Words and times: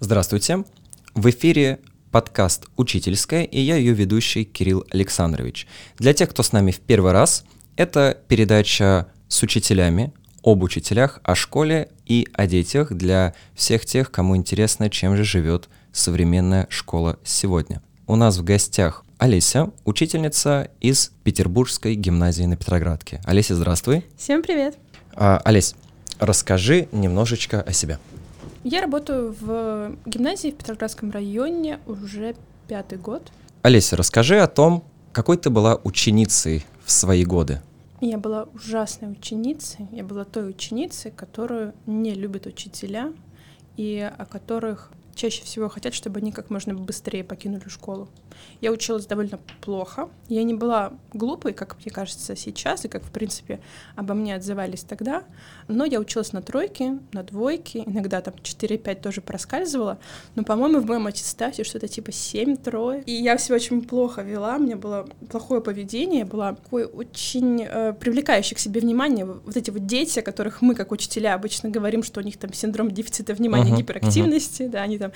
Здравствуйте. 0.00 0.64
В 1.14 1.30
эфире 1.30 1.78
подкаст 2.10 2.66
«Учительская» 2.76 3.44
и 3.44 3.60
я 3.60 3.76
ее 3.76 3.92
ведущий 3.94 4.44
Кирилл 4.44 4.84
Александрович. 4.90 5.68
Для 5.98 6.12
тех, 6.12 6.30
кто 6.30 6.42
с 6.42 6.50
нами 6.50 6.72
в 6.72 6.80
первый 6.80 7.12
раз, 7.12 7.44
это 7.76 8.18
передача 8.26 9.06
с 9.28 9.42
учителями, 9.44 10.12
об 10.42 10.64
учителях, 10.64 11.20
о 11.22 11.36
школе 11.36 11.90
и 12.06 12.26
о 12.32 12.48
детях 12.48 12.92
для 12.92 13.34
всех 13.54 13.86
тех, 13.86 14.10
кому 14.10 14.36
интересно, 14.36 14.90
чем 14.90 15.16
же 15.16 15.22
живет 15.22 15.68
современная 15.92 16.66
школа 16.70 17.18
сегодня. 17.24 17.80
У 18.08 18.16
нас 18.16 18.36
в 18.36 18.44
гостях 18.44 19.04
Олеся, 19.18 19.70
учительница 19.84 20.70
из 20.80 21.12
Петербургской 21.22 21.94
гимназии 21.94 22.44
на 22.44 22.56
Петроградке. 22.56 23.20
Олеся, 23.24 23.54
здравствуй. 23.54 24.04
Всем 24.18 24.42
привет. 24.42 24.76
А, 25.14 25.40
Олесь, 25.44 25.76
расскажи 26.18 26.88
немножечко 26.90 27.62
о 27.62 27.72
себе. 27.72 27.98
Я 28.64 28.80
работаю 28.80 29.36
в 29.38 29.94
гимназии 30.06 30.48
в 30.48 30.56
Петроградском 30.56 31.10
районе 31.10 31.80
уже 31.86 32.34
пятый 32.66 32.96
год. 32.96 33.30
Олеся, 33.60 33.94
расскажи 33.94 34.40
о 34.40 34.46
том, 34.46 34.82
какой 35.12 35.36
ты 35.36 35.50
была 35.50 35.78
ученицей 35.84 36.64
в 36.82 36.90
свои 36.90 37.26
годы. 37.26 37.60
Я 38.00 38.16
была 38.16 38.44
ужасной 38.54 39.12
ученицей. 39.12 39.86
Я 39.92 40.02
была 40.02 40.24
той 40.24 40.48
ученицей, 40.48 41.10
которую 41.10 41.74
не 41.84 42.14
любят 42.14 42.46
учителя 42.46 43.12
и 43.76 44.10
о 44.16 44.24
которых 44.24 44.90
чаще 45.14 45.44
всего 45.44 45.68
хотят, 45.68 45.92
чтобы 45.92 46.20
они 46.20 46.32
как 46.32 46.48
можно 46.48 46.74
быстрее 46.74 47.22
покинули 47.22 47.68
школу. 47.68 48.08
Я 48.60 48.72
училась 48.72 49.06
довольно 49.06 49.38
плохо. 49.60 50.08
Я 50.28 50.42
не 50.42 50.54
была 50.54 50.92
глупой, 51.12 51.52
как 51.52 51.76
мне 51.84 51.92
кажется 51.92 52.36
сейчас, 52.36 52.84
и 52.84 52.88
как, 52.88 53.04
в 53.04 53.10
принципе, 53.10 53.60
обо 53.96 54.14
мне 54.14 54.34
отзывались 54.34 54.82
тогда. 54.82 55.24
Но 55.68 55.84
я 55.84 56.00
училась 56.00 56.32
на 56.32 56.42
тройке, 56.42 56.98
на 57.12 57.22
двойке, 57.22 57.82
иногда 57.86 58.20
там 58.20 58.34
4-5 58.34 59.00
тоже 59.00 59.20
проскальзывала. 59.20 59.98
Но, 60.34 60.44
по-моему, 60.44 60.80
в 60.80 60.86
моем 60.86 61.06
аттестате 61.06 61.64
что-то 61.64 61.88
типа 61.88 62.12
7 62.12 62.56
троек. 62.56 63.04
И 63.06 63.12
я 63.12 63.36
все 63.36 63.54
очень 63.54 63.82
плохо 63.82 64.22
вела, 64.22 64.56
у 64.56 64.60
меня 64.60 64.76
было 64.76 65.06
плохое 65.30 65.60
поведение, 65.60 66.20
я 66.20 66.26
была 66.26 66.54
такой 66.54 66.84
очень 66.84 67.62
э, 67.62 67.92
привлекающий 67.92 68.56
к 68.56 68.58
себе 68.58 68.80
внимание. 68.80 69.24
Вот 69.24 69.56
эти 69.56 69.70
вот 69.70 69.86
дети, 69.86 70.18
о 70.18 70.22
которых 70.22 70.62
мы, 70.62 70.74
как 70.74 70.92
учителя, 70.92 71.34
обычно 71.34 71.70
говорим, 71.70 72.02
что 72.02 72.20
у 72.20 72.22
них 72.22 72.36
там 72.38 72.52
синдром 72.52 72.90
дефицита 72.90 73.34
внимания, 73.34 73.72
uh-huh, 73.72 73.78
гиперактивности, 73.78 74.62
uh-huh. 74.62 74.70
да, 74.70 74.82
они 74.82 74.98
там 74.98 75.12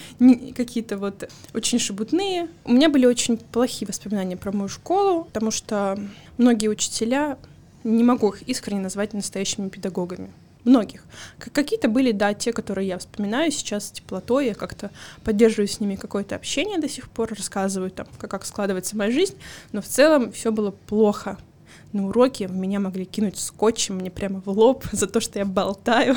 какие-то 0.54 0.96
вот 0.98 1.28
очень 1.54 1.78
шебутные. 1.78 2.48
У 2.64 2.72
меня 2.72 2.88
были 2.88 3.06
очень 3.08 3.36
плохие 3.36 3.86
воспоминания 3.86 4.36
про 4.36 4.52
мою 4.52 4.68
школу, 4.68 5.24
потому 5.24 5.50
что 5.50 5.98
многие 6.36 6.68
учителя, 6.68 7.38
не 7.84 8.04
могу 8.04 8.30
их 8.30 8.42
искренне 8.42 8.80
назвать 8.80 9.14
настоящими 9.14 9.68
педагогами. 9.68 10.30
Многих. 10.64 11.04
Какие-то 11.38 11.88
были, 11.88 12.12
да, 12.12 12.34
те, 12.34 12.52
которые 12.52 12.88
я 12.88 12.98
вспоминаю 12.98 13.50
сейчас 13.50 13.86
с 13.86 13.90
теплотой, 13.90 14.46
я 14.46 14.54
как-то 14.54 14.90
поддерживаю 15.24 15.68
с 15.68 15.80
ними 15.80 15.94
какое-то 15.94 16.36
общение 16.36 16.78
до 16.78 16.88
сих 16.88 17.08
пор, 17.08 17.30
рассказываю 17.30 17.90
там, 17.90 18.06
как, 18.18 18.30
как 18.30 18.44
складывается 18.44 18.96
моя 18.96 19.10
жизнь, 19.10 19.36
но 19.72 19.80
в 19.80 19.86
целом 19.86 20.32
все 20.32 20.52
было 20.52 20.72
плохо 20.72 21.38
на 21.92 22.06
уроке 22.06 22.48
в 22.48 22.54
меня 22.54 22.80
могли 22.80 23.04
кинуть 23.04 23.38
скотчем 23.38 23.96
мне 23.96 24.10
прямо 24.10 24.40
в 24.40 24.48
лоб 24.48 24.84
за 24.92 25.06
то, 25.06 25.20
что 25.20 25.38
я 25.38 25.44
болтаю. 25.44 26.16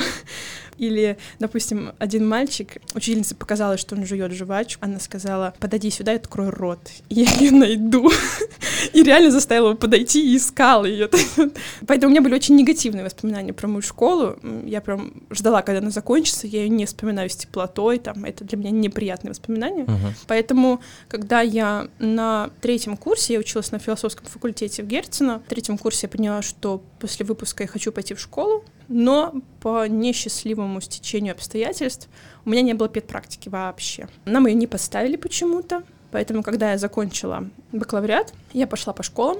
Или, 0.82 1.18
допустим, 1.38 1.92
один 2.00 2.28
мальчик, 2.28 2.78
учительница 2.96 3.36
показала, 3.36 3.78
что 3.78 3.96
он 3.96 4.04
жует 4.04 4.32
жвачку, 4.32 4.84
она 4.84 5.00
сказала, 5.00 5.54
подойди 5.60 5.92
сюда 5.92 6.14
и 6.14 6.16
открой 6.16 6.50
рот. 6.50 6.80
Я 7.08 7.32
ее 7.32 7.52
найду. 7.52 8.10
И 8.94 9.04
реально 9.04 9.30
заставила 9.30 9.70
его 9.70 9.78
подойти 9.78 10.34
и 10.34 10.38
искала 10.38 10.86
ее. 10.86 11.08
Поэтому 11.88 12.10
у 12.10 12.12
меня 12.12 12.22
были 12.22 12.34
очень 12.34 12.56
негативные 12.56 13.06
воспоминания 13.06 13.54
про 13.54 13.68
мою 13.68 13.84
школу. 13.84 14.38
Я 14.66 14.82
прям 14.82 15.14
ждала, 15.30 15.62
когда 15.62 15.80
она 15.80 15.92
закончится, 15.92 16.48
я 16.48 16.64
ее 16.64 16.70
не 16.70 16.88
вспоминаю 16.88 17.30
с 17.30 17.36
теплотой, 17.36 18.00
там, 18.00 18.26
это 18.26 18.44
для 18.44 18.58
меня 18.58 18.72
неприятные 18.72 19.30
воспоминания. 19.30 19.84
Uh-huh. 19.84 20.14
Поэтому, 20.26 20.82
когда 21.08 21.42
я 21.42 21.90
на 22.00 22.50
третьем 22.60 22.98
курсе, 22.98 23.34
я 23.34 23.40
училась 23.40 23.72
на 23.72 23.78
философском 23.78 24.26
факультете 24.26 24.82
в 24.82 24.88
Герцена, 24.88 25.44
в 25.46 25.50
третьем 25.50 25.78
курсе 25.78 26.08
я 26.08 26.10
поняла, 26.10 26.42
что 26.42 26.82
после 27.00 27.24
выпуска 27.24 27.64
я 27.64 27.68
хочу 27.68 27.92
пойти 27.92 28.16
в 28.16 28.20
школу, 28.20 28.64
но 28.92 29.34
по 29.62 29.88
несчастливому 29.88 30.82
стечению 30.82 31.34
обстоятельств 31.34 32.10
у 32.46 32.50
меня 32.50 32.62
не 32.62 32.74
было 32.74 32.90
педпрактики 32.90 33.48
вообще. 33.48 34.08
Нам 34.26 34.48
ее 34.48 34.54
не 34.54 34.68
поставили 34.68 35.16
почему-то, 35.16 35.84
поэтому, 36.12 36.44
когда 36.44 36.72
я 36.72 36.78
закончила 36.78 37.50
бакалавриат, 37.72 38.34
я 38.54 38.68
пошла 38.68 38.92
по 38.94 39.02
школам, 39.02 39.38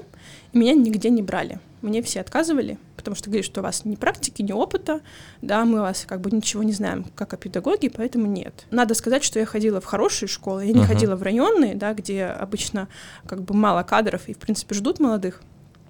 и 0.52 0.58
меня 0.58 0.72
нигде 0.72 1.10
не 1.10 1.22
брали. 1.22 1.60
Мне 1.82 2.00
все 2.00 2.20
отказывали, 2.20 2.78
потому 2.96 3.16
что 3.16 3.26
говорили, 3.26 3.44
что 3.44 3.60
у 3.60 3.64
вас 3.64 3.84
ни 3.84 3.96
практики, 3.96 4.40
ни 4.40 4.52
опыта, 4.52 5.00
да, 5.42 5.64
мы 5.64 5.80
вас 5.80 6.04
как 6.08 6.20
бы 6.20 6.30
ничего 6.30 6.62
не 6.62 6.72
знаем, 6.72 7.04
как 7.16 7.34
о 7.34 7.36
педагоге, 7.36 7.90
поэтому 7.90 8.26
нет. 8.26 8.66
Надо 8.70 8.94
сказать, 8.94 9.24
что 9.24 9.38
я 9.40 9.44
ходила 9.44 9.80
в 9.80 9.84
хорошие 9.84 10.28
школы, 10.28 10.64
я 10.64 10.72
не 10.72 10.80
uh-huh. 10.80 10.86
ходила 10.86 11.16
в 11.16 11.22
районные, 11.22 11.74
да, 11.74 11.92
где 11.92 12.24
обычно 12.24 12.88
как 13.26 13.42
бы 13.42 13.54
мало 13.54 13.82
кадров 13.82 14.28
и, 14.28 14.34
в 14.34 14.38
принципе, 14.38 14.76
ждут 14.76 15.00
молодых. 15.00 15.42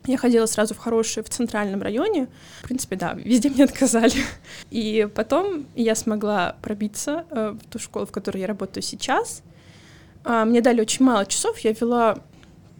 Я 0.06 0.18
ходила 0.18 0.46
сразу 0.46 0.74
в 0.74 0.78
хорошие 0.78 1.22
в 1.22 1.28
центральном 1.28 1.82
районе. 1.82 2.28
В 2.62 2.64
принципе, 2.64 2.96
да, 2.96 3.14
везде 3.14 3.50
мне 3.50 3.64
отказали. 3.64 4.14
И 4.70 5.08
потом 5.14 5.66
я 5.74 5.94
смогла 5.94 6.56
пробиться 6.60 7.24
э, 7.30 7.56
в 7.60 7.70
ту 7.70 7.78
школу, 7.78 8.06
в 8.06 8.10
которой 8.10 8.38
я 8.38 8.46
работаю 8.46 8.82
сейчас. 8.82 9.42
А, 10.24 10.44
мне 10.44 10.60
дали 10.60 10.80
очень 10.80 11.04
мало 11.04 11.26
часов. 11.26 11.58
Я 11.60 11.72
вела 11.72 12.18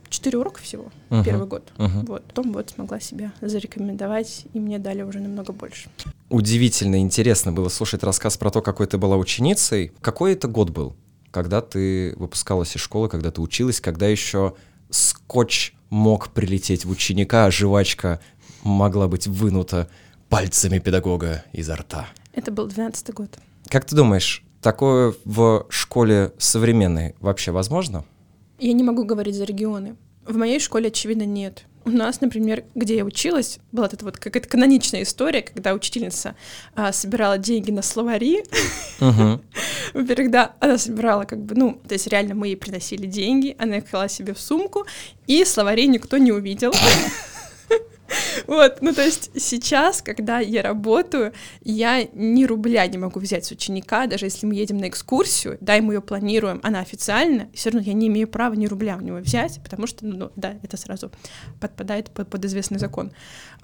четыре 0.09 0.39
урока 0.39 0.61
всего 0.61 0.93
uh-huh. 1.11 1.25
первый 1.25 1.47
год. 1.47 1.73
Uh-huh. 1.77 2.07
Вот. 2.07 2.25
Потом 2.25 2.53
вот 2.53 2.71
смогла 2.71 3.01
себя 3.01 3.33
зарекомендовать, 3.41 4.45
и 4.53 4.61
мне 4.61 4.79
дали 4.79 5.03
уже 5.03 5.21
намного 5.21 5.53
больше. 5.53 5.89
Удивительно 6.29 7.01
интересно 7.01 7.53
было 7.53 7.69
слушать 7.69 8.03
рассказ 8.03 8.37
про 8.37 8.51
то, 8.51 8.63
какой 8.63 8.87
ты 8.87 8.99
была 8.99 9.17
ученицей. 9.17 9.93
Какой 10.01 10.35
это 10.35 10.49
год 10.49 10.71
был, 10.71 10.95
когда 11.31 11.61
ты 11.61 12.15
выпускалась 12.17 12.77
из 12.77 12.81
школы, 12.83 13.09
когда 13.09 13.31
ты 13.31 13.41
училась, 13.41 13.81
когда 13.81 14.07
еще 14.07 14.55
скотч 14.93 15.75
мог 15.91 16.31
прилететь 16.31 16.85
в 16.85 16.91
ученика, 16.91 17.47
а 17.47 17.51
жвачка 17.51 18.21
могла 18.63 19.09
быть 19.09 19.27
вынута 19.27 19.89
пальцами 20.29 20.79
педагога 20.79 21.45
изо 21.53 21.77
рта. 21.77 22.07
Это 22.33 22.51
был 22.51 22.67
12 22.67 23.13
год. 23.13 23.39
Как 23.69 23.85
ты 23.85 23.97
думаешь, 23.97 24.45
такое 24.61 25.15
в 25.25 25.67
школе 25.69 26.33
современной 26.39 27.15
вообще 27.21 27.51
возможно? 27.51 28.05
Я 28.59 28.73
не 28.73 28.83
могу 28.83 29.05
говорить 29.05 29.35
за 29.35 29.45
регионы. 29.45 29.97
В 30.25 30.37
моей 30.37 30.61
школе, 30.61 30.89
очевидно, 30.89 31.25
нет. 31.25 31.65
У 31.85 31.91
нас, 31.91 32.21
например, 32.21 32.65
где 32.75 32.97
я 32.97 33.05
училась, 33.05 33.59
была 33.73 33.87
эта 33.87 34.05
вот 34.05 34.19
какая-то 34.19 34.49
каноничная 34.49 35.03
история, 35.03 35.43
когда 35.43 35.73
учительница 35.73 36.37
а, 36.75 36.93
собирала 36.93 37.39
деньги 37.39 37.71
на 37.71 37.83
словари. 37.83 38.45
Uh-huh. 39.01 39.41
Во-первых, 39.95 40.31
да, 40.31 40.55
она 40.61 40.79
собирала 40.79 41.25
как 41.25 41.41
бы, 41.41 41.55
ну, 41.55 41.81
то 41.87 41.95
есть 41.95 42.07
реально 42.07 42.35
мы 42.35 42.49
ей 42.49 42.57
приносили 42.57 43.07
деньги, 43.07 43.57
она 43.59 43.79
их 43.79 43.91
клала 43.91 44.09
себе 44.09 44.35
в 44.35 44.41
сумку, 44.41 44.87
и 45.27 45.45
словарей 45.45 45.87
никто 45.87 46.19
не 46.19 46.33
увидел. 46.33 46.73
Вот, 48.47 48.79
ну 48.81 48.93
то 48.93 49.03
есть 49.03 49.31
сейчас, 49.37 50.03
когда 50.03 50.41
я 50.41 50.63
работаю, 50.63 51.33
я 51.63 52.05
ни 52.13 52.45
рубля 52.45 52.87
не 52.87 52.99
могу 52.99 53.21
взять 53.21 53.45
с 53.45 53.51
ученика, 53.51 54.07
даже 54.07 54.27
если 54.27 54.47
мы 54.47 54.55
едем 54.55 54.79
на 54.79 54.89
экскурсию, 54.89 55.59
да, 55.61 55.77
и 55.77 55.81
мы 55.81 55.95
ее 55.95 56.01
планируем, 56.01 56.61
она 56.63 56.81
официально, 56.81 57.49
все 57.55 57.71
равно 57.71 57.87
я 57.87 57.93
не 57.93 58.09
имею 58.09 58.29
права 58.29 58.55
ни 58.55 58.67
рубля 58.67 58.97
у 58.97 59.01
него 59.01 59.19
взять, 59.19 59.61
потому 59.63 59.87
что, 59.87 60.05
ну 60.07 60.31
да, 60.37 60.55
это 60.63 60.77
сразу 60.77 61.11
подпадает 61.61 62.11
под, 62.11 62.29
под 62.29 62.45
известный 62.45 62.79
закон. 62.79 63.13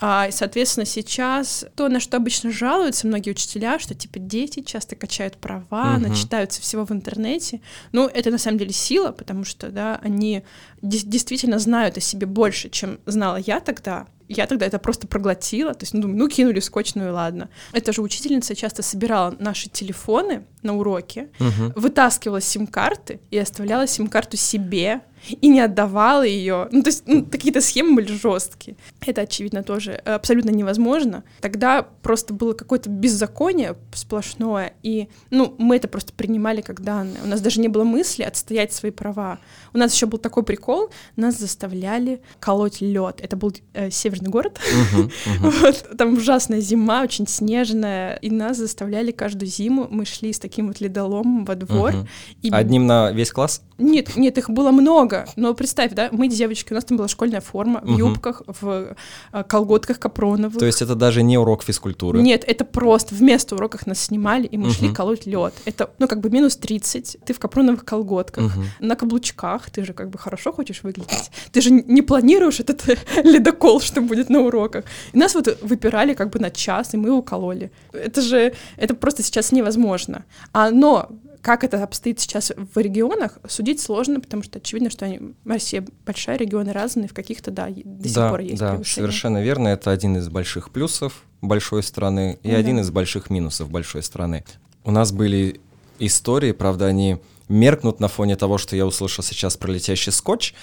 А, 0.01 0.31
соответственно, 0.31 0.87
сейчас 0.87 1.67
то, 1.75 1.89
на 1.89 2.01
что 2.01 2.17
обычно 2.17 2.53
жалуются 2.53 3.07
многие 3.07 3.31
учителя, 3.31 3.79
что 3.79 3.95
типа 3.95 4.19
дети 4.19 4.63
часто 4.63 4.97
качают 4.97 5.37
права, 5.39 5.95
угу. 5.97 6.09
начитаются 6.09 6.61
всего 6.63 6.85
в 6.85 6.93
интернете. 6.93 7.61
Ну, 7.93 8.07
это 8.07 8.31
на 8.31 8.39
самом 8.39 8.59
деле 8.59 8.73
сила, 8.73 9.11
потому 9.11 9.45
что, 9.45 9.71
да, 9.71 9.99
они 10.03 10.45
действительно 10.83 11.59
знают 11.59 11.97
о 11.97 12.01
себе 12.01 12.27
больше, 12.27 12.71
чем 12.71 13.01
знала 13.07 13.37
я 13.37 13.61
тогда, 13.61 14.07
я 14.29 14.47
тогда 14.47 14.67
это 14.67 14.79
просто 14.79 15.07
проглотила, 15.07 15.75
то 15.75 15.83
есть, 15.83 15.95
ну, 15.95 16.03
думаю, 16.03 16.19
ну, 16.19 16.29
кинули 16.29 16.61
скотч, 16.61 16.95
ну 16.95 17.07
и 17.07 17.11
ладно. 17.11 17.49
Это 17.73 17.93
же 17.93 18.03
учительница 18.03 18.55
часто 18.55 18.83
собирала 18.83 19.35
наши 19.39 19.69
телефоны 19.69 20.45
на 20.63 20.77
уроке, 20.77 21.29
угу. 21.41 21.73
вытаскивала 21.77 22.41
сим-карты 22.41 23.21
и 23.31 23.39
оставляла 23.39 23.87
сим-карту 23.87 24.37
себе, 24.37 25.01
и 25.29 25.49
не 25.49 25.61
отдавала 25.61 26.23
ее. 26.23 26.69
Ну, 26.71 26.83
то 26.83 26.89
есть 26.89 27.05
ну, 27.07 27.25
какие-то 27.25 27.61
схемы 27.61 27.97
были 27.97 28.13
жесткие. 28.13 28.77
Это, 29.07 29.23
очевидно, 29.23 29.63
тоже 29.63 29.93
абсолютно 29.93 30.51
невозможно. 30.51 31.25
Тогда 31.41 31.83
просто 31.83 32.35
было 32.35 32.53
какое-то 32.53 32.91
беззаконие 32.91 33.77
сплошное, 33.95 34.75
и, 34.83 35.09
ну, 35.31 35.55
мы 35.59 35.77
это 35.77 35.89
просто 35.89 36.13
принимали 36.13 36.61
как 36.61 36.83
данное. 36.83 37.23
У 37.25 37.27
нас 37.27 37.41
даже 37.41 37.61
не 37.61 37.69
было 37.69 37.85
мысли 37.85 38.23
отстоять 38.23 38.73
свои 38.73 38.91
права. 38.91 39.39
У 39.73 39.79
нас 39.79 39.95
еще 39.95 40.07
был 40.07 40.19
такой 40.19 40.43
прикол, 40.43 40.91
нас 41.17 41.39
заставляли 41.39 42.21
колоть 42.41 42.81
лед. 42.81 43.21
Это 43.21 43.37
был 43.37 43.53
э, 43.75 43.91
северный 43.91 44.31
город. 44.31 44.59
Uh-huh, 44.59 45.11
uh-huh. 45.27 45.61
вот, 45.61 45.97
там 45.97 46.15
ужасная 46.15 46.61
зима, 46.61 47.03
очень 47.03 47.27
снежная, 47.27 48.17
и 48.17 48.31
нас 48.31 48.57
заставляли 48.57 49.11
каждую 49.11 49.49
зиму. 49.49 49.87
Мы 49.91 50.05
шли 50.05 50.33
с 50.33 50.39
таким 50.39 50.69
вот 50.69 50.81
ледоломом 50.81 51.45
во 51.45 51.55
двор. 51.55 51.93
Uh-huh. 51.93 52.09
И... 52.43 52.51
Одним 52.51 52.87
на 52.87 53.11
весь 53.13 53.31
класс? 53.31 53.63
Нет, 53.79 54.17
нет, 54.17 54.39
их 54.39 54.51
было 54.51 54.71
много 54.71 55.08
много, 55.09 55.29
но 55.37 55.55
представь, 55.55 55.93
да, 55.93 56.09
мы 56.13 56.29
девочки, 56.29 56.73
у 56.73 56.75
нас 56.75 56.85
там 56.85 56.97
была 56.97 57.09
школьная 57.09 57.41
форма, 57.41 57.81
в 57.83 57.97
юбках, 57.97 58.43
в 58.47 58.97
э, 59.33 59.45
колготках 59.45 59.99
капроновых. 59.99 60.59
То 60.59 60.67
есть 60.67 60.83
это 60.83 60.95
даже 60.95 61.23
не 61.23 61.39
урок 61.39 61.63
физкультуры. 61.63 62.21
Нет, 62.23 62.45
это 62.47 62.65
просто 62.65 63.15
вместо 63.15 63.55
уроков 63.55 63.87
нас 63.87 64.01
снимали, 64.01 64.47
и 64.47 64.57
мы 64.59 64.71
шли 64.71 64.93
колоть 64.93 65.27
лед. 65.27 65.55
Это, 65.65 65.91
ну, 65.99 66.09
как 66.09 66.21
бы 66.21 66.31
минус 66.31 66.57
30, 66.57 67.19
ты 67.25 67.33
в 67.33 67.39
капроновых 67.39 67.85
колготках, 67.85 68.53
на 68.81 68.97
каблучках, 68.97 69.71
ты 69.71 69.85
же 69.85 69.93
как 69.93 70.11
бы 70.11 70.19
хорошо 70.19 70.53
хочешь 70.53 70.83
выглядеть. 70.83 71.31
Ты 71.53 71.61
же 71.61 71.71
не 71.71 72.03
планируешь 72.03 72.61
этот 72.61 72.85
ледокол, 73.25 73.81
что 73.81 74.01
будет 74.01 74.31
на 74.31 74.41
уроках. 74.41 74.85
И 75.13 75.19
нас 75.19 75.35
вот 75.35 75.59
выпирали 75.63 76.15
как 76.15 76.31
бы 76.31 76.39
на 76.39 76.51
час, 76.51 76.95
и 76.95 76.97
мы 76.97 77.11
укололи. 77.11 77.71
Это 77.93 78.21
же, 78.21 78.53
это 78.77 78.95
просто 78.95 79.23
сейчас 79.23 79.53
невозможно. 79.53 80.25
А, 80.53 80.71
но 80.71 81.09
как 81.43 81.65
это 81.65 81.83
обстоит 81.83 82.21
сейчас 82.21 82.53
в 82.57 82.79
регионах, 82.79 83.39
судить 83.49 83.81
сложно, 83.81 84.21
потому 84.21 84.43
что 84.43 84.59
очевидно, 84.59 84.91
что 84.91 85.05
они, 85.07 85.35
Россия 85.45 85.87
большая, 86.05 86.37
регионы 86.37 86.73
разные, 86.73 87.09
в 87.09 87.15
каких-то, 87.15 87.51
да, 87.51 87.69
до 87.69 88.09
сих 88.09 88.15
да, 88.15 88.31
пор 88.31 88.41
есть 88.41 88.59
да, 88.59 88.71
превышение. 88.73 88.95
совершенно 88.95 89.43
верно. 89.43 89.69
Это 89.69 89.91
один 89.91 90.17
из 90.17 90.29
больших 90.29 90.71
плюсов 90.71 91.25
большой 91.41 91.83
страны 91.83 92.39
и 92.43 92.51
Да. 92.51 92.57
один 92.57 92.81
из 92.81 92.91
больших 92.91 93.31
минусов 93.31 93.71
большой 93.71 94.03
страны. 94.03 94.45
У 94.85 94.91
нас 94.91 95.13
были 95.13 95.61
истории, 95.99 96.53
правда, 96.53 96.87
они 96.87 97.19
меркнут 97.49 98.01
на 98.01 98.09
фоне 98.09 98.37
того, 98.37 98.59
что 98.59 98.77
я 98.77 98.87
услышал 98.87 99.25
сейчас 99.25 99.57
про 99.57 99.71
летящий 99.71 100.13
скотч. 100.13 100.55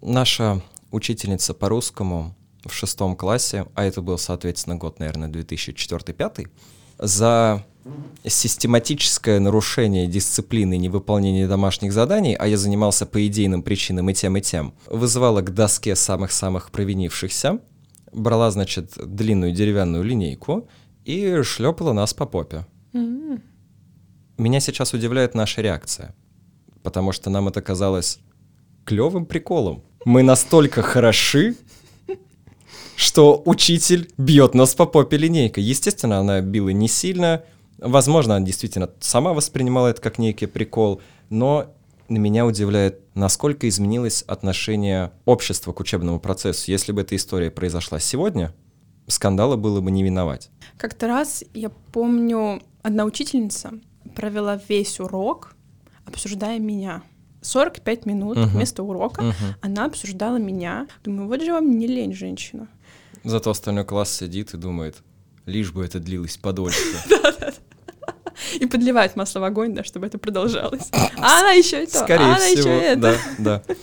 Наша 0.00 0.60
учительница 0.90 1.54
по 1.54 1.68
русскому 1.68 2.34
в 2.64 2.72
шестом 2.72 3.16
классе, 3.16 3.66
а 3.74 3.84
это 3.84 4.02
был, 4.02 4.18
соответственно, 4.18 4.76
год, 4.76 4.98
наверное, 4.98 5.28
2004-2005, 5.28 6.48
за 6.98 7.64
систематическое 8.24 9.40
нарушение 9.40 10.06
дисциплины 10.06 10.74
и 10.74 10.78
невыполнение 10.78 11.46
домашних 11.46 11.92
заданий, 11.92 12.34
а 12.34 12.46
я 12.46 12.56
занимался 12.56 13.06
по 13.06 13.26
идейным 13.26 13.62
причинам 13.62 14.10
и 14.10 14.14
тем, 14.14 14.36
и 14.36 14.40
тем, 14.40 14.74
вызывала 14.86 15.40
к 15.42 15.54
доске 15.54 15.96
самых-самых 15.96 16.70
провинившихся, 16.70 17.60
брала, 18.12 18.50
значит, 18.50 18.92
длинную 18.96 19.52
деревянную 19.52 20.04
линейку 20.04 20.68
и 21.04 21.42
шлепала 21.42 21.92
нас 21.92 22.14
по 22.14 22.26
попе. 22.26 22.66
М. 22.92 23.42
Меня 24.36 24.60
сейчас 24.60 24.94
удивляет 24.94 25.34
наша 25.34 25.62
реакция, 25.62 26.14
потому 26.82 27.12
что 27.12 27.30
нам 27.30 27.48
это 27.48 27.60
казалось 27.62 28.18
клевым 28.84 29.26
приколом. 29.26 29.82
Мы 30.04 30.22
настолько 30.22 30.82
хороши, 30.82 31.56
что 32.96 33.42
учитель 33.44 34.10
бьет 34.18 34.54
нас 34.54 34.74
по 34.74 34.86
попе 34.86 35.16
линейкой. 35.16 35.62
Естественно, 35.62 36.18
она 36.18 36.40
била 36.40 36.70
не 36.70 36.88
сильно. 36.88 37.44
Возможно, 37.78 38.36
она 38.36 38.44
действительно 38.44 38.90
сама 39.00 39.32
воспринимала 39.32 39.88
это 39.88 40.00
как 40.02 40.18
некий 40.18 40.46
прикол, 40.46 41.00
но 41.30 41.72
меня 42.08 42.46
удивляет, 42.46 43.00
насколько 43.14 43.68
изменилось 43.68 44.22
отношение 44.22 45.12
общества 45.24 45.72
к 45.72 45.80
учебному 45.80 46.18
процессу. 46.18 46.70
Если 46.70 46.92
бы 46.92 47.02
эта 47.02 47.14
история 47.16 47.50
произошла 47.50 48.00
сегодня, 48.00 48.52
скандала 49.06 49.56
было 49.56 49.80
бы 49.80 49.90
не 49.90 50.02
миновать. 50.02 50.50
Как-то 50.76 51.06
раз, 51.06 51.44
я 51.54 51.70
помню, 51.92 52.62
одна 52.82 53.04
учительница 53.04 53.72
провела 54.14 54.60
весь 54.68 54.98
урок, 55.00 55.54
обсуждая 56.04 56.58
меня. 56.58 57.02
45 57.42 58.06
минут 58.06 58.36
Мгм. 58.38 58.48
вместо 58.48 58.82
урока 58.82 59.22
Мгм. 59.22 59.34
она 59.60 59.84
обсуждала 59.84 60.38
меня. 60.38 60.88
Думаю, 61.04 61.28
вот 61.28 61.40
же 61.42 61.52
вам 61.52 61.78
не 61.78 61.86
лень, 61.86 62.12
женщина. 62.12 62.66
Зато 63.22 63.50
остальной 63.50 63.84
класс 63.84 64.10
сидит 64.10 64.54
и 64.54 64.56
думает, 64.56 64.96
лишь 65.46 65.72
бы 65.72 65.84
это 65.84 66.00
длилось 66.00 66.36
подольше. 66.36 66.80
И 68.60 68.66
подливает 68.66 69.16
масло 69.16 69.40
в 69.40 69.44
огонь, 69.44 69.74
да, 69.74 69.84
чтобы 69.84 70.06
это 70.06 70.18
продолжалось. 70.18 70.88
А 70.92 71.40
она 71.40 71.52
еще 71.52 71.82
это, 71.82 71.98
Скорее 71.98 72.24
а 72.24 72.36
она 72.36 72.38
всего, 72.38 72.68
еще 72.70 72.78
это. 72.84 73.00
да, 73.00 73.16
да. 73.38 73.74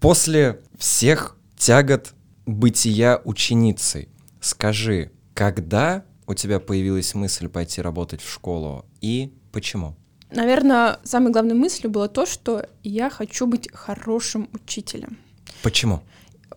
После 0.00 0.60
всех 0.78 1.36
тягот 1.56 2.14
бытия 2.46 3.20
ученицей, 3.24 4.08
скажи, 4.40 5.10
когда 5.34 6.04
у 6.26 6.34
тебя 6.34 6.60
появилась 6.60 7.14
мысль 7.14 7.48
пойти 7.48 7.82
работать 7.82 8.22
в 8.22 8.30
школу 8.32 8.86
и 9.00 9.32
почему? 9.52 9.96
Наверное, 10.30 11.00
самой 11.02 11.32
главной 11.32 11.54
мыслью 11.54 11.90
было 11.90 12.08
то, 12.08 12.24
что 12.24 12.66
я 12.82 13.10
хочу 13.10 13.46
быть 13.46 13.68
хорошим 13.72 14.48
учителем. 14.52 15.18
Почему? 15.62 16.02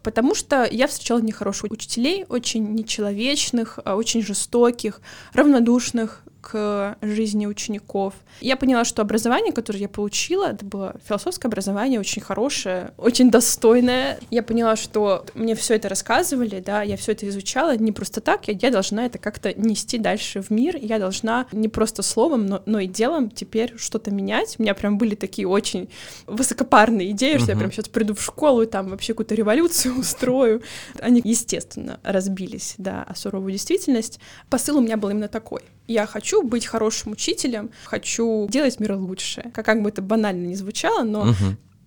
Потому 0.04 0.36
что 0.36 0.68
я 0.70 0.88
встречала 0.88 1.20
нехороших 1.22 1.72
учителей, 1.72 2.26
очень 2.30 2.74
нечеловечных, 2.74 3.80
а, 3.84 3.96
очень 3.96 4.22
жестоких, 4.22 5.02
равнодушных 5.34 6.24
к 6.44 6.98
жизни 7.02 7.46
учеников. 7.46 8.14
Я 8.42 8.58
поняла, 8.58 8.84
что 8.84 9.02
образование, 9.02 9.54
которое 9.54 9.80
я 9.80 9.88
получила, 9.90 10.48
это 10.52 10.66
было 10.66 10.96
философское 11.08 11.48
образование, 11.48 12.00
очень 12.02 12.22
хорошее, 12.22 12.92
очень 12.98 13.32
достойное. 13.32 14.20
Я 14.30 14.44
поняла, 14.44 14.76
что 14.76 15.26
мне 15.36 15.56
все 15.56 15.76
это 15.76 15.88
рассказывали, 15.88 16.60
да, 16.60 16.82
я 16.82 16.98
все 16.98 17.14
это 17.14 17.28
изучала 17.30 17.78
не 17.78 17.94
просто 17.94 18.20
так, 18.20 18.48
я, 18.50 18.58
я 18.62 18.72
должна 18.72 19.06
это 19.06 19.18
как-то 19.20 19.54
нести 19.54 19.98
дальше 19.98 20.42
в 20.42 20.50
мир, 20.50 20.76
я 20.76 21.00
должна 21.00 21.48
не 21.54 21.70
просто 21.70 22.04
словом, 22.04 22.46
но, 22.46 22.62
но 22.66 22.80
и 22.80 22.88
делом 22.88 23.32
теперь 23.32 23.74
что-то 23.78 24.12
менять. 24.12 24.56
У 24.60 24.64
меня 24.64 24.74
прям 24.74 24.98
были 24.98 25.16
такие 25.16 25.48
очень 25.48 25.88
высокопарные 26.28 27.12
идеи, 27.12 27.38
что 27.38 27.48
я 27.48 27.54
Мгм. 27.54 27.60
прям 27.60 27.72
сейчас 27.72 27.88
приду 27.88 28.14
в 28.16 28.22
школу 28.22 28.64
и 28.64 28.66
там 28.66 28.90
вообще 28.90 29.14
какую-то 29.14 29.34
революцию 29.36 29.98
устрою. 30.00 30.62
Они, 31.00 31.22
естественно, 31.24 32.00
разбились, 32.04 32.76
да, 32.78 33.04
о 33.08 33.16
суровую 33.16 33.54
действительность. 33.54 34.20
Посыл 34.50 34.78
у 34.78 34.82
меня 34.82 34.98
был 34.98 35.10
именно 35.10 35.30
такой. 35.30 35.62
Я 35.88 36.06
хочу 36.06 36.44
быть 36.44 36.66
хорошим 36.66 37.12
учителем, 37.12 37.70
хочу 37.84 38.48
делать 38.50 38.80
мир 38.80 38.94
лучше. 38.96 39.52
Как, 39.54 39.66
как 39.66 39.82
бы 39.84 39.90
это 39.90 40.02
банально 40.02 40.48
не 40.48 40.56
звучало, 40.56 41.04
но 41.04 41.34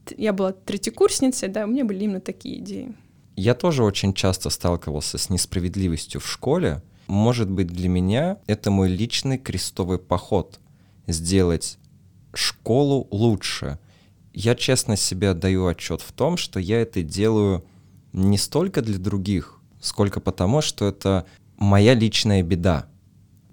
т- 0.05 0.15
я 0.19 0.33
была 0.33 0.53
третьекурсницей, 0.53 1.49
да, 1.49 1.65
у 1.65 1.69
меня 1.69 1.85
были 1.85 2.05
именно 2.05 2.21
такие 2.21 2.59
идеи. 2.59 2.95
Я 3.37 3.55
тоже 3.55 3.83
очень 3.85 4.13
часто 4.15 4.51
сталкивался 4.51 5.19
с 5.19 5.31
несправедливостью 5.31 6.21
в 6.21 6.27
школе. 6.29 6.83
Может 7.07 7.51
быть, 7.51 7.69
для 7.69 7.89
меня 7.89 8.39
это 8.47 8.71
мой 8.71 8.89
личный 8.89 9.39
крестовый 9.39 9.99
поход. 9.99 10.59
Сделать 11.07 11.79
школу 12.35 13.07
лучше. 13.11 13.79
Я 14.33 14.55
честно 14.55 14.97
себе 14.97 15.31
отдаю 15.31 15.67
отчет 15.67 16.01
в 16.03 16.13
том, 16.13 16.37
что 16.37 16.61
я 16.61 16.81
это 16.83 17.03
делаю 17.03 17.65
не 18.13 18.37
столько 18.39 18.83
для 18.83 18.99
других, 18.99 19.61
сколько 19.81 20.21
потому, 20.21 20.61
что 20.61 20.87
это 20.89 21.27
моя 21.59 21.95
личная 21.95 22.43
беда. 22.43 22.87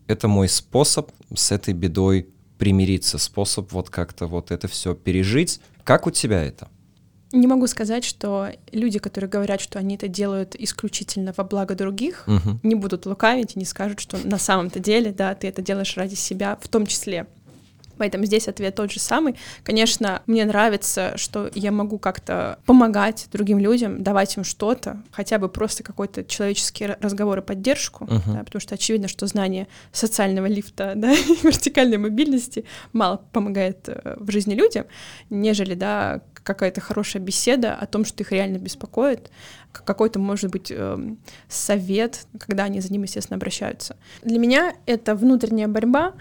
Это 0.08 0.28
мой 0.28 0.50
способ 0.50 1.12
с 1.34 1.52
этой 1.52 1.74
бедой 1.74 2.28
примириться, 2.58 3.18
способ 3.18 3.72
вот 3.72 3.90
как-то 3.90 4.28
вот 4.28 4.52
это 4.52 4.68
все 4.68 4.94
пережить. 4.94 5.60
Как 5.84 6.08
у 6.08 6.12
тебя 6.12 6.42
это? 6.44 6.68
Не 7.32 7.48
могу 7.48 7.66
сказать, 7.66 8.04
что 8.06 8.50
люди, 8.72 9.00
которые 9.00 9.30
говорят, 9.30 9.60
что 9.60 9.80
они 9.80 9.96
это 9.96 10.08
делают 10.08 10.56
исключительно 10.56 11.34
во 11.36 11.44
благо 11.44 11.74
других, 11.74 12.26
Мгм. 12.28 12.60
не 12.62 12.76
будут 12.76 13.08
лукавить 13.08 13.56
и 13.56 13.60
не 13.60 13.66
скажут, 13.66 14.00
что 14.00 14.18
на 14.24 14.38
самом-то 14.38 14.80
деле, 14.80 15.12
да, 15.12 15.34
ты 15.34 15.48
это 15.48 15.62
делаешь 15.64 15.98
ради 15.98 16.14
себя 16.14 16.60
в 16.62 16.68
том 16.68 16.86
числе. 16.86 17.26
Поэтому 18.04 18.26
здесь 18.26 18.50
ответ 18.50 18.76
тот 18.76 18.92
же 18.92 19.00
самый. 19.00 19.36
Конечно, 19.64 20.24
мне 20.28 20.44
нравится, 20.44 21.14
что 21.16 21.50
я 21.56 21.72
могу 21.72 21.98
как-то 22.00 22.60
помогать 22.66 23.30
другим 23.32 23.60
людям, 23.60 24.04
давать 24.04 24.36
им 24.36 24.44
что-то, 24.44 25.02
хотя 25.12 25.38
бы 25.40 25.48
просто 25.48 25.84
какой-то 25.84 26.26
человеческий 26.26 26.84
ра- 26.84 26.98
разговор 27.00 27.40
и 27.40 27.42
поддержку, 27.42 28.04
Мгм. 28.04 28.34
да, 28.34 28.44
потому 28.44 28.60
что 28.60 28.76
очевидно, 28.76 29.08
что 29.08 29.26
знание 29.26 29.70
социального 29.94 30.48
лифта, 30.48 30.92
да, 30.98 31.14
и 31.14 31.24
вертикальной 31.44 31.98
мобильности 31.98 32.66
мало 32.92 33.22
помогает 33.32 33.88
э, 33.88 34.16
в 34.18 34.30
жизни 34.32 34.54
людям, 34.54 34.84
нежели, 35.30 35.74
да, 35.74 36.20
какая-то 36.44 36.82
хорошая 36.82 37.24
беседа 37.24 37.74
о 37.74 37.86
том, 37.86 38.04
что 38.04 38.22
их 38.22 38.34
реально 38.34 38.58
беспокоит, 38.58 39.32
какой-то, 39.72 40.20
может 40.20 40.52
быть, 40.52 40.72
эм, 40.72 41.20
совет, 41.48 42.28
когда 42.38 42.66
они 42.66 42.82
за 42.82 42.92
ним, 42.92 43.04
естественно, 43.04 43.38
обращаются. 43.38 43.96
Для 44.24 44.38
меня 44.40 44.74
это 44.86 45.16
внутренняя 45.16 45.70
борьба 45.70 46.14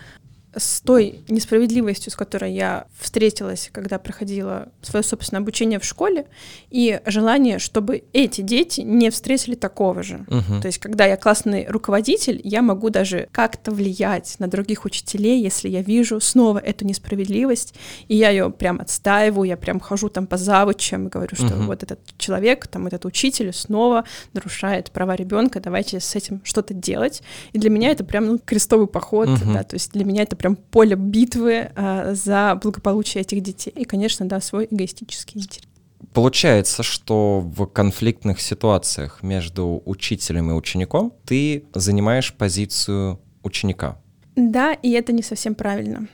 с 0.54 0.80
той 0.80 1.20
несправедливостью, 1.28 2.12
с 2.12 2.16
которой 2.16 2.52
я 2.52 2.86
встретилась, 2.98 3.70
когда 3.72 3.98
проходила 3.98 4.68
свое 4.82 5.02
собственное 5.02 5.40
обучение 5.40 5.78
в 5.78 5.84
школе, 5.84 6.26
и 6.70 7.00
желание, 7.06 7.58
чтобы 7.58 8.04
эти 8.12 8.40
дети 8.42 8.80
не 8.82 9.10
встретили 9.10 9.54
такого 9.54 10.02
же. 10.02 10.24
Мгм. 10.28 10.60
То 10.60 10.66
есть, 10.66 10.78
когда 10.78 11.06
я 11.06 11.16
классный 11.16 11.66
руководитель, 11.68 12.40
я 12.44 12.62
могу 12.62 12.90
даже 12.90 13.28
как-то 13.32 13.70
влиять 13.70 14.36
на 14.38 14.46
других 14.48 14.84
учителей, 14.84 15.42
если 15.42 15.68
я 15.68 15.82
вижу 15.82 16.20
снова 16.20 16.58
эту 16.58 16.84
несправедливость, 16.84 17.74
и 18.08 18.16
я 18.16 18.30
ее 18.30 18.50
прям 18.50 18.80
отстаиваю, 18.80 19.48
я 19.48 19.56
прям 19.56 19.80
хожу 19.80 20.08
там 20.08 20.26
по 20.26 20.36
завучам 20.36 21.06
и 21.06 21.10
говорю, 21.10 21.34
что 21.36 21.46
Мгм. 21.56 21.66
вот 21.66 21.82
этот 21.82 22.00
человек, 22.18 22.66
там 22.66 22.86
этот 22.86 23.04
учитель 23.04 23.52
снова 23.52 24.04
нарушает 24.32 24.90
права 24.90 25.14
ребенка, 25.14 25.60
давайте 25.60 25.98
с 26.00 26.14
этим 26.14 26.40
что-то 26.44 26.74
делать. 26.74 27.22
И 27.52 27.58
для 27.58 27.70
меня 27.70 27.90
это 27.90 28.04
прям 28.04 28.26
ну, 28.26 28.38
крестовый 28.38 28.86
поход, 28.86 29.28
Мгм. 29.28 29.54
да, 29.54 29.62
то 29.62 29.74
есть 29.74 29.92
для 29.92 30.04
меня 30.04 30.22
это 30.22 30.36
прям 30.42 30.56
поле 30.56 30.96
битвы 30.96 31.70
а, 31.74 32.14
за 32.14 32.58
благополучие 32.60 33.22
этих 33.22 33.42
детей. 33.42 33.72
И, 33.76 33.84
конечно, 33.84 34.26
да, 34.26 34.40
свой 34.40 34.66
эгоистический 34.70 35.40
интерес. 35.40 35.68
Получается, 36.12 36.82
что 36.82 37.40
в 37.40 37.66
конфликтных 37.66 38.40
ситуациях 38.40 39.22
между 39.22 39.82
учителем 39.86 40.50
и 40.50 40.54
учеником 40.54 41.12
ты 41.24 41.64
занимаешь 41.74 42.34
позицию 42.34 43.20
ученика. 43.42 43.98
Да, 44.34 44.72
и 44.72 44.90
это 44.90 45.12
не 45.12 45.22
совсем 45.22 45.54
правильно. 45.54 46.08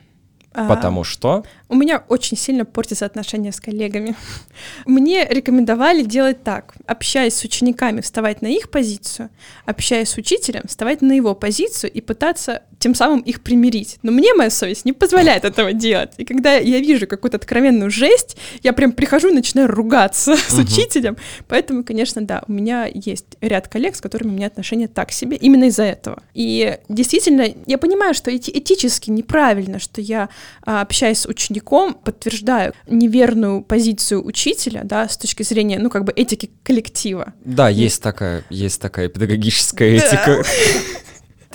А, 0.53 0.69
Потому 0.69 1.05
что... 1.05 1.45
У 1.71 1.75
меня 1.75 2.03
очень 2.09 2.37
сильно 2.37 2.65
портятся 2.65 3.05
отношения 3.05 3.53
с 3.53 3.61
коллегами. 3.61 4.17
Мне 4.87 5.27
рекомендовали 5.29 6.03
делать 6.03 6.43
так. 6.43 6.75
Общаясь 6.87 7.35
с 7.35 7.45
учениками, 7.45 8.01
вставать 8.01 8.41
на 8.41 8.47
их 8.47 8.71
позицию, 8.71 9.29
общаясь 9.67 10.09
с 10.09 10.17
учителем, 10.17 10.63
вставать 10.67 11.03
на 11.03 11.13
его 11.13 11.35
позицию 11.35 11.93
и 11.93 12.01
пытаться 12.01 12.63
тем 12.79 12.95
самым 12.95 13.21
их 13.21 13.43
примирить. 13.43 13.99
Но 14.03 14.13
мне 14.13 14.35
моя 14.35 14.51
совесть 14.51 14.85
не 14.85 14.93
позволяет 14.93 15.45
этого 15.45 15.73
делать. 15.73 16.13
И 16.17 16.25
когда 16.25 16.55
я 16.55 16.79
вижу 16.79 17.07
какую-то 17.07 17.37
откровенную 17.37 17.91
жесть, 17.91 18.37
я 18.63 18.73
прям 18.73 18.93
прихожу 18.93 19.29
и 19.29 19.33
начинаю 19.33 19.69
ругаться 19.69 20.37
с 20.49 20.59
учителем. 20.59 21.17
Поэтому, 21.49 21.85
конечно, 21.85 22.23
да, 22.23 22.45
у 22.47 22.53
меня 22.53 22.89
есть 22.93 23.37
ряд 23.41 23.69
коллег, 23.69 23.97
с 23.97 24.01
которыми 24.01 24.31
у 24.31 24.35
меня 24.35 24.47
отношения 24.47 24.89
так 24.89 25.13
себе, 25.13 25.37
именно 25.37 25.65
из-за 25.65 25.85
этого. 25.85 26.23
И 26.35 26.79
действительно, 26.89 27.47
я 27.67 27.79
понимаю, 27.79 28.15
что 28.15 28.31
эти 28.31 28.51
этически 28.51 29.11
неправильно, 29.11 29.79
что 29.79 30.01
я, 30.01 30.29
а, 30.63 30.81
общаясь 30.81 31.19
с 31.19 31.27
учеником, 31.59 31.95
подтверждаю 31.95 32.73
неверную 32.87 33.63
позицию 33.63 34.25
учителя, 34.25 34.83
да, 34.85 35.09
с 35.09 35.17
точки 35.17 35.43
зрения, 35.43 35.79
ну, 35.79 35.91
как 35.91 36.05
бы 36.05 36.13
этики 36.13 36.51
коллектива. 36.63 37.33
Да, 37.45 37.69
есть 37.69 38.03
такая, 38.03 38.45
есть 38.51 38.81
такая 38.81 39.09
педагогическая 39.09 39.89
этика. 39.97 40.45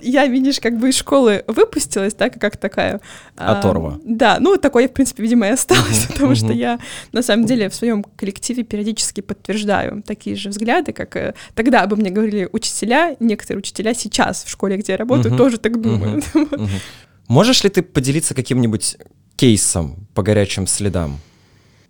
я, 0.01 0.27
видишь, 0.27 0.60
как 0.60 0.77
бы 0.77 0.89
из 0.89 0.95
школы 0.98 1.43
выпустилась, 1.48 2.13
так 2.13 2.39
как 2.39 2.57
такая... 2.57 3.00
а, 3.38 3.57
Оторва. 3.57 4.00
да, 4.03 4.38
ну, 4.39 4.57
такой 4.57 4.83
я, 4.83 4.89
в 4.89 4.93
принципе, 4.93 5.24
видимо, 5.24 5.48
и 5.48 5.51
осталась, 5.51 6.07
потому 6.12 6.36
что 6.36 6.51
я, 6.51 6.79
на 7.13 7.22
самом 7.22 7.45
деле, 7.45 7.69
в 7.69 7.75
своем 7.75 8.03
коллективе 8.03 8.63
периодически 8.63 9.22
подтверждаю 9.22 10.03
такие 10.05 10.36
же 10.36 10.50
взгляды, 10.50 10.91
как 10.91 11.15
э, 11.15 11.33
тогда 11.55 11.83
обо 11.83 11.95
мне 11.95 12.10
говорили 12.10 12.50
учителя, 12.51 13.15
некоторые 13.19 13.60
учителя 13.60 13.93
сейчас 13.93 14.43
в 14.43 14.50
школе, 14.50 14.77
где 14.77 14.93
я 14.93 14.98
работаю, 14.98 15.38
тоже 15.38 15.57
так 15.57 15.79
думают. 15.81 16.25
Можешь 17.27 17.63
ли 17.63 17.69
ты 17.69 17.81
поделиться 17.81 18.36
каким-нибудь 18.36 18.98
кейсом 19.43 19.95
по 20.13 20.23
горячим 20.23 20.67
следам? 20.67 21.19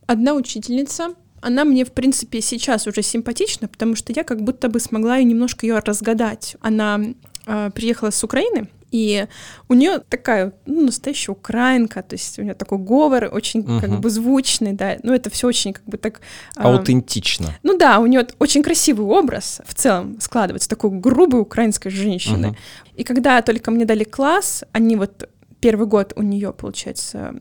Одна 0.07 0.33
учительница, 0.33 1.13
она 1.39 1.65
мне, 1.65 1.86
в 1.86 1.91
принципе, 1.91 2.41
сейчас 2.41 2.88
уже 2.88 3.03
симпатична, 3.03 3.67
потому 3.67 3.95
что 3.95 4.12
я 4.12 4.24
как 4.24 4.41
будто 4.41 4.69
бы 4.69 4.79
смогла 4.79 5.19
и 5.19 5.24
немножко 5.24 5.67
ее 5.67 5.77
разгадать. 5.77 6.55
Она 6.62 7.00
э, 7.45 7.69
приехала 7.75 8.10
с 8.10 8.24
Украины, 8.24 8.69
и 8.89 9.27
у 9.69 9.75
нее 9.75 10.00
такая 10.10 10.53
ну, 10.65 10.86
настоящая 10.86 11.33
украинка, 11.33 12.01
то 12.01 12.15
есть 12.15 12.39
у 12.39 12.41
нее 12.41 12.55
такой 12.55 12.79
говор 12.79 13.29
очень 13.31 13.63
как 13.63 13.89
Мгм. 13.89 14.01
бы 14.01 14.10
звучный, 14.10 14.74
да, 14.74 14.98
ну 15.03 15.13
это 15.13 15.29
все 15.29 15.48
очень 15.48 15.74
как 15.74 15.86
бы 15.86 15.98
так... 15.98 16.22
а, 16.55 16.69
Аутентично. 16.69 17.53
ну 17.62 17.77
да, 17.77 18.00
у 18.00 18.07
нее 18.07 18.25
очень 18.39 18.63
красивый 18.63 19.05
образ 19.05 19.62
в 19.65 19.75
целом 19.75 20.17
складывается, 20.19 20.69
такой 20.69 20.89
грубой 20.89 21.41
украинской 21.41 21.89
женщины. 21.89 22.48
Мгм. 22.48 22.57
И 22.95 23.03
когда 23.03 23.41
только 23.41 23.72
мне 23.72 23.86
дали 23.86 24.03
класс, 24.03 24.63
они 24.72 24.95
вот 24.95 25.27
первый 25.63 25.88
год 25.88 26.13
у 26.15 26.22
нее, 26.22 26.51
получается, 26.53 27.34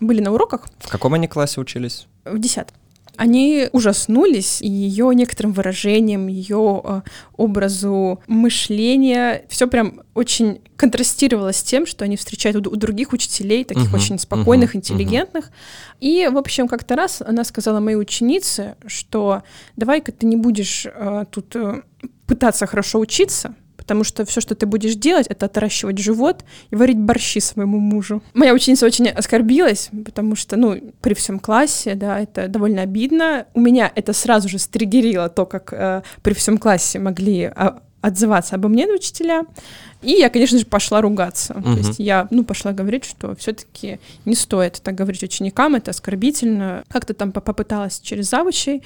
были 0.00 0.20
на 0.20 0.32
уроках, 0.32 0.68
В 0.80 0.88
каком 0.88 1.14
они 1.14 1.28
классе 1.28 1.60
учились? 1.60 2.06
в 2.24 2.38
десятом. 2.38 2.76
Они 3.18 3.68
ужаснулись 3.72 4.60
ее 4.60 5.14
некоторым 5.14 5.52
выражением, 5.52 6.26
ее 6.26 7.02
образу 7.38 8.20
мышления. 8.26 9.44
Все 9.48 9.66
прям 9.68 10.02
очень 10.12 10.60
контрастировало 10.76 11.52
с 11.54 11.62
тем, 11.62 11.86
что 11.86 12.04
они 12.04 12.16
встречают 12.18 12.66
у, 12.66 12.70
у 12.70 12.76
других 12.76 13.14
учителей, 13.14 13.64
таких 13.64 13.84
Мгм, 13.86 13.94
очень 13.94 14.18
спокойных, 14.18 14.70
мгм, 14.70 14.78
интеллигентных. 14.80 15.50
И, 15.98 16.28
в 16.30 16.36
общем, 16.36 16.68
как-то 16.68 16.94
раз 16.94 17.22
она 17.26 17.44
сказала 17.44 17.80
моей 17.80 17.96
ученице, 17.96 18.76
что 18.86 19.42
давай-ка 19.76 20.12
ты 20.12 20.26
не 20.26 20.36
будешь 20.36 20.84
э, 20.86 21.24
тут 21.30 21.56
э, 21.56 21.82
пытаться 22.26 22.66
хорошо 22.66 22.98
учиться, 22.98 23.54
потому 23.76 24.04
что 24.04 24.24
все, 24.24 24.40
что 24.40 24.54
ты 24.54 24.66
будешь 24.66 24.94
делать, 24.94 25.26
это 25.28 25.46
отращивать 25.46 25.98
живот 25.98 26.44
и 26.70 26.76
варить 26.76 26.98
борщи 26.98 27.40
своему 27.40 27.78
мужу. 27.78 28.22
Моя 28.34 28.54
ученица 28.54 28.86
очень 28.86 29.08
оскорбилась, 29.08 29.90
потому 30.04 30.36
что, 30.36 30.56
ну, 30.56 30.80
при 31.00 31.14
всем 31.14 31.38
классе, 31.38 31.94
да, 31.94 32.20
это 32.20 32.48
довольно 32.48 32.82
обидно. 32.82 33.46
У 33.54 33.60
меня 33.60 33.90
это 33.94 34.12
сразу 34.12 34.48
же 34.48 34.58
стригерило 34.58 35.28
то, 35.28 35.46
как 35.46 35.72
э, 35.72 36.02
при 36.22 36.34
всем 36.34 36.58
классе 36.58 36.98
могли 36.98 37.44
а, 37.44 37.80
отзываться 38.00 38.54
обо 38.56 38.68
мне 38.68 38.86
учителя. 38.86 39.44
И 40.02 40.12
я, 40.12 40.28
конечно 40.30 40.58
же, 40.58 40.66
пошла 40.66 41.00
ругаться. 41.00 41.54
То 41.54 41.60
Мгм. 41.60 41.76
есть 41.78 41.94
я, 41.98 42.28
ну, 42.30 42.44
пошла 42.44 42.72
говорить, 42.72 43.04
что 43.04 43.34
все-таки 43.36 43.98
не 44.24 44.34
стоит 44.34 44.80
так 44.82 44.94
говорить 44.94 45.22
ученикам, 45.22 45.74
это 45.74 45.90
оскорбительно. 45.90 46.84
Как-то 46.88 47.14
там 47.14 47.32
по- 47.32 47.40
попыталась 47.40 47.98
через 48.00 48.30
завучей 48.30 48.82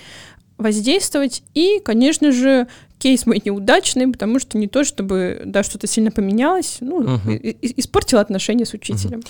воздействовать. 0.61 1.43
И, 1.55 1.81
конечно 1.85 2.33
же, 2.33 2.67
кейс 2.99 3.27
мой 3.27 3.41
неудачный, 3.45 4.07
потому 4.09 4.39
что 4.39 4.59
не 4.59 4.67
то, 4.69 4.85
чтобы, 4.85 5.43
да, 5.45 5.63
что-то 5.63 5.87
сильно 5.87 6.11
поменялось, 6.11 6.79
ну, 6.81 7.19
и- 7.29 7.81
испортила 7.81 8.21
отношения 8.21 8.67
с 8.67 8.75
учителем. 8.75 9.23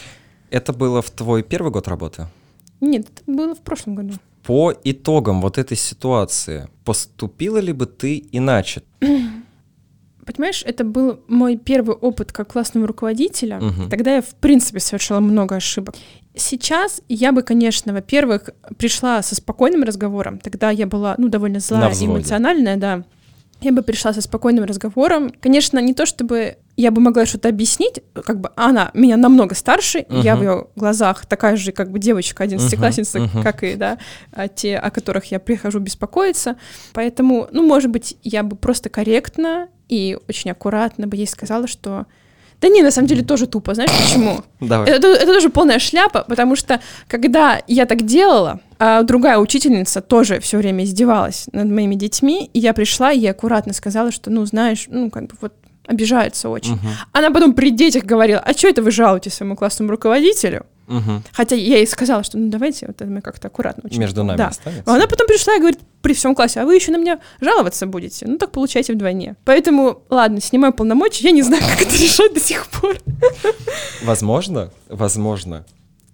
Это 0.51 0.73
было 0.73 1.01
в 1.01 1.11
твой 1.11 1.43
первый 1.43 1.71
год 1.73 1.89
работы? 1.89 2.27
Нет, 2.81 3.07
это 3.15 3.23
было 3.27 3.55
в 3.55 3.61
прошлом 3.61 3.95
году. 3.95 4.15
По 4.43 4.73
итогам 4.85 5.41
вот 5.41 5.59
этой 5.59 5.77
ситуации, 5.77 6.69
поступила 6.85 7.59
ли 7.59 7.73
бы 7.73 7.87
ты 7.87 8.25
иначе? 8.33 8.83
Понимаешь, 10.37 10.63
это 10.67 10.85
был 10.85 11.21
мой 11.29 11.57
первый 11.57 11.97
опыт 11.97 12.33
как 12.33 12.53
классного 12.53 12.87
руководителя. 12.87 13.59
Мгм. 13.61 13.91
Тогда 13.91 14.17
я, 14.17 14.23
в 14.23 14.35
принципе, 14.37 14.81
совершила 14.81 15.21
много 15.21 15.57
ошибок. 15.57 15.95
Сейчас 16.35 17.03
я 17.09 17.33
бы, 17.33 17.43
конечно, 17.43 17.93
во-первых, 17.93 18.51
пришла 18.79 19.23
со 19.23 19.35
спокойным 19.35 19.83
разговором. 19.83 20.39
Тогда 20.39 20.71
я 20.71 20.87
была, 20.87 21.15
ну, 21.19 21.29
довольно 21.29 21.61
злая, 21.61 21.93
эмоциональная, 22.01 22.77
да. 22.77 23.05
Я 23.61 23.73
бы 23.73 23.83
пришла 23.83 24.15
со 24.15 24.23
спокойным 24.23 24.65
разговором. 24.65 25.31
Конечно, 25.39 25.79
не 25.81 25.93
то 25.93 26.07
чтобы 26.07 26.57
я 26.77 26.91
бы 26.91 27.03
могла 27.03 27.27
что-то 27.27 27.51
объяснить, 27.51 28.01
как 28.15 28.41
бы 28.41 28.51
она 28.57 28.91
меня 28.95 29.19
намного 29.19 29.55
старше, 29.55 29.99
и 29.99 30.17
я 30.21 30.35
в 30.35 30.41
ее 30.41 30.69
глазах 30.77 31.27
такая 31.27 31.57
же, 31.57 31.73
как 31.73 31.91
бы 31.91 31.99
девочка, 31.99 32.45
одиннадцатиклассница, 32.45 33.21
Мгм, 33.21 33.31
мгм. 33.35 33.43
как 33.43 33.63
и, 33.63 33.75
да, 33.75 33.99
а 34.33 34.49
те, 34.49 34.79
о 34.79 34.91
которых 34.91 35.27
я 35.27 35.39
прихожу 35.41 35.79
беспокоиться. 35.79 36.57
Поэтому, 36.95 37.49
ну, 37.53 37.67
может 37.67 37.91
быть, 37.91 38.17
я 38.23 38.43
бы 38.43 38.57
просто 38.57 38.89
корректно 38.89 39.69
и 39.91 40.17
очень 40.29 40.51
аккуратно 40.51 41.07
бы 41.07 41.17
ей 41.17 41.27
сказала, 41.27 41.67
что 41.67 42.07
да 42.61 42.69
не, 42.69 42.83
на 42.83 42.91
самом 42.91 43.09
деле 43.09 43.23
тоже 43.23 43.47
тупо, 43.47 43.75
знаешь 43.75 43.91
почему? 43.91 44.43
Давай. 44.61 44.91
Это, 44.91 45.07
это 45.09 45.27
тоже 45.33 45.49
полная 45.49 45.79
шляпа, 45.79 46.25
потому 46.29 46.57
что 46.57 46.81
когда 47.09 47.61
я 47.67 47.87
так 47.87 48.03
делала, 48.03 48.61
а 48.79 49.03
другая 49.03 49.39
учительница 49.39 50.03
тоже 50.03 50.41
все 50.41 50.59
время 50.59 50.85
издевалась 50.85 51.47
над 51.53 51.69
моими 51.71 51.95
детьми, 51.95 52.51
и 52.53 52.59
я 52.59 52.75
пришла 52.75 53.13
и 53.13 53.19
ей 53.19 53.31
аккуратно 53.31 53.73
сказала, 53.73 54.13
что, 54.13 54.31
ну, 54.31 54.45
знаешь, 54.45 54.87
ну, 54.91 55.11
как 55.11 55.29
бы 55.29 55.37
вот 55.41 55.55
обижается 55.87 56.51
очень. 56.51 56.75
Мгм, 56.75 56.89
Она 57.13 57.31
потом 57.31 57.55
при 57.55 57.71
детях 57.71 58.05
говорила, 58.05 58.41
а 58.41 58.53
что 58.53 58.69
это 58.69 58.83
вы 58.83 58.91
жалуетесь 58.91 59.35
своему 59.35 59.57
классному 59.57 59.91
руководителю? 59.91 60.67
мгм. 60.87 61.23
Хотя 61.33 61.57
я 61.57 61.77
ей 61.79 61.87
сказала, 61.87 62.23
что 62.25 62.37
ну 62.37 62.51
давайте 62.51 62.87
вот 62.87 62.97
это 63.01 63.09
мы 63.11 63.21
как-то 63.23 63.47
аккуратно 63.49 63.85
очень. 63.87 64.01
Между 64.01 64.23
нами 64.25 64.37
Да. 64.37 64.49
останется? 64.49 64.85
А 64.91 64.97
Она 64.97 65.07
потом 65.07 65.27
пришла 65.29 65.55
и 65.55 65.59
говорит 65.61 65.79
при 66.03 66.15
всем 66.15 66.35
классе, 66.35 66.61
а 66.61 66.65
вы 66.65 66.75
еще 66.75 66.93
на 66.93 66.97
меня 66.97 67.21
жаловаться 67.41 67.87
будете? 67.87 68.27
Ну 68.27 68.39
так 68.39 68.53
получайте 68.53 68.95
вдвойне. 68.95 69.37
Поэтому, 69.45 70.03
ладно, 70.11 70.41
снимаю 70.41 70.73
полномочия, 70.73 71.25
я 71.25 71.31
не 71.33 71.43
знаю, 71.43 71.63
как 71.63 71.83
это 71.83 71.97
решать 71.97 72.35
до 72.35 72.41
сих 72.41 72.67
пор. 72.69 72.97
Возможно, 74.03 74.73
возможно. 74.89 75.67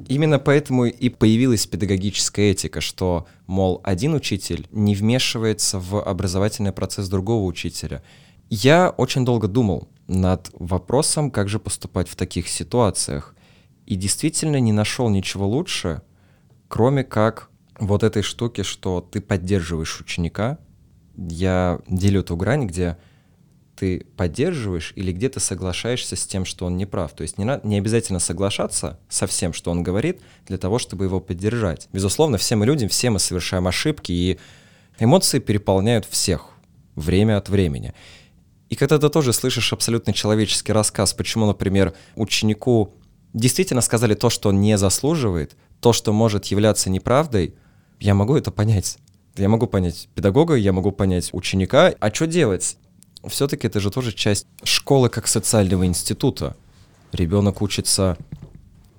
Именно 0.08 0.38
поэтому 0.38 0.86
и 0.86 1.08
появилась 1.08 1.66
педагогическая 1.66 2.50
этика, 2.50 2.80
что, 2.80 3.26
мол, 3.46 3.80
один 3.82 4.14
учитель 4.14 4.66
не 4.70 4.94
вмешивается 4.94 5.78
в 5.78 6.02
образовательный 6.02 6.72
процесс 6.72 7.08
другого 7.08 7.44
учителя. 7.44 8.02
Я 8.50 8.90
очень 8.90 9.24
долго 9.24 9.48
думал 9.48 9.88
над 10.06 10.50
вопросом, 10.52 11.30
как 11.30 11.48
же 11.48 11.58
поступать 11.58 12.08
в 12.08 12.16
таких 12.16 12.48
ситуациях, 12.48 13.34
и 13.86 13.94
действительно 13.94 14.60
не 14.60 14.72
нашел 14.72 15.08
ничего 15.08 15.48
лучше, 15.48 16.02
кроме 16.68 17.02
как 17.02 17.50
вот 17.78 18.02
этой 18.02 18.22
штуки, 18.22 18.62
что 18.62 19.00
ты 19.00 19.20
поддерживаешь 19.20 20.00
ученика. 20.00 20.58
Я 21.16 21.80
делю 21.88 22.20
эту 22.20 22.36
грань, 22.36 22.66
где 22.66 22.96
ты 23.76 24.06
поддерживаешь 24.16 24.92
или 24.96 25.12
где 25.12 25.28
ты 25.28 25.38
соглашаешься 25.38 26.16
с 26.16 26.26
тем, 26.26 26.44
что 26.44 26.66
он 26.66 26.76
не 26.76 26.86
прав. 26.86 27.12
То 27.12 27.22
есть 27.22 27.36
не, 27.38 27.44
на- 27.44 27.60
не 27.62 27.78
обязательно 27.78 28.18
соглашаться 28.18 28.98
со 29.08 29.26
всем, 29.26 29.52
что 29.52 29.70
он 29.70 29.82
говорит, 29.82 30.20
для 30.46 30.56
того, 30.56 30.78
чтобы 30.78 31.04
его 31.04 31.20
поддержать. 31.20 31.88
Безусловно, 31.92 32.38
все 32.38 32.56
мы 32.56 32.64
люди, 32.64 32.88
все 32.88 33.10
мы 33.10 33.18
совершаем 33.18 33.66
ошибки, 33.66 34.12
и 34.12 34.38
эмоции 34.98 35.38
переполняют 35.38 36.06
всех 36.06 36.50
время 36.94 37.36
от 37.36 37.50
времени. 37.50 37.92
И 38.70 38.74
когда 38.74 38.98
ты 38.98 39.08
тоже 39.10 39.32
слышишь 39.32 39.72
абсолютно 39.72 40.12
человеческий 40.12 40.72
рассказ, 40.72 41.12
почему, 41.12 41.46
например, 41.46 41.92
ученику 42.16 42.94
действительно 43.32 43.82
сказали 43.82 44.14
то, 44.14 44.30
что 44.30 44.48
он 44.48 44.60
не 44.60 44.78
заслуживает, 44.78 45.56
то, 45.80 45.92
что 45.92 46.12
может 46.12 46.46
являться 46.46 46.88
неправдой, 46.90 47.54
я 48.00 48.14
могу 48.14 48.36
это 48.36 48.50
понять. 48.50 48.98
Я 49.36 49.48
могу 49.48 49.66
понять 49.66 50.08
педагога, 50.14 50.54
я 50.54 50.72
могу 50.72 50.92
понять 50.92 51.30
ученика. 51.32 51.94
А 52.00 52.14
что 52.14 52.26
делать? 52.26 52.78
Все-таки 53.26 53.66
это 53.66 53.80
же 53.80 53.90
тоже 53.90 54.12
часть 54.12 54.46
школы 54.62 55.08
как 55.08 55.26
социального 55.26 55.84
института. 55.86 56.56
Ребенок 57.12 57.60
учится 57.60 58.16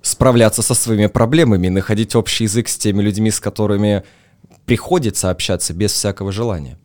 справляться 0.02 0.62
со 0.62 0.74
своими 0.74 1.06
проблемами, 1.06 1.68
находить 1.68 2.14
общий 2.14 2.44
язык 2.44 2.68
с 2.68 2.76
теми 2.76 3.02
людьми, 3.02 3.30
с 3.30 3.40
которыми 3.40 4.04
приходится 4.64 5.30
общаться 5.30 5.72
без 5.74 5.92
всякого 5.92 6.30
желания. 6.30 6.78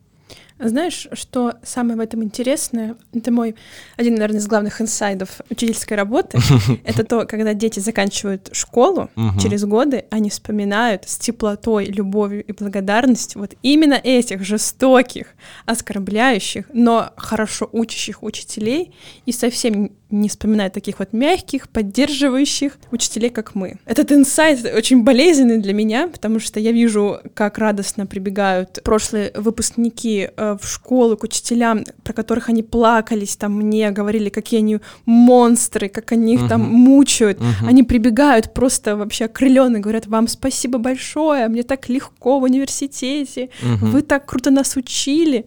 Знаешь, 0.58 1.08
что 1.12 1.54
самое 1.64 1.96
в 1.96 2.00
этом 2.00 2.22
интересное? 2.22 2.94
Это 3.12 3.32
мой 3.32 3.56
один, 3.96 4.14
наверное, 4.14 4.38
из 4.38 4.46
главных 4.46 4.80
инсайдов 4.80 5.40
учительской 5.50 5.96
работы. 5.96 6.38
Это 6.84 7.02
то, 7.02 7.26
когда 7.26 7.54
дети 7.54 7.80
заканчивают 7.80 8.50
школу, 8.52 9.10
через 9.40 9.64
годы 9.64 10.04
они 10.10 10.30
вспоминают 10.30 11.08
с 11.08 11.18
теплотой, 11.18 11.86
любовью 11.86 12.44
и 12.44 12.52
благодарностью 12.52 13.40
вот 13.40 13.54
именно 13.62 13.94
этих 13.94 14.44
жестоких, 14.44 15.34
оскорбляющих, 15.66 16.66
но 16.72 17.10
хорошо 17.16 17.68
учащих 17.72 18.22
учителей 18.22 18.94
и 19.26 19.32
совсем 19.32 19.90
не 20.14 20.28
вспоминает 20.28 20.72
таких 20.72 20.98
вот 20.98 21.12
мягких, 21.12 21.68
поддерживающих 21.68 22.78
учителей, 22.90 23.30
как 23.30 23.54
мы. 23.54 23.76
Этот 23.84 24.12
инсайт 24.12 24.64
очень 24.64 25.02
болезненный 25.02 25.58
для 25.58 25.72
меня, 25.72 26.08
потому 26.08 26.40
что 26.40 26.60
я 26.60 26.72
вижу, 26.72 27.18
как 27.34 27.58
радостно 27.58 28.06
прибегают 28.06 28.78
прошлые 28.84 29.32
выпускники 29.34 30.30
э, 30.36 30.56
в 30.60 30.66
школу 30.66 31.16
к 31.16 31.24
учителям, 31.24 31.84
про 32.02 32.12
которых 32.12 32.48
они 32.48 32.62
плакались, 32.62 33.36
там 33.36 33.54
мне 33.54 33.90
говорили, 33.90 34.28
какие 34.28 34.60
они 34.60 34.78
монстры, 35.04 35.88
как 35.88 36.12
они 36.12 36.34
их 36.34 36.42
uh-huh. 36.42 36.48
там 36.48 36.60
мучают. 36.62 37.38
Uh-huh. 37.38 37.68
Они 37.68 37.82
прибегают 37.82 38.54
просто 38.54 38.96
вообще 38.96 39.26
окрыленные, 39.26 39.80
говорят, 39.80 40.06
вам 40.06 40.28
спасибо 40.28 40.78
большое, 40.78 41.48
мне 41.48 41.62
так 41.62 41.88
легко 41.88 42.38
в 42.38 42.44
университете, 42.44 43.50
uh-huh. 43.62 43.86
вы 43.86 44.02
так 44.02 44.26
круто 44.26 44.50
нас 44.50 44.76
учили. 44.76 45.46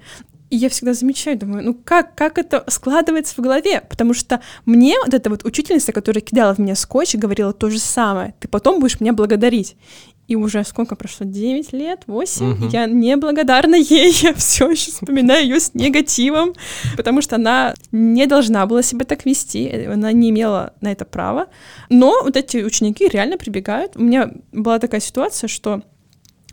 И 0.49 0.55
я 0.55 0.69
всегда 0.69 0.93
замечаю, 0.93 1.37
думаю, 1.37 1.63
ну 1.63 1.73
как, 1.73 2.15
как 2.15 2.37
это 2.37 2.63
складывается 2.67 3.35
в 3.35 3.39
голове? 3.39 3.81
Потому 3.89 4.13
что 4.13 4.41
мне 4.65 4.95
вот 5.03 5.13
эта 5.13 5.29
вот 5.29 5.43
учительница, 5.43 5.91
которая 5.91 6.21
кидала 6.21 6.55
в 6.55 6.59
меня 6.59 6.75
скотч 6.75 7.15
и 7.15 7.17
говорила 7.17 7.51
то 7.51 7.69
же 7.69 7.79
самое, 7.79 8.33
ты 8.39 8.47
потом 8.47 8.79
будешь 8.79 8.99
меня 8.99 9.13
благодарить. 9.13 9.75
И 10.27 10.35
уже 10.35 10.63
сколько 10.65 10.95
прошло? 10.95 11.25
9 11.25 11.71
лет, 11.71 12.01
8? 12.05 12.51
Угу. 12.51 12.67
Я 12.67 12.85
не 12.85 13.15
благодарна 13.15 13.75
ей, 13.75 14.11
я 14.21 14.33
все 14.33 14.69
еще 14.69 14.91
вспоминаю 14.91 15.43
ее 15.43 15.59
с 15.59 15.73
негативом, 15.73 16.53
потому 16.97 17.21
что 17.21 17.35
она 17.35 17.73
не 17.91 18.25
должна 18.25 18.65
была 18.65 18.83
себя 18.83 19.05
так 19.05 19.25
вести, 19.25 19.85
она 19.85 20.11
не 20.11 20.29
имела 20.29 20.73
на 20.81 20.91
это 20.91 21.05
права. 21.05 21.47
Но 21.89 22.23
вот 22.23 22.35
эти 22.35 22.57
ученики 22.57 23.07
реально 23.07 23.37
прибегают. 23.37 23.93
У 23.95 24.01
меня 24.01 24.31
была 24.51 24.79
такая 24.79 24.99
ситуация, 24.99 25.47
что 25.47 25.81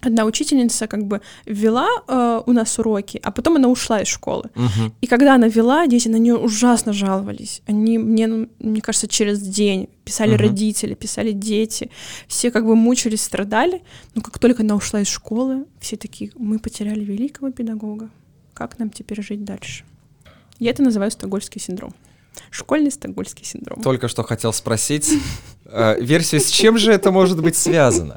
одна 0.06 0.24
учительница 0.24 0.86
как 0.86 1.04
бы 1.06 1.20
вела 1.46 1.88
э, 2.06 2.42
у 2.46 2.52
нас 2.52 2.78
уроки, 2.78 3.20
а 3.22 3.30
потом 3.30 3.56
она 3.56 3.68
ушла 3.68 4.00
из 4.00 4.08
школы. 4.08 4.50
Uh-huh. 4.54 4.92
И 5.00 5.06
когда 5.06 5.34
она 5.34 5.48
вела, 5.48 5.86
дети 5.86 6.08
на 6.08 6.16
нее 6.16 6.36
ужасно 6.36 6.92
жаловались. 6.92 7.62
Они 7.66 7.98
мне, 7.98 8.26
ну, 8.26 8.48
мне 8.58 8.80
кажется, 8.80 9.08
через 9.08 9.40
день 9.40 9.88
писали 10.04 10.34
uh-huh. 10.34 10.48
родители, 10.48 10.94
писали 10.94 11.32
дети, 11.32 11.90
все 12.28 12.50
как 12.50 12.66
бы 12.66 12.76
мучились, 12.76 13.22
страдали. 13.22 13.82
Но 14.14 14.22
как 14.22 14.38
только 14.38 14.62
она 14.62 14.74
ушла 14.74 15.00
из 15.00 15.08
школы, 15.08 15.64
все 15.80 15.96
такие: 15.96 16.30
мы 16.36 16.58
потеряли 16.58 17.04
великого 17.04 17.50
педагога. 17.50 18.10
Как 18.52 18.78
нам 18.78 18.90
теперь 18.90 19.22
жить 19.22 19.44
дальше? 19.44 19.84
Я 20.58 20.70
это 20.70 20.82
называю 20.82 21.10
стокгольский 21.10 21.60
синдром. 21.60 21.94
Школьный 22.50 22.90
стокгольский 22.90 23.44
синдром. 23.44 23.82
Только 23.82 24.08
что 24.08 24.22
хотел 24.22 24.52
спросить 24.52 25.10
э, 25.66 26.00
версию, 26.00 26.40
с 26.40 26.48
чем 26.48 26.78
же 26.78 26.92
это 26.92 27.10
может 27.10 27.40
быть 27.42 27.56
связано? 27.56 28.14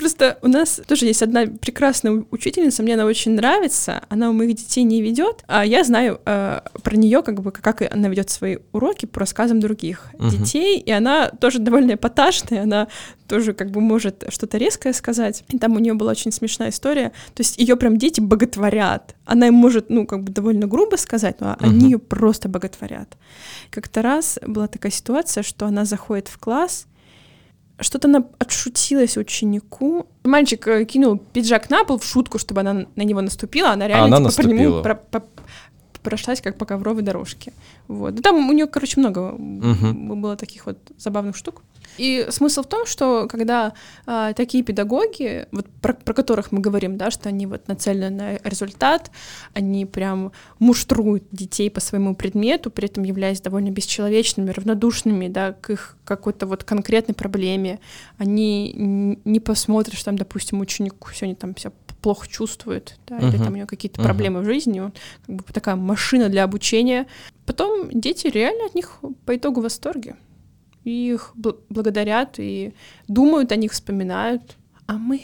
Просто 0.00 0.38
у 0.40 0.48
нас 0.48 0.80
тоже 0.86 1.04
есть 1.04 1.22
одна 1.22 1.44
прекрасная 1.44 2.24
учительница, 2.30 2.82
мне 2.82 2.94
она 2.94 3.04
очень 3.04 3.32
нравится, 3.32 4.02
она 4.08 4.30
у 4.30 4.32
моих 4.32 4.56
детей 4.56 4.82
не 4.82 5.02
ведет, 5.02 5.44
а 5.46 5.62
я 5.62 5.84
знаю 5.84 6.22
э, 6.24 6.60
про 6.82 6.96
нее, 6.96 7.22
как 7.22 7.42
бы, 7.42 7.52
как 7.52 7.82
она 7.82 8.08
ведет 8.08 8.30
свои 8.30 8.56
уроки 8.72 9.04
по 9.04 9.20
рассказам 9.20 9.60
других 9.60 10.06
uh-huh. 10.14 10.30
детей, 10.30 10.78
и 10.78 10.90
она 10.90 11.28
тоже 11.28 11.58
довольно 11.58 11.92
эпатажная, 11.92 12.62
она 12.62 12.88
тоже 13.28 13.52
как 13.52 13.70
бы 13.72 13.82
может 13.82 14.24
что-то 14.30 14.56
резкое 14.56 14.94
сказать. 14.94 15.44
И 15.48 15.58
там 15.58 15.76
у 15.76 15.78
нее 15.78 15.92
была 15.92 16.12
очень 16.12 16.32
смешная 16.32 16.70
история, 16.70 17.12
то 17.34 17.42
есть 17.42 17.58
ее 17.58 17.76
прям 17.76 17.98
дети 17.98 18.22
боготворят. 18.22 19.14
Она 19.26 19.48
им 19.48 19.54
может, 19.54 19.90
ну, 19.90 20.06
как 20.06 20.24
бы 20.24 20.32
довольно 20.32 20.66
грубо 20.66 20.96
сказать, 20.96 21.42
но 21.42 21.48
uh-huh. 21.48 21.56
они 21.60 21.90
ее 21.90 21.98
просто 21.98 22.48
боготворят. 22.48 23.18
Как-то 23.70 24.00
раз 24.00 24.38
была 24.46 24.66
такая 24.66 24.92
ситуация, 24.92 25.42
что 25.42 25.66
она 25.66 25.84
заходит 25.84 26.28
в 26.28 26.38
класс, 26.38 26.86
что-то 27.80 28.08
она 28.08 28.24
отшутилась 28.38 29.16
ученику. 29.16 30.06
Мальчик 30.24 30.66
э, 30.68 30.84
кинул 30.84 31.18
пиджак 31.18 31.70
на 31.70 31.84
пол 31.84 31.98
в 31.98 32.04
шутку, 32.04 32.38
чтобы 32.38 32.60
она 32.60 32.86
на 32.96 33.02
него 33.02 33.20
наступила, 33.20 33.70
она 33.70 33.88
реально 33.88 34.16
а 34.16 34.18
она 34.18 34.30
типа, 34.30 34.42
по 34.42 34.46
нему 34.46 34.82
про, 34.82 34.94
по, 34.94 35.22
прошлась 36.02 36.40
как 36.40 36.58
по 36.58 36.66
ковровой 36.66 37.02
дорожке. 37.02 37.52
Вот. 37.88 38.14
Да 38.14 38.22
там 38.22 38.48
у 38.48 38.52
нее, 38.52 38.66
короче, 38.66 39.00
много 39.00 39.32
угу. 39.32 40.16
было 40.16 40.36
таких 40.36 40.66
вот 40.66 40.78
забавных 40.98 41.36
штук. 41.36 41.62
И 41.98 42.26
смысл 42.30 42.62
в 42.62 42.66
том, 42.66 42.86
что 42.86 43.26
когда 43.28 43.74
а, 44.06 44.32
такие 44.32 44.64
педагоги, 44.64 45.46
вот 45.52 45.66
про, 45.82 45.94
про 45.94 46.14
которых 46.14 46.52
мы 46.52 46.60
говорим, 46.60 46.96
да, 46.96 47.10
что 47.10 47.28
они 47.28 47.46
вот 47.46 47.68
нацелены 47.68 48.10
на 48.10 48.48
результат, 48.48 49.10
они 49.54 49.86
прям 49.86 50.32
муштруют 50.58 51.24
детей 51.32 51.70
по 51.70 51.80
своему 51.80 52.14
предмету, 52.14 52.70
при 52.70 52.86
этом 52.86 53.04
являясь 53.04 53.40
довольно 53.40 53.70
бесчеловечными, 53.70 54.50
равнодушными, 54.50 55.28
да, 55.28 55.52
к 55.52 55.70
их 55.70 55.96
какой-то 56.04 56.46
вот 56.46 56.64
конкретной 56.64 57.14
проблеме, 57.14 57.80
они 58.18 58.72
не 59.24 59.40
посмотрят, 59.40 59.94
что 59.94 60.06
там, 60.06 60.18
допустим, 60.18 60.60
ученик 60.60 60.94
сегодня 61.14 61.36
там 61.36 61.56
себя 61.56 61.72
плохо 62.00 62.26
чувствует, 62.28 62.98
да, 63.06 63.18
uh-huh. 63.18 63.28
или 63.28 63.36
там 63.36 63.52
у 63.52 63.56
него 63.56 63.66
какие-то 63.66 64.00
uh-huh. 64.00 64.04
проблемы 64.04 64.40
в 64.40 64.44
жизни, 64.44 64.80
он 64.80 64.92
как 65.26 65.36
бы 65.36 65.52
такая 65.52 65.76
машина 65.76 66.28
для 66.28 66.44
обучения. 66.44 67.06
Потом 67.46 67.90
дети 67.92 68.26
реально 68.26 68.66
от 68.66 68.74
них 68.74 69.00
по 69.26 69.36
итогу 69.36 69.60
в 69.60 69.64
восторге 69.64 70.16
и 70.84 71.12
их 71.12 71.32
благодарят 71.34 72.38
и 72.38 72.72
думают 73.08 73.52
о 73.52 73.56
них, 73.56 73.72
вспоминают. 73.72 74.56
А 74.86 74.94
мы 74.94 75.22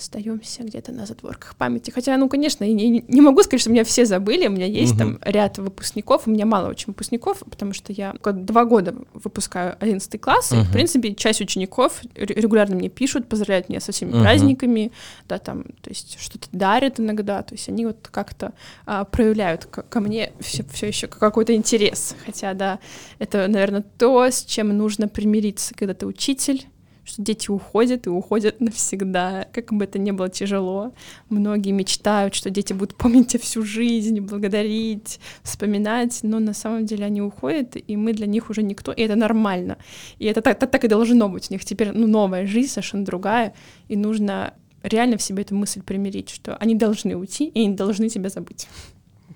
остаемся 0.00 0.62
где-то 0.62 0.92
на 0.92 1.06
затворках 1.06 1.54
памяти. 1.56 1.90
Хотя, 1.90 2.16
ну, 2.16 2.28
конечно, 2.28 2.64
я 2.64 2.72
не, 2.72 3.04
не 3.06 3.20
могу 3.20 3.42
сказать, 3.42 3.60
что 3.60 3.70
меня 3.70 3.84
все 3.84 4.04
забыли. 4.04 4.46
У 4.46 4.50
меня 4.50 4.66
есть 4.66 4.92
угу. 4.92 4.98
там 4.98 5.18
ряд 5.22 5.58
выпускников. 5.58 6.26
У 6.26 6.30
меня 6.30 6.46
мало 6.46 6.68
очень 6.68 6.86
выпускников, 6.88 7.42
потому 7.48 7.72
что 7.72 7.92
я 7.92 8.14
два 8.22 8.64
года 8.64 8.94
выпускаю 9.14 9.76
11 9.80 10.20
класс. 10.20 10.52
Угу. 10.52 10.60
И, 10.60 10.64
в 10.64 10.72
принципе, 10.72 11.14
часть 11.14 11.40
учеников 11.40 12.00
регулярно 12.14 12.74
мне 12.74 12.88
пишут, 12.88 13.28
поздравляют 13.28 13.68
меня 13.68 13.80
со 13.80 13.92
всеми 13.92 14.12
угу. 14.12 14.20
праздниками, 14.20 14.92
да, 15.28 15.38
там, 15.38 15.64
то 15.80 15.90
есть 15.90 16.18
что-то 16.20 16.48
дарят 16.52 16.98
иногда. 16.98 17.42
То 17.42 17.54
есть 17.54 17.68
они 17.68 17.86
вот 17.86 18.08
как-то 18.10 18.52
а, 18.86 19.04
проявляют 19.04 19.66
ко, 19.66 19.82
ко 19.82 20.00
мне 20.00 20.32
все, 20.40 20.64
все 20.72 20.88
еще 20.88 21.06
какой-то 21.06 21.54
интерес. 21.54 22.16
Хотя, 22.24 22.54
да, 22.54 22.78
это, 23.18 23.46
наверное, 23.48 23.84
то, 23.98 24.24
с 24.24 24.44
чем 24.44 24.76
нужно 24.76 25.08
примириться, 25.08 25.74
когда 25.74 25.94
ты 25.94 26.06
учитель 26.06 26.66
что 27.10 27.22
дети 27.22 27.50
уходят 27.50 28.06
и 28.06 28.10
уходят 28.10 28.60
навсегда, 28.60 29.46
как 29.52 29.72
бы 29.72 29.84
это 29.84 29.98
ни 29.98 30.10
было 30.10 30.28
тяжело. 30.28 30.92
Многие 31.28 31.72
мечтают, 31.72 32.34
что 32.34 32.50
дети 32.50 32.72
будут 32.72 32.96
помнить 32.96 33.28
тебя 33.28 33.40
всю 33.40 33.62
жизнь, 33.62 34.20
благодарить, 34.20 35.20
вспоминать, 35.42 36.20
но 36.22 36.38
на 36.38 36.54
самом 36.54 36.86
деле 36.86 37.04
они 37.04 37.20
уходят, 37.20 37.76
и 37.76 37.96
мы 37.96 38.12
для 38.12 38.26
них 38.26 38.50
уже 38.50 38.62
никто, 38.62 38.92
и 38.92 39.02
это 39.02 39.16
нормально. 39.16 39.78
И 40.18 40.26
это 40.26 40.40
так, 40.40 40.58
так, 40.58 40.70
так 40.70 40.84
и 40.84 40.88
должно 40.88 41.28
быть. 41.28 41.50
У 41.50 41.54
них 41.54 41.64
теперь 41.64 41.92
ну, 41.92 42.06
новая 42.06 42.46
жизнь, 42.46 42.70
совершенно 42.70 43.04
другая, 43.04 43.54
и 43.88 43.96
нужно 43.96 44.54
реально 44.82 45.16
в 45.16 45.22
себе 45.22 45.42
эту 45.42 45.54
мысль 45.54 45.82
примирить, 45.82 46.30
что 46.30 46.56
они 46.56 46.74
должны 46.74 47.16
уйти, 47.16 47.46
и 47.48 47.60
они 47.60 47.74
должны 47.74 48.08
тебя 48.08 48.30
забыть. 48.30 48.68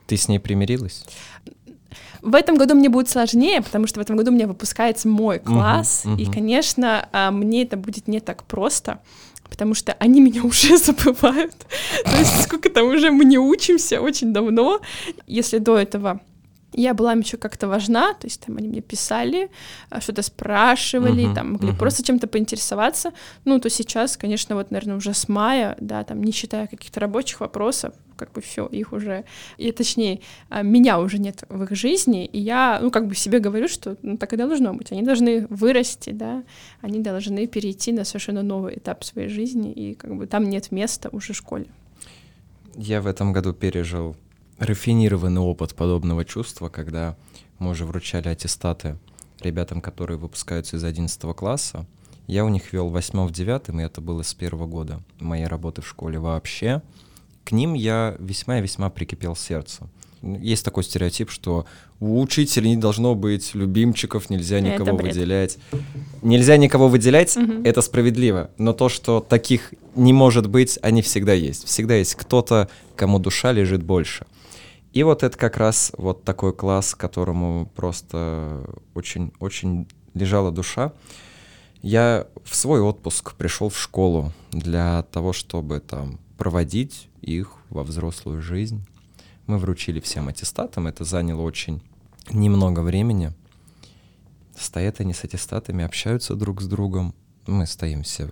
Ты 0.06 0.16
с 0.16 0.28
ней 0.28 0.38
примирилась? 0.38 1.04
В 2.24 2.34
этом 2.34 2.56
году 2.56 2.74
мне 2.74 2.88
будет 2.88 3.10
сложнее, 3.10 3.60
потому 3.60 3.86
что 3.86 4.00
в 4.00 4.02
этом 4.02 4.16
году 4.16 4.30
у 4.30 4.34
меня 4.34 4.46
выпускается 4.46 5.08
мой 5.08 5.38
класс, 5.38 6.04
uh-huh, 6.04 6.16
uh-huh. 6.16 6.22
и, 6.22 6.32
конечно, 6.32 7.06
а, 7.12 7.30
мне 7.30 7.64
это 7.64 7.76
будет 7.76 8.08
не 8.08 8.18
так 8.20 8.44
просто, 8.44 9.00
потому 9.50 9.74
что 9.74 9.92
они 10.00 10.22
меня 10.22 10.42
уже 10.44 10.78
забывают. 10.78 11.54
То 12.04 12.16
есть 12.18 12.42
сколько 12.42 12.70
там 12.70 12.88
уже 12.88 13.10
мы 13.10 13.26
не 13.26 13.38
учимся 13.38 14.00
очень 14.00 14.32
давно. 14.32 14.80
Если 15.26 15.58
до 15.58 15.76
этого 15.76 16.22
я 16.74 16.94
была 16.94 17.12
им 17.12 17.20
еще 17.20 17.36
как-то 17.36 17.68
важна, 17.68 18.14
то 18.14 18.26
есть 18.26 18.40
там 18.40 18.56
они 18.56 18.68
мне 18.68 18.80
писали, 18.80 19.50
а, 19.90 20.00
что-то 20.00 20.22
спрашивали, 20.22 21.24
uh-huh, 21.24 21.34
там 21.34 21.52
могли 21.52 21.70
uh-huh. 21.70 21.78
просто 21.78 22.02
чем-то 22.02 22.26
поинтересоваться, 22.26 23.12
ну, 23.44 23.58
то 23.60 23.70
сейчас, 23.70 24.16
конечно, 24.16 24.56
вот, 24.56 24.70
наверное, 24.70 24.96
уже 24.96 25.14
с 25.14 25.28
мая, 25.28 25.76
да, 25.80 26.04
там, 26.04 26.22
не 26.22 26.32
считая 26.32 26.66
каких-то 26.66 27.00
рабочих 27.00 27.40
вопросов, 27.40 27.94
как 28.16 28.32
бы 28.32 28.40
все, 28.40 28.66
их 28.66 28.92
уже, 28.92 29.24
и 29.56 29.72
точнее, 29.72 30.20
а, 30.48 30.62
меня 30.62 30.98
уже 30.98 31.18
нет 31.18 31.44
в 31.48 31.62
их 31.62 31.70
жизни, 31.72 32.26
и 32.26 32.38
я, 32.38 32.78
ну, 32.82 32.90
как 32.90 33.06
бы 33.06 33.14
себе 33.14 33.38
говорю, 33.38 33.68
что 33.68 33.96
ну, 34.02 34.16
так 34.16 34.32
и 34.32 34.36
должно 34.36 34.72
быть, 34.74 34.92
они 34.92 35.02
должны 35.02 35.46
вырасти, 35.48 36.10
да, 36.10 36.42
они 36.80 37.00
должны 37.00 37.46
перейти 37.46 37.92
на 37.92 38.04
совершенно 38.04 38.42
новый 38.42 38.78
этап 38.78 39.04
своей 39.04 39.28
жизни, 39.28 39.72
и 39.72 39.94
как 39.94 40.14
бы 40.16 40.26
там 40.26 40.48
нет 40.48 40.70
места 40.70 41.08
уже 41.12 41.34
школе. 41.34 41.66
Я 42.76 43.00
в 43.00 43.06
этом 43.06 43.32
году 43.32 43.52
пережил 43.52 44.16
рафинированный 44.58 45.40
опыт 45.40 45.74
подобного 45.74 46.24
чувства, 46.24 46.68
когда 46.68 47.16
мы 47.58 47.70
уже 47.70 47.84
вручали 47.84 48.28
аттестаты 48.28 48.96
ребятам, 49.40 49.80
которые 49.80 50.16
выпускаются 50.18 50.76
из 50.76 50.84
11 50.84 51.20
класса. 51.34 51.86
Я 52.26 52.44
у 52.44 52.48
них 52.48 52.72
вел 52.72 52.88
в 52.88 52.92
8 52.92 53.26
в 53.26 53.30
9, 53.32 53.68
и 53.68 53.82
это 53.82 54.00
было 54.00 54.22
с 54.22 54.32
первого 54.32 54.66
года 54.66 55.00
моей 55.20 55.46
работы 55.46 55.82
в 55.82 55.88
школе 55.88 56.18
вообще. 56.18 56.82
К 57.44 57.52
ним 57.52 57.74
я 57.74 58.16
весьма 58.18 58.58
и 58.58 58.62
весьма 58.62 58.88
прикипел 58.88 59.36
сердцем. 59.36 59.90
Есть 60.22 60.64
такой 60.64 60.84
стереотип, 60.84 61.30
что 61.30 61.66
у 62.00 62.18
учителя 62.22 62.66
не 62.66 62.78
должно 62.78 63.14
быть 63.14 63.54
любимчиков, 63.54 64.30
нельзя 64.30 64.60
никого 64.60 64.84
Это 64.90 64.94
бред. 64.94 65.14
выделять. 65.14 65.58
Нельзя 66.22 66.56
никого 66.56 66.88
выделять, 66.88 67.36
Мгм. 67.36 67.62
это 67.64 67.82
справедливо. 67.82 68.50
Но 68.56 68.72
то, 68.72 68.88
что 68.88 69.20
таких 69.20 69.74
не 69.94 70.14
может 70.14 70.48
быть, 70.48 70.78
они 70.80 71.02
всегда 71.02 71.34
есть. 71.34 71.66
Всегда 71.66 71.96
есть 71.96 72.14
кто-то, 72.14 72.70
кому 72.96 73.18
душа 73.18 73.52
лежит 73.52 73.82
больше. 73.82 74.24
И 74.94 75.02
вот 75.02 75.24
это 75.24 75.36
как 75.36 75.56
раз 75.56 75.92
вот 75.98 76.22
такой 76.22 76.54
класс, 76.54 76.94
которому 76.94 77.66
просто 77.74 78.64
очень-очень 78.94 79.88
лежала 80.14 80.52
душа. 80.52 80.92
Я 81.82 82.28
в 82.44 82.54
свой 82.54 82.80
отпуск 82.80 83.34
пришел 83.34 83.70
в 83.70 83.76
школу 83.76 84.32
для 84.52 85.02
того, 85.10 85.32
чтобы 85.32 85.80
там 85.80 86.20
проводить 86.38 87.08
их 87.22 87.56
во 87.70 87.82
взрослую 87.82 88.40
жизнь. 88.40 88.86
Мы 89.48 89.58
вручили 89.58 89.98
всем 89.98 90.28
аттестатам, 90.28 90.86
это 90.86 91.02
заняло 91.02 91.42
очень 91.42 91.82
немного 92.30 92.78
времени. 92.78 93.32
Стоят 94.56 95.00
они 95.00 95.12
с 95.12 95.24
аттестатами, 95.24 95.84
общаются 95.84 96.36
друг 96.36 96.62
с 96.62 96.68
другом. 96.68 97.16
Мы 97.48 97.66
стоим 97.66 98.04
все 98.04 98.30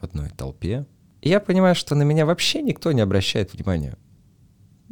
в 0.00 0.04
одной 0.04 0.30
толпе. 0.30 0.86
И 1.20 1.28
я 1.28 1.40
понимаю, 1.40 1.74
что 1.74 1.94
на 1.94 2.04
меня 2.04 2.24
вообще 2.24 2.62
никто 2.62 2.90
не 2.92 3.02
обращает 3.02 3.52
внимания. 3.52 3.98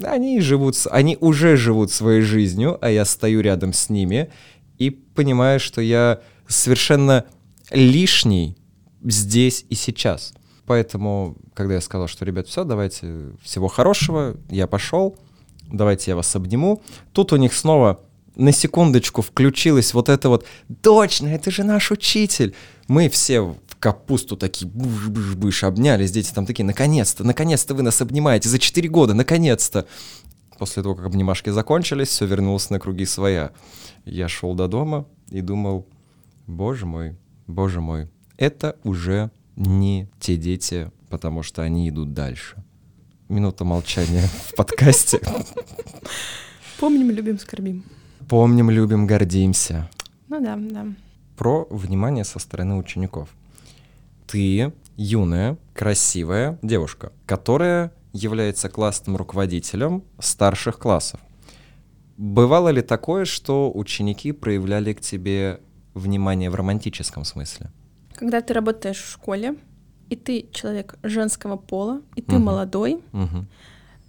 Они 0.03 0.41
живут, 0.41 0.77
они 0.91 1.17
уже 1.21 1.57
живут 1.57 1.91
своей 1.91 2.23
жизнью, 2.23 2.79
а 2.81 2.91
я 2.91 3.05
стою 3.05 3.41
рядом 3.41 3.73
с 3.73 3.89
ними 3.91 4.31
и 4.79 4.91
понимаю, 4.91 5.61
что 5.61 5.81
я 5.81 6.21
совершенно 6.49 7.25
лишний 7.71 8.57
здесь 9.03 9.65
и 9.69 9.75
сейчас. 9.75 10.35
Поэтому, 10.67 11.37
когда 11.55 11.75
я 11.75 11.81
сказал, 11.81 12.09
что, 12.09 12.25
ребят, 12.25 12.49
все, 12.49 12.65
давайте 12.65 13.33
всего 13.43 13.69
хорошего, 13.69 14.37
я 14.49 14.67
пошел, 14.67 15.17
давайте 15.71 16.13
я 16.13 16.17
вас 16.17 16.35
обниму. 16.37 16.83
Тут 17.13 17.33
у 17.33 17.37
них 17.37 17.53
снова 17.53 18.01
на 18.37 18.53
секундочку 18.53 19.23
включилось 19.23 19.93
вот 19.93 20.09
это 20.09 20.29
вот, 20.29 20.47
точно, 20.81 21.29
это 21.29 21.51
же 21.51 21.65
наш 21.65 21.91
учитель. 21.91 22.55
Мы 22.89 23.09
все 23.09 23.57
капусту 23.83 24.37
такие 24.37 24.71
буш-буш-буш 24.71 25.65
обнялись, 25.65 26.13
дети 26.13 26.33
там 26.33 26.47
такие, 26.47 26.65
наконец-то, 26.65 27.25
наконец-то 27.25 27.75
вы 27.75 27.83
нас 27.83 28.01
обнимаете, 28.01 28.49
за 28.49 28.61
4 28.61 28.89
года, 28.89 29.13
наконец-то. 29.13 29.87
После 30.57 30.85
того, 30.85 30.95
как 30.95 31.07
обнимашки 31.07 31.51
закончились, 31.51 32.09
все 32.09 32.27
вернулось 32.27 32.71
на 32.71 32.79
круги 32.79 33.05
своя. 33.05 33.51
Я 34.05 34.29
шел 34.29 34.55
до 34.55 34.69
дома 34.69 35.07
и 35.31 35.41
думал, 35.41 35.89
боже 36.47 36.87
мой, 36.87 37.17
боже 37.49 37.81
мой, 37.81 38.09
это 38.37 38.77
уже 38.85 39.33
не 39.57 40.09
те 40.21 40.37
дети, 40.37 40.93
потому 41.09 41.43
что 41.43 41.63
они 41.63 41.89
идут 41.89 42.15
дальше. 42.15 42.63
Минута 43.29 43.65
молчания 43.65 44.29
в 44.49 44.55
подкасте. 44.55 45.21
Помним, 46.79 47.11
любим, 47.11 47.39
скорбим. 47.41 47.83
Помним, 48.29 48.71
любим, 48.71 49.09
гордимся. 49.09 49.91
Ну 50.29 50.41
да, 50.41 50.57
да. 50.57 50.87
Про 51.37 51.67
внимание 51.71 52.25
со 52.25 52.39
стороны 52.39 52.77
учеников. 52.77 53.29
Ты 54.33 54.73
юная, 54.97 55.59
красивая 55.75 56.59
девушка, 56.63 57.13
которая 57.27 57.93
является 58.15 58.71
классным 58.71 59.19
руководителем 59.19 60.05
старших 60.19 60.79
классов. 60.79 61.21
Бывало 62.17 62.71
ли 62.71 62.81
такое, 62.81 63.27
что 63.27 63.71
ученики 63.75 64.33
проявляли 64.33 64.95
к 64.95 65.03
тебе 65.03 65.61
внимание 65.93 66.49
в 66.49 66.55
романтическом 66.55 67.27
смысле? 67.27 67.71
Когда 68.15 68.41
ты 68.41 68.55
работаешь 68.55 69.03
в 69.03 69.11
школе, 69.11 69.57
и 70.09 70.17
ты 70.17 70.49
человек 70.51 70.95
женского 71.03 71.59
пола, 71.59 72.01
и 72.17 72.23
ты 72.23 72.37
Мгм. 72.37 72.45
молодой, 72.45 73.01
Мгм. 73.13 73.47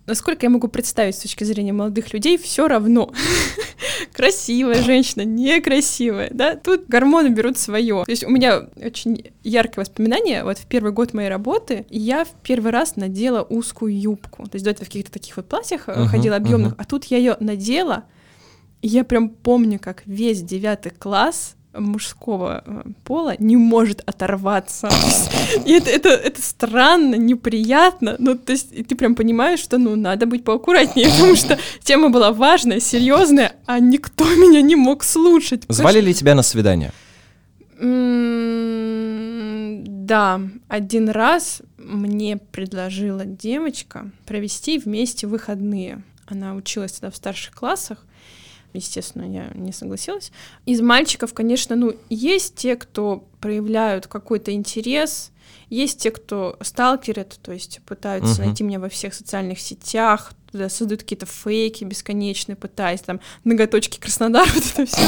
насколько 0.06 0.46
я 0.46 0.50
могу 0.50 0.70
представить 0.70 1.16
с 1.18 1.20
точки 1.20 1.44
зрения 1.44 1.74
молодых 1.74 2.14
людей, 2.14 2.38
все 2.38 2.70
равно. 2.70 3.12
Красивая 4.14 4.82
женщина, 4.84 5.24
некрасивая, 5.24 6.30
да, 6.32 6.56
тут 6.56 6.88
гормоны 6.88 7.30
берут 7.30 7.58
свое. 7.58 8.04
То 8.06 8.12
есть 8.12 8.24
у 8.24 8.30
меня 8.30 8.68
очень 8.76 9.32
яркое 9.44 9.84
воспоминание, 9.84 10.44
вот 10.44 10.60
в 10.60 10.66
первый 10.68 10.92
год 10.92 11.14
моей 11.14 11.30
работы 11.30 11.86
я 11.90 12.24
в 12.24 12.30
первый 12.44 12.72
раз 12.72 12.96
надела 12.96 13.42
узкую 13.42 14.00
юбку. 14.00 14.44
То 14.44 14.56
есть 14.56 14.66
до 14.66 14.72
этого 14.72 14.86
в 14.86 14.90
каких-то 14.90 15.12
таких 15.12 15.36
вот 15.38 15.48
платьях 15.48 15.88
Мгм, 15.88 16.08
ходила 16.08 16.36
объемных, 16.36 16.74
мгм. 16.74 16.78
а 16.80 16.86
тут 16.86 17.06
я 17.06 17.18
ее 17.18 17.38
надела, 17.40 18.04
и 18.82 18.88
я 18.88 19.04
прям 19.04 19.30
помню, 19.30 19.80
как 19.80 20.04
весь 20.06 20.42
девятый 20.42 20.92
класс 20.92 21.56
мужского 21.74 22.64
э, 22.66 22.84
пола 23.04 23.36
не 23.40 23.58
может 23.58 24.02
оторваться. 24.06 24.90
И 25.66 25.72
это, 25.72 25.90
это, 25.90 26.10
это 26.10 26.42
странно, 26.42 27.16
неприятно. 27.16 28.16
Ну, 28.20 28.38
то 28.38 28.52
есть, 28.52 28.70
и 28.72 28.84
ты 28.84 28.96
прям 28.96 29.16
понимаешь, 29.16 29.60
что 29.60 29.78
ну 29.78 29.96
надо 29.96 30.26
быть 30.26 30.44
поаккуратнее, 30.44 31.10
потому 31.10 31.36
что 31.36 31.58
тема 31.84 32.10
была 32.10 32.32
важная, 32.32 32.80
серьезная, 32.80 33.54
а 33.66 33.80
никто 33.80 34.26
меня 34.26 34.62
не 34.62 34.76
мог 34.76 35.04
слушать. 35.04 35.64
Звали 35.68 36.02
ли 36.02 36.14
тебя 36.14 36.36
на 36.36 36.44
свидание? 36.44 36.92
Да, 40.04 40.42
один 40.68 41.10
раз 41.10 41.62
мне 41.78 42.38
предложила 42.38 43.26
девочка 43.26 44.12
провести 44.26 44.78
вместе 44.78 45.28
выходные. 45.28 46.04
Она 46.26 46.56
училась 46.56 46.94
тогда 46.94 47.12
в 47.12 47.16
старших 47.16 47.54
классах. 47.56 48.06
Естественно, 48.74 49.24
я 49.24 49.52
не 49.54 49.72
согласилась. 49.72 50.32
Из 50.66 50.82
мальчиков, 50.82 51.34
конечно, 51.34 51.76
ну, 51.76 51.94
есть 52.10 52.56
те, 52.56 52.76
кто 52.76 53.28
проявляют 53.40 54.08
какой-то 54.08 54.52
интерес, 54.52 55.32
есть 55.70 56.02
те, 56.02 56.12
кто 56.12 56.58
сталкерят, 56.62 57.40
то 57.42 57.52
есть 57.52 57.82
пытаются 57.86 58.34
Мгм. 58.42 58.46
найти 58.48 58.64
меня 58.64 58.80
во 58.80 58.90
всех 58.90 59.14
социальных 59.14 59.60
сетях, 59.60 60.34
туда 60.54 60.70
создают 60.70 61.02
какие-то 61.02 61.26
фейки 61.26 61.84
бесконечные, 61.84 62.56
пытаясь 62.56 63.02
там 63.02 63.20
ноготочки 63.44 64.00
Краснодар, 64.00 64.48
вот 64.54 64.64
это 64.64 64.86
все, 64.86 65.02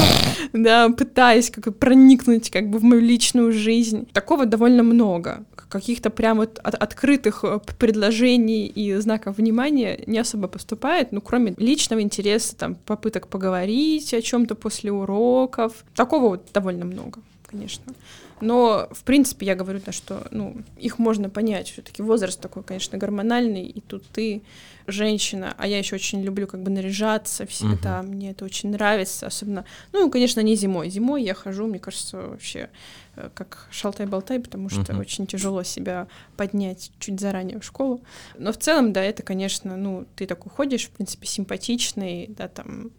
да, 0.52 0.88
пытаясь 0.90 1.50
как 1.50 1.78
проникнуть 1.78 2.50
как 2.50 2.68
бы 2.68 2.78
в 2.78 2.82
мою 2.82 3.00
личную 3.00 3.52
жизнь. 3.52 4.06
Такого 4.12 4.44
довольно 4.44 4.82
много. 4.82 5.44
Каких-то 5.68 6.10
прям 6.10 6.38
вот 6.38 6.58
от- 6.62 6.74
открытых 6.74 7.44
э, 7.44 7.60
предложений 7.78 8.66
и 8.66 8.94
знаков 8.96 9.36
внимания 9.36 10.02
не 10.06 10.18
особо 10.18 10.48
поступает, 10.48 11.12
ну, 11.12 11.20
кроме 11.20 11.54
личного 11.58 12.00
интереса, 12.02 12.56
там, 12.56 12.74
попыток 12.74 13.28
поговорить 13.28 14.12
о 14.14 14.22
чем-то 14.22 14.54
после 14.54 14.92
уроков. 14.92 15.84
Такого 15.94 16.28
вот 16.28 16.48
довольно 16.52 16.84
много, 16.84 17.20
конечно. 17.46 17.92
Но, 18.40 18.88
в 18.90 19.02
принципе, 19.04 19.46
я 19.46 19.54
говорю, 19.54 19.80
да, 19.84 19.92
что, 19.92 20.26
ну, 20.30 20.56
их 20.76 20.98
можно 20.98 21.30
понять. 21.30 21.70
Все-таки 21.70 22.02
возраст 22.02 22.38
такой, 22.38 22.62
конечно, 22.62 22.98
гормональный, 22.98 23.64
и 23.66 23.80
тут 23.80 24.04
ты 24.08 24.42
женщина, 24.86 25.54
а 25.56 25.66
я 25.66 25.78
еще 25.78 25.96
очень 25.96 26.22
люблю 26.22 26.46
как 26.46 26.62
бы 26.62 26.70
наряжаться 26.70 27.46
всегда, 27.46 28.02
мне 28.02 28.30
это 28.30 28.44
очень 28.44 28.70
нравится, 28.70 29.26
особенно, 29.26 29.64
ну, 29.92 30.10
конечно, 30.10 30.40
не 30.40 30.54
зимой. 30.54 30.90
Зимой 30.90 31.22
я 31.24 31.34
хожу, 31.34 31.66
мне 31.66 31.78
кажется, 31.78 32.18
вообще 32.18 32.68
э, 33.16 33.30
как 33.34 33.66
шалтай-болтай, 33.70 34.38
потому 34.38 34.68
что 34.68 34.92
Мгм. 34.92 35.00
очень 35.00 35.26
тяжело 35.26 35.62
себя 35.62 36.06
поднять 36.36 36.92
чуть 37.00 37.18
заранее 37.18 37.58
в 37.58 37.64
школу. 37.64 38.00
Но 38.38 38.52
в 38.52 38.58
целом, 38.58 38.92
да, 38.92 39.02
это, 39.02 39.22
конечно, 39.22 39.76
ну, 39.76 40.06
ты 40.14 40.26
такой 40.26 40.52
ходишь, 40.52 40.86
в 40.86 40.90
принципе, 40.90 41.26
симпатичный, 41.26 42.26
да, 42.28 42.48
там, 42.48 42.90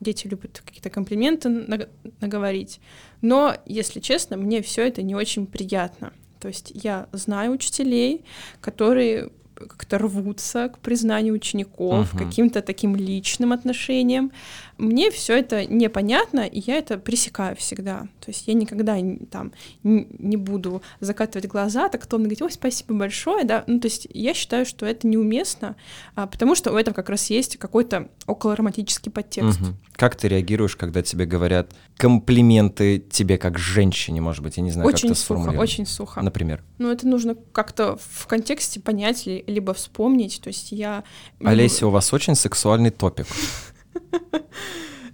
дети 0.00 0.26
любят 0.28 0.62
какие-то 0.64 0.90
комплименты 0.90 1.48
наг- 1.48 1.88
наговорить. 2.20 2.80
Но, 3.22 3.54
если 3.66 4.00
честно, 4.00 4.36
мне 4.36 4.62
все 4.62 4.86
это 4.86 5.02
не 5.02 5.14
очень 5.14 5.46
приятно. 5.46 6.12
То 6.40 6.48
есть 6.48 6.72
я 6.74 7.08
знаю 7.12 7.52
учителей, 7.52 8.24
которые 8.60 9.30
как-то 9.54 9.98
рвутся 9.98 10.68
к 10.68 10.78
признанию 10.78 11.34
учеников, 11.34 12.10
к 12.12 12.18
каким-то 12.18 12.62
таким 12.62 12.94
личным 12.94 13.52
отношениям. 13.52 14.30
Мне 14.78 15.10
все 15.10 15.36
это 15.36 15.66
непонятно, 15.66 16.40
и 16.46 16.60
я 16.60 16.76
это 16.76 16.98
пресекаю 16.98 17.56
всегда. 17.56 18.02
То 18.20 18.28
есть 18.28 18.46
я 18.46 18.54
никогда 18.54 18.96
там 19.30 19.52
не 19.82 20.36
буду 20.36 20.82
закатывать 21.00 21.48
глаза, 21.48 21.88
так 21.88 22.02
кто 22.02 22.16
мне 22.16 22.26
говорит, 22.26 22.42
ой, 22.42 22.52
спасибо 22.52 22.94
большое, 22.94 23.44
да. 23.44 23.64
Ну, 23.66 23.80
то 23.80 23.86
есть 23.88 24.06
я 24.12 24.34
считаю, 24.34 24.64
что 24.64 24.86
это 24.86 25.06
неуместно, 25.08 25.74
а, 26.14 26.28
потому 26.28 26.54
что 26.54 26.70
в 26.70 26.76
этом 26.76 26.94
как 26.94 27.08
раз 27.08 27.28
есть 27.28 27.56
какой-то 27.56 28.08
околоромантический 28.26 29.10
подтекст. 29.10 29.60
Мгм. 29.60 29.76
Как 29.96 30.14
ты 30.14 30.28
реагируешь, 30.28 30.76
когда 30.76 31.02
тебе 31.02 31.26
говорят 31.26 31.72
комплименты 31.96 32.98
тебе 32.98 33.36
как 33.36 33.58
женщине, 33.58 34.20
может 34.20 34.42
быть, 34.44 34.56
я 34.58 34.62
не 34.62 34.70
знаю, 34.70 34.88
очень 34.88 35.08
как 35.08 35.10
это 35.12 35.14
сухо, 35.20 35.24
сформулировать. 35.40 35.70
очень 35.70 35.86
сухо. 35.86 36.22
Например. 36.22 36.62
Ну, 36.78 36.90
это 36.90 37.06
нужно 37.08 37.34
как-то 37.52 37.98
в 38.00 38.26
контексте 38.28 38.78
понять, 38.78 39.26
ли- 39.26 39.42
либо 39.46 39.74
вспомнить. 39.74 40.40
То 40.40 40.48
есть 40.48 40.70
я... 40.70 41.02
Олеся, 41.42 41.86
у 41.86 41.90
вас 41.90 42.12
очень 42.12 42.36
сексуальный 42.36 42.90
топик. 42.90 43.26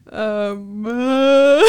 Наверное, 0.07 1.62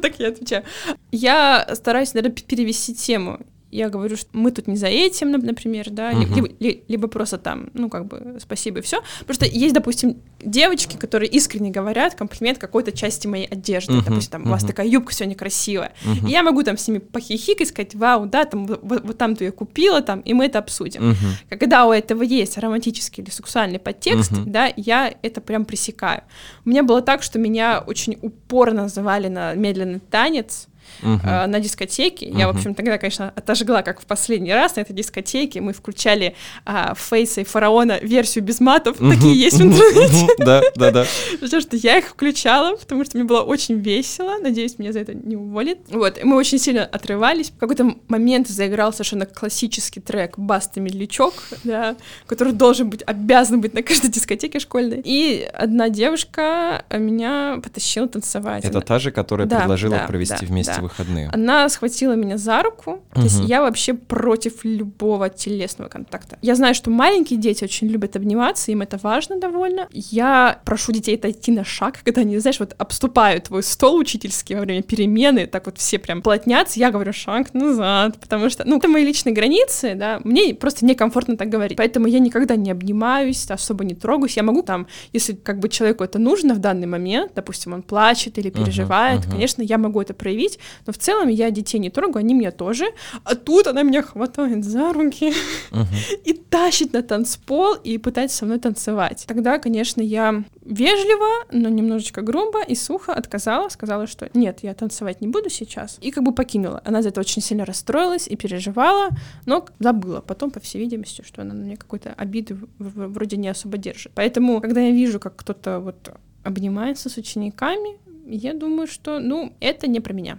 так 0.00 0.18
я 0.18 0.28
отвечаю. 0.28 0.64
Я 1.10 1.68
стараюсь, 1.74 2.14
наверное, 2.14 2.34
перевести 2.34 2.94
тему. 2.94 3.40
Я 3.70 3.88
говорю, 3.90 4.16
что 4.16 4.28
мы 4.32 4.50
тут 4.50 4.66
не 4.66 4.76
за 4.76 4.86
этим, 4.86 5.30
например, 5.30 5.90
да, 5.90 6.12
Мгм. 6.12 6.34
либо, 6.34 6.48
ли- 6.60 6.84
либо 6.88 7.08
просто 7.08 7.38
там, 7.38 7.70
ну, 7.74 7.88
как 7.90 8.06
бы, 8.06 8.38
спасибо 8.40 8.78
и 8.78 8.82
все. 8.82 9.02
Что 9.30 9.44
есть, 9.44 9.74
допустим, 9.74 10.16
девочки, 10.40 10.96
которые 10.96 11.28
искренне 11.30 11.70
говорят 11.70 12.14
комплимент 12.14 12.58
какой-то 12.58 12.92
части 12.92 13.26
моей 13.26 13.46
одежды. 13.46 13.92
Мгм, 13.92 14.04
Допустим, 14.04 14.30
там, 14.30 14.46
у 14.46 14.50
вас 14.50 14.64
такая 14.64 14.86
юбка 14.86 15.12
сегодня 15.12 15.34
красивая. 15.36 15.92
Мгм. 16.04 16.26
И 16.26 16.30
я 16.30 16.42
могу 16.42 16.62
там 16.62 16.76
с 16.78 16.88
ними 16.88 16.98
похихикать, 16.98 17.68
сказать, 17.68 17.94
вау, 17.94 18.26
да, 18.26 18.44
там, 18.44 18.66
вот, 18.66 18.80
вот 18.82 19.18
там 19.18 19.36
ты 19.36 19.44
ее 19.46 19.52
купила, 19.52 20.00
там, 20.00 20.20
и 20.20 20.32
мы 20.34 20.46
это 20.46 20.58
обсудим. 20.58 21.10
Мгм. 21.10 21.16
Когда 21.58 21.86
у 21.86 21.92
этого 21.92 22.22
есть 22.22 22.56
романтический 22.58 23.22
или 23.22 23.30
сексуальный 23.30 23.78
подтекст, 23.78 24.32
Мгм. 24.32 24.50
да, 24.52 24.72
я 24.76 25.12
это 25.22 25.40
прям 25.40 25.64
пресекаю. 25.64 26.22
У 26.64 26.70
меня 26.70 26.82
было 26.82 27.02
так, 27.02 27.22
что 27.22 27.38
меня 27.38 27.84
очень 27.86 28.18
упорно 28.22 28.82
называли 28.82 29.28
на 29.28 29.54
медленный 29.54 30.00
танец, 30.00 30.68
Э, 31.02 31.46
на 31.46 31.60
дискотеке. 31.60 32.28
Я, 32.28 32.50
в 32.50 32.56
общем, 32.56 32.74
тогда, 32.74 32.98
конечно, 32.98 33.32
отожгла, 33.34 33.82
как 33.82 34.00
в 34.00 34.06
последний 34.06 34.52
раз 34.52 34.76
на 34.76 34.80
этой 34.80 34.92
дискотеке. 34.92 35.60
Мы 35.60 35.72
включали 35.72 36.34
а, 36.64 36.94
Фейса 36.94 37.42
и 37.42 37.44
Фараона 37.44 37.98
версию 38.00 38.44
без 38.44 38.60
матов. 38.60 38.98
Такие 38.98 39.34
есть 39.38 39.58
в 39.58 39.62
интернете. 39.62 40.34
Да, 40.38 40.62
да, 40.74 40.90
да. 40.90 41.06
Потому 41.40 41.60
что 41.60 41.76
я 41.76 41.98
их 41.98 42.06
включала, 42.08 42.76
потому 42.76 43.04
что 43.04 43.16
мне 43.16 43.24
было 43.24 43.42
очень 43.42 43.80
весело. 43.80 44.38
Надеюсь, 44.40 44.78
меня 44.78 44.92
за 44.92 45.00
это 45.00 45.14
не 45.14 45.36
уволят. 45.36 45.78
Вот, 45.88 46.22
мы 46.22 46.36
очень 46.36 46.58
сильно 46.58 46.84
отрывались. 46.84 47.50
В 47.50 47.58
какой-то 47.58 47.94
момент 48.08 48.48
заиграл 48.48 48.92
совершенно 48.92 49.26
классический 49.26 50.00
трек 50.00 50.38
«Баста 50.38 50.80
Медлячок», 50.80 51.34
да, 51.64 51.96
который 52.26 52.52
должен 52.52 52.90
быть, 52.90 53.02
обязан 53.06 53.60
быть 53.60 53.74
на 53.74 53.82
каждой 53.82 54.10
дискотеке 54.10 54.58
школьной. 54.58 55.00
И 55.04 55.48
одна 55.52 55.88
девушка 55.88 56.84
меня 56.92 57.60
потащила 57.62 58.08
танцевать. 58.08 58.64
Это 58.64 58.78
Она- 58.78 58.86
та 58.86 58.98
же, 58.98 59.10
которая 59.10 59.46
Да, 59.46 59.58
предложила 59.58 59.98
да, 59.98 60.06
провести 60.06 60.46
да, 60.46 60.46
вместе 60.46 60.74
да. 60.80 60.87
Выходные. 60.88 61.30
Она 61.32 61.68
схватила 61.68 62.12
меня 62.12 62.38
за 62.38 62.62
руку. 62.62 63.02
То 63.14 63.22
есть 63.22 63.40
я 63.40 63.62
вообще 63.62 63.94
против 63.94 64.64
любого 64.64 65.28
телесного 65.28 65.88
контакта. 65.88 66.38
Я 66.42 66.54
знаю, 66.54 66.74
что 66.74 66.90
маленькие 66.90 67.38
дети 67.38 67.64
очень 67.64 67.88
любят 67.88 68.16
обниматься, 68.16 68.70
им 68.72 68.82
это 68.82 68.98
важно 69.02 69.38
довольно. 69.38 69.88
Я 69.92 70.60
прошу 70.64 70.92
детей 70.92 71.16
отойти 71.16 71.52
на 71.52 71.64
шаг, 71.64 71.98
когда 72.04 72.22
они, 72.22 72.38
знаешь, 72.38 72.60
вот 72.60 72.74
обступают 72.78 73.44
твой 73.44 73.62
стол 73.62 73.96
учительский 73.98 74.54
во 74.54 74.62
время 74.62 74.82
перемены, 74.82 75.46
так 75.46 75.66
вот 75.66 75.78
все 75.78 75.98
прям 75.98 76.22
плотнятся, 76.22 76.80
я 76.80 76.90
говорю 76.90 77.12
шаг 77.12 77.54
назад, 77.54 78.18
потому 78.20 78.50
что, 78.50 78.64
ну, 78.66 78.78
это 78.78 78.88
мои 78.88 79.04
личные 79.04 79.34
границы, 79.34 79.94
да, 79.94 80.20
мне 80.24 80.54
просто 80.54 80.84
некомфортно 80.84 81.36
так 81.36 81.48
говорить. 81.48 81.76
Поэтому 81.76 82.06
я 82.06 82.18
никогда 82.18 82.56
не 82.56 82.70
обнимаюсь, 82.70 83.50
особо 83.50 83.84
не 83.84 83.94
трогаюсь. 83.94 84.36
Я 84.36 84.42
могу 84.42 84.62
там, 84.62 84.86
если 85.12 85.32
как 85.32 85.58
бы 85.58 85.68
человеку 85.68 86.04
это 86.04 86.18
нужно 86.18 86.54
в 86.54 86.58
данный 86.58 86.86
момент, 86.86 87.32
допустим, 87.34 87.72
он 87.72 87.82
плачет 87.82 88.38
или 88.38 88.50
переживает, 88.50 89.20
мгм. 89.20 89.32
конечно, 89.32 89.62
я 89.62 89.78
могу 89.78 90.00
это 90.00 90.14
проявить, 90.14 90.58
но 90.86 90.92
в 90.92 90.98
целом 90.98 91.28
я 91.28 91.50
детей 91.50 91.78
не 91.78 91.90
трогаю, 91.90 92.20
они 92.20 92.34
меня 92.34 92.50
тоже. 92.50 92.86
А 93.24 93.34
тут 93.34 93.66
она 93.66 93.82
меня 93.82 94.02
хватает 94.02 94.64
за 94.64 94.92
руки 94.92 95.32
Мгм. 95.70 95.86
и 96.24 96.32
тащит 96.32 96.92
на 96.92 97.02
танцпол 97.02 97.74
и 97.74 97.98
пытается 97.98 98.38
со 98.38 98.44
мной 98.46 98.58
танцевать. 98.58 99.24
Тогда, 99.26 99.58
конечно, 99.58 100.00
я 100.00 100.42
вежливо, 100.64 101.46
но 101.52 101.68
немножечко 101.68 102.22
грубо 102.22 102.62
и 102.62 102.74
сухо 102.74 103.12
отказала, 103.12 103.68
сказала, 103.68 104.06
что 104.06 104.30
нет, 104.34 104.60
я 104.62 104.74
танцевать 104.74 105.20
не 105.20 105.28
буду 105.28 105.50
сейчас. 105.50 105.98
И 106.00 106.10
как 106.10 106.24
бы 106.24 106.32
покинула. 106.32 106.82
Она 106.84 107.02
за 107.02 107.08
это 107.08 107.20
очень 107.20 107.42
сильно 107.42 107.64
расстроилась 107.64 108.28
и 108.28 108.36
переживала, 108.36 109.10
но 109.46 109.64
забыла 109.78 110.20
потом, 110.20 110.50
по 110.50 110.60
всей 110.60 110.78
видимости, 110.78 111.22
что 111.26 111.42
она 111.42 111.54
на 111.54 111.64
мне 111.64 111.76
какой-то 111.76 112.12
обиды 112.16 112.56
вроде 112.78 113.36
не 113.36 113.48
особо 113.48 113.78
держит. 113.78 114.12
Поэтому, 114.14 114.60
когда 114.60 114.80
я 114.80 114.90
вижу, 114.90 115.18
как 115.20 115.36
кто-то 115.36 115.80
вот 115.80 116.10
обнимается 116.44 117.08
с 117.08 117.16
учениками, 117.16 117.98
я 118.26 118.54
думаю, 118.54 118.86
что, 118.86 119.18
ну, 119.20 119.52
это 119.60 119.86
не 119.86 120.00
про 120.00 120.12
меня. 120.12 120.38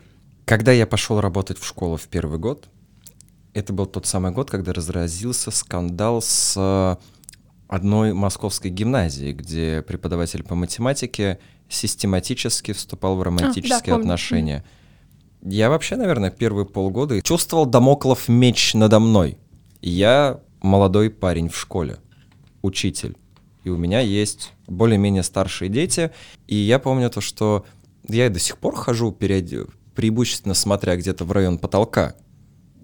Когда 0.50 0.72
я 0.72 0.88
пошел 0.88 1.22
работать 1.22 1.60
в 1.60 1.64
школу 1.64 1.96
в 1.96 2.08
первый 2.08 2.40
год, 2.40 2.70
это 3.54 3.72
был 3.72 3.86
тот 3.86 4.08
самый 4.08 4.32
год, 4.32 4.50
когда 4.50 4.74
разразился 4.74 5.52
скандал 5.52 6.24
с 6.24 6.56
э, 6.58 6.96
одной 7.68 8.14
московской 8.14 8.72
гимназией, 8.72 9.34
где 9.34 9.84
преподаватель 9.84 10.42
по 10.42 10.56
математике 10.56 11.38
систематически 11.70 12.72
вступал 12.72 13.16
в 13.16 13.22
романтические 13.22 13.94
помню. 13.94 14.00
отношения. 14.00 14.66
Я 15.44 15.70
вообще, 15.70 15.98
наверное, 15.98 16.32
первые 16.32 16.66
полгода 16.66 17.22
чувствовал 17.22 17.68
домоклов 17.68 18.28
меч 18.28 18.74
надо 18.74 19.00
мной. 19.00 19.38
Я 19.84 20.40
молодой 20.64 21.12
парень 21.12 21.50
в 21.50 21.56
школе, 21.60 21.98
учитель. 22.64 23.16
И 23.64 23.70
у 23.70 23.78
меня 23.78 24.00
есть 24.00 24.54
более-менее 24.66 25.22
старшие 25.22 25.70
дети. 25.70 26.10
И 26.48 26.56
я 26.56 26.80
помню 26.80 27.12
то, 27.12 27.22
что 27.22 27.68
я 28.08 28.26
и 28.26 28.30
до 28.30 28.40
сих 28.40 28.58
пор 28.58 28.76
хожу 28.76 29.12
периоди- 29.12 29.70
преимущественно 30.00 30.54
смотря 30.54 30.96
где-то 30.96 31.26
в 31.26 31.32
район 31.34 31.58
потолка, 31.58 32.16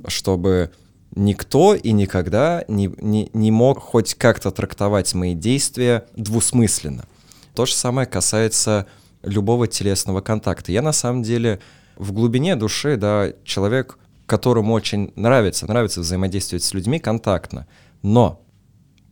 чтобы 0.05 0.71
никто 1.15 1.73
и 1.73 1.93
никогда 1.93 2.65
не, 2.67 2.93
не, 2.99 3.29
не 3.31 3.51
мог 3.51 3.79
хоть 3.79 4.15
как-то 4.15 4.51
трактовать 4.51 5.13
мои 5.13 5.33
действия 5.33 6.07
двусмысленно. 6.17 7.05
То 7.53 7.65
же 7.65 7.73
самое 7.73 8.05
касается 8.05 8.85
любого 9.23 9.65
телесного 9.65 10.19
контакта. 10.19 10.73
Я 10.73 10.81
на 10.81 10.91
самом 10.91 11.23
деле 11.23 11.61
в 11.95 12.11
глубине 12.11 12.57
души, 12.57 12.97
да, 12.97 13.31
человек, 13.45 13.97
которому 14.25 14.73
очень 14.73 15.13
нравится, 15.15 15.67
нравится 15.67 16.01
взаимодействовать 16.01 16.65
с 16.65 16.73
людьми 16.73 16.99
контактно. 16.99 17.65
Но 18.01 18.45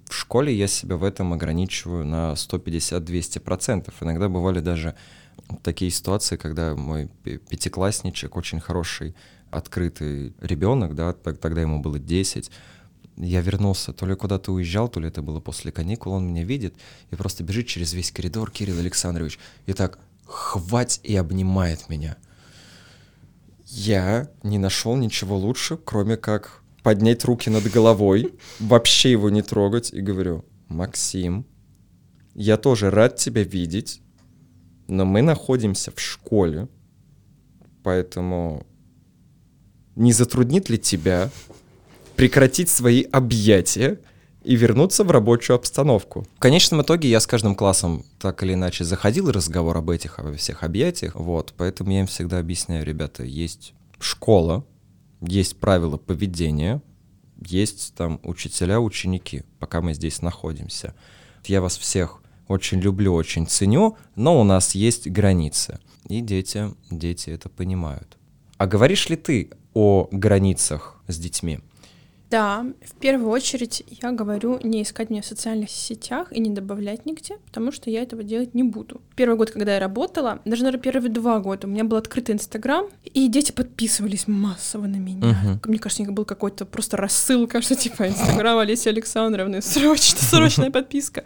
в 0.10 0.14
школе 0.14 0.54
я 0.54 0.68
себя 0.68 0.98
в 0.98 1.06
этом 1.06 1.32
ограничиваю 1.32 2.04
на 2.04 2.34
150-200%. 2.34 3.94
Иногда 4.02 4.28
бывали 4.28 4.60
даже 4.60 4.96
такие 5.62 5.92
ситуации, 5.92 6.38
когда 6.38 6.76
мой 6.76 7.10
пятиклассничек, 7.24 8.36
очень 8.36 8.60
хороший, 8.60 9.16
открытый 9.52 10.34
ребенок, 10.42 10.96
да, 10.96 11.14
тогда 11.14 11.62
ему 11.62 11.80
было 11.80 12.00
10, 12.00 12.50
я 13.18 13.42
вернулся, 13.42 13.94
то 13.94 14.06
ли 14.06 14.16
куда-то 14.16 14.52
уезжал, 14.52 14.90
то 14.90 15.00
ли 15.00 15.08
это 15.08 15.22
было 15.22 15.40
после 15.40 15.72
каникул, 15.72 16.14
он 16.14 16.28
меня 16.28 16.44
видит 16.44 16.76
и 17.12 17.16
просто 17.16 17.44
бежит 17.44 17.68
через 17.68 17.94
весь 17.94 18.12
коридор, 18.12 18.50
Кирилл 18.50 18.80
Александрович, 18.80 19.40
и 19.66 19.74
так 19.74 20.00
хвать 20.26 21.00
и 21.04 21.16
обнимает 21.16 21.90
меня. 21.90 22.18
Я 23.66 24.30
не 24.42 24.58
нашел 24.58 24.96
ничего 24.96 25.38
лучше, 25.38 25.78
кроме 25.78 26.18
как 26.18 26.62
поднять 26.82 27.24
руки 27.26 27.50
над 27.50 27.64
головой, 27.72 28.34
вообще 28.60 29.12
его 29.12 29.30
не 29.30 29.42
трогать 29.42 29.94
и 29.94 30.02
говорю, 30.02 30.46
Максим, 30.68 31.46
я 32.34 32.58
тоже 32.58 32.90
рад 32.90 33.18
тебя 33.18 33.44
видеть, 33.44 34.02
но 34.88 35.06
мы 35.06 35.22
находимся 35.22 35.92
в 35.92 36.00
школе, 36.00 36.68
поэтому 37.84 38.66
не 39.96 40.14
затруднит 40.14 40.70
ли 40.70 40.78
тебя 40.78 41.30
прекратить 42.16 42.70
свои 42.70 43.04
объятия 43.04 44.00
и 44.44 44.56
вернуться 44.56 45.04
в 45.04 45.12
рабочую 45.12 45.56
обстановку. 45.56 46.26
В 46.36 46.40
конечном 46.40 46.82
итоге 46.82 47.10
я 47.10 47.20
с 47.20 47.28
каждым 47.28 47.56
классом 47.56 48.06
так 48.20 48.44
или 48.44 48.54
иначе 48.54 48.84
заходил 48.84 49.32
разговор 49.32 49.78
об 49.78 49.90
этих, 49.90 50.20
обо 50.20 50.34
всех 50.34 50.64
объятиях, 50.64 51.16
вот, 51.16 51.54
поэтому 51.58 51.92
я 51.92 52.02
им 52.02 52.08
всегда 52.08 52.40
объясняю, 52.40 52.86
ребята, 52.86 53.24
есть 53.24 53.74
школа, 54.00 54.66
есть 55.22 55.58
правила 55.60 55.98
поведения, 55.98 56.82
есть 57.46 57.94
там 57.96 58.20
учителя, 58.24 58.80
ученики, 58.80 59.44
пока 59.60 59.82
мы 59.82 59.94
здесь 59.94 60.22
находимся. 60.22 60.94
Я 61.46 61.62
вас 61.62 61.78
всех 61.78 62.23
очень 62.48 62.80
люблю, 62.80 63.14
очень 63.14 63.48
ценю, 63.48 63.98
но 64.16 64.40
у 64.40 64.44
нас 64.44 64.76
есть 64.76 65.10
границы. 65.10 65.80
И 66.08 66.22
дети, 66.22 66.74
дети 66.92 67.30
это 67.30 67.50
понимают. 67.50 68.18
А 68.58 68.68
говоришь 68.68 69.10
ли 69.10 69.16
ты 69.16 69.52
о 69.74 70.08
границах 70.12 71.02
с 71.08 71.18
детьми? 71.18 71.60
Да, 72.34 72.66
в 72.82 72.96
первую 72.96 73.30
очередь 73.30 73.84
я 74.02 74.12
говорю 74.12 74.60
не 74.64 74.82
искать 74.82 75.12
меня 75.12 75.22
в 75.22 75.26
социальных 75.26 75.70
сетях 75.70 76.30
и 76.32 76.40
не 76.40 76.50
добавлять 76.50 77.06
нигде, 77.06 77.36
потому 77.46 77.72
что 77.72 77.92
я 77.92 78.02
этого 78.02 78.24
делать 78.24 78.56
не 78.56 78.64
буду. 78.64 79.02
Первый 79.16 79.38
год, 79.38 79.52
когда 79.52 79.76
я 79.76 79.80
работала, 79.80 80.40
даже, 80.44 80.64
наверное, 80.64 80.82
первые 80.82 81.12
два 81.12 81.38
года 81.38 81.68
у 81.68 81.70
меня 81.70 81.84
был 81.84 81.96
открытый 81.96 82.34
Инстаграм, 82.34 82.88
и 83.04 83.28
дети 83.28 83.52
подписывались 83.52 84.28
массово 84.28 84.88
на 84.88 84.96
меня. 84.96 85.28
Мгм. 85.28 85.62
Мне 85.64 85.78
кажется, 85.78 86.02
у 86.02 86.06
них 86.08 86.16
был 86.16 86.26
какой-то 86.26 86.66
просто 86.66 86.98
рассылка, 86.98 87.62
что 87.62 87.76
типа 87.76 88.08
Инстаграм 88.08 88.58
Олеси 88.58 88.90
Александровны, 88.90 89.62
срочно, 89.62 90.18
срочная 90.20 90.72
подписка. 90.72 91.26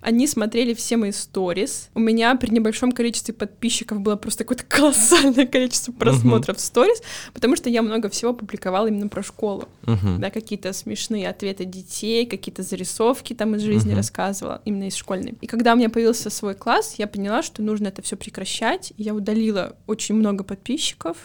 Они 0.00 0.26
смотрели 0.26 0.72
все 0.72 0.96
мои 0.96 1.12
сторис. 1.12 1.90
У 1.92 2.00
меня 2.00 2.34
при 2.36 2.48
небольшом 2.48 2.92
количестве 2.92 3.34
подписчиков 3.34 4.00
было 4.00 4.16
просто 4.16 4.44
какое-то 4.44 4.64
колоссальное 4.66 5.44
количество 5.44 5.92
просмотров 5.92 6.58
сторис, 6.60 7.02
потому 7.34 7.56
что 7.56 7.68
я 7.68 7.82
много 7.82 8.08
всего 8.08 8.32
публиковала 8.32 8.86
именно 8.86 9.08
про 9.08 9.22
школу 9.22 9.68
да, 9.84 10.30
какие-то 10.46 10.72
смешные 10.72 11.28
ответы 11.28 11.64
детей, 11.64 12.24
какие-то 12.24 12.62
зарисовки 12.62 13.34
там 13.34 13.56
из 13.56 13.62
жизни 13.62 13.88
Мгм. 13.90 13.96
рассказывала, 13.96 14.62
именно 14.64 14.84
из 14.84 14.94
школьной. 14.94 15.34
И 15.40 15.48
когда 15.48 15.72
у 15.72 15.76
меня 15.76 15.90
появился 15.90 16.30
свой 16.30 16.54
класс, 16.54 16.94
я 16.98 17.08
поняла, 17.08 17.42
что 17.42 17.62
нужно 17.62 17.88
это 17.88 18.00
все 18.00 18.16
прекращать. 18.16 18.92
Я 18.96 19.12
удалила 19.12 19.76
очень 19.88 20.14
много 20.14 20.44
подписчиков, 20.44 21.16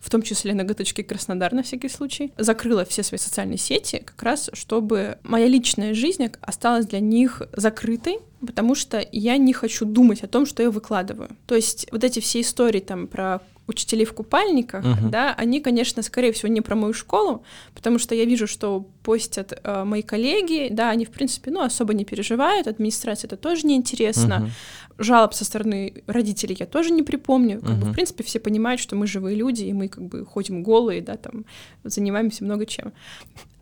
в 0.00 0.08
том 0.08 0.22
числе 0.22 0.54
ноготочки 0.54 1.02
Краснодар 1.02 1.52
на 1.52 1.64
всякий 1.64 1.88
случай. 1.88 2.32
Закрыла 2.38 2.84
все 2.84 3.02
свои 3.02 3.18
социальные 3.18 3.58
сети, 3.58 4.02
как 4.04 4.22
раз 4.22 4.50
чтобы 4.52 5.18
моя 5.24 5.48
личная 5.48 5.94
жизнь 5.94 6.30
осталась 6.40 6.86
для 6.86 7.00
них 7.00 7.42
закрытой, 7.52 8.18
потому 8.46 8.76
что 8.76 9.04
я 9.10 9.36
не 9.36 9.52
хочу 9.52 9.84
думать 9.84 10.22
о 10.22 10.28
том, 10.28 10.46
что 10.46 10.62
я 10.62 10.70
выкладываю. 10.70 11.30
То 11.46 11.56
есть 11.56 11.88
вот 11.90 12.04
эти 12.04 12.20
все 12.20 12.40
истории 12.40 12.80
там 12.80 13.08
про 13.08 13.40
учителей 13.70 14.04
в 14.04 14.12
купальниках, 14.12 14.84
Мгм. 14.84 15.10
да, 15.10 15.34
они, 15.38 15.60
конечно, 15.60 16.02
скорее 16.02 16.32
всего, 16.32 16.52
не 16.52 16.60
про 16.60 16.76
мою 16.76 16.92
школу, 16.92 17.42
потому 17.74 17.98
что 17.98 18.14
я 18.14 18.24
вижу, 18.26 18.46
что 18.46 18.86
постят 19.02 19.58
э, 19.62 19.84
мои 19.84 20.02
коллеги, 20.02 20.68
да, 20.70 20.90
они, 20.90 21.04
в 21.04 21.10
принципе, 21.10 21.50
ну, 21.50 21.60
особо 21.62 21.94
не 21.94 22.04
переживают, 22.04 22.66
администрация 22.66 23.28
это 23.28 23.36
тоже 23.36 23.66
неинтересно, 23.66 24.38
Мгм. 24.40 24.50
жалоб 24.98 25.32
со 25.34 25.44
стороны 25.44 25.94
родителей 26.06 26.56
я 26.60 26.66
тоже 26.66 26.90
не 26.90 27.02
припомню, 27.02 27.60
как 27.60 27.70
бы, 27.78 27.84
Мгм. 27.84 27.92
в 27.92 27.94
принципе, 27.94 28.22
все 28.22 28.38
понимают, 28.40 28.80
что 28.80 28.96
мы 28.96 29.06
живые 29.06 29.36
люди, 29.36 29.64
и 29.64 29.72
мы, 29.72 29.88
как 29.88 30.04
бы, 30.04 30.26
ходим 30.26 30.62
голые, 30.62 31.00
да, 31.00 31.16
там, 31.16 31.44
занимаемся 31.84 32.44
много 32.44 32.66
чем. 32.66 32.92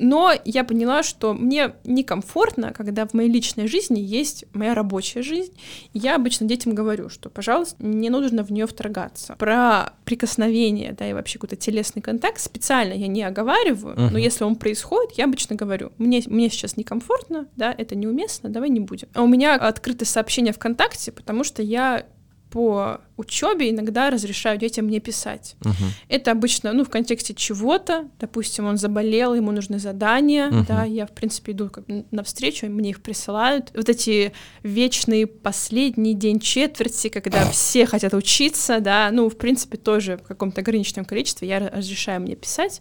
Но 0.01 0.33
я 0.45 0.63
поняла, 0.65 1.03
что 1.03 1.35
мне 1.35 1.73
некомфортно, 1.85 2.73
когда 2.73 3.05
в 3.07 3.15
моей 3.15 3.29
личной 3.31 3.67
жизни 3.67 3.99
есть 4.01 4.45
моя 4.53 4.75
рабочая 4.75 5.23
жизнь. 5.23 5.53
Я 5.93 6.15
обычно 6.17 6.47
детям 6.47 6.75
говорю, 6.75 7.09
что, 7.09 7.31
пожалуйста, 7.31 7.77
не 7.85 8.09
нужно 8.11 8.45
в 8.45 8.51
нее 8.53 8.67
вторгаться. 8.67 9.35
Про 9.39 9.93
прикосновение, 10.05 10.93
да, 10.93 11.09
и 11.09 11.13
вообще 11.13 11.39
какой-то 11.39 11.57
телесный 11.57 12.03
контакт 12.03 12.41
специально 12.41 12.93
я 12.93 13.07
не 13.09 13.23
оговариваю, 13.23 13.95
но 13.97 14.07
Мгм. 14.07 14.17
если 14.17 14.45
он 14.45 14.57
происходит, 14.57 15.13
я 15.19 15.27
обычно 15.29 15.57
говорю, 15.57 15.93
мне, 15.99 16.23
мне 16.27 16.51
сейчас 16.51 16.77
некомфортно, 16.77 17.47
да, 17.57 17.75
это 17.77 17.95
неуместно, 17.95 18.49
давай 18.49 18.69
не 18.71 18.81
будем. 18.81 19.09
А 19.15 19.23
у 19.23 19.27
меня 19.27 19.55
открыты 19.55 20.05
сообщения 20.05 20.53
ВКонтакте, 20.53 21.13
потому 21.13 21.45
что 21.45 21.63
я 21.63 22.07
по 22.51 23.01
учебе 23.19 23.69
иногда 23.71 24.09
разрешаю 24.11 24.59
детям 24.59 24.87
мне 24.87 25.01
писать. 25.01 25.57
Мгм. 25.61 25.75
Это 26.09 26.31
обычно, 26.31 26.73
ну, 26.73 26.85
в 26.85 26.89
контексте 26.89 27.35
чего-то, 27.35 28.09
допустим, 28.19 28.65
он 28.65 28.79
заболел, 28.79 29.35
ему 29.35 29.51
нужны 29.53 29.79
задания, 29.79 30.47
Мгм. 30.47 30.65
да, 30.65 30.85
я, 30.85 31.07
в 31.07 31.11
принципе, 31.11 31.53
иду 31.53 31.69
как 31.69 31.85
бы 31.87 32.05
навстречу, 32.11 32.67
мне 32.67 32.91
их 32.91 33.03
присылают. 33.03 33.71
Вот 33.75 33.89
эти 33.89 34.33
вечные 34.63 35.27
последний 35.27 36.15
день 36.15 36.41
четверти, 36.41 37.09
когда 37.09 37.51
все 37.51 37.85
хотят 37.85 38.15
учиться, 38.15 38.81
да, 38.81 39.11
ну, 39.13 39.29
в 39.29 39.37
принципе, 39.37 39.77
тоже 39.77 40.17
в 40.17 40.23
каком-то 40.23 40.63
ограниченном 40.63 41.05
количестве 41.05 41.49
я 41.49 41.59
разрешаю 41.59 42.23
мне 42.23 42.35
писать. 42.35 42.81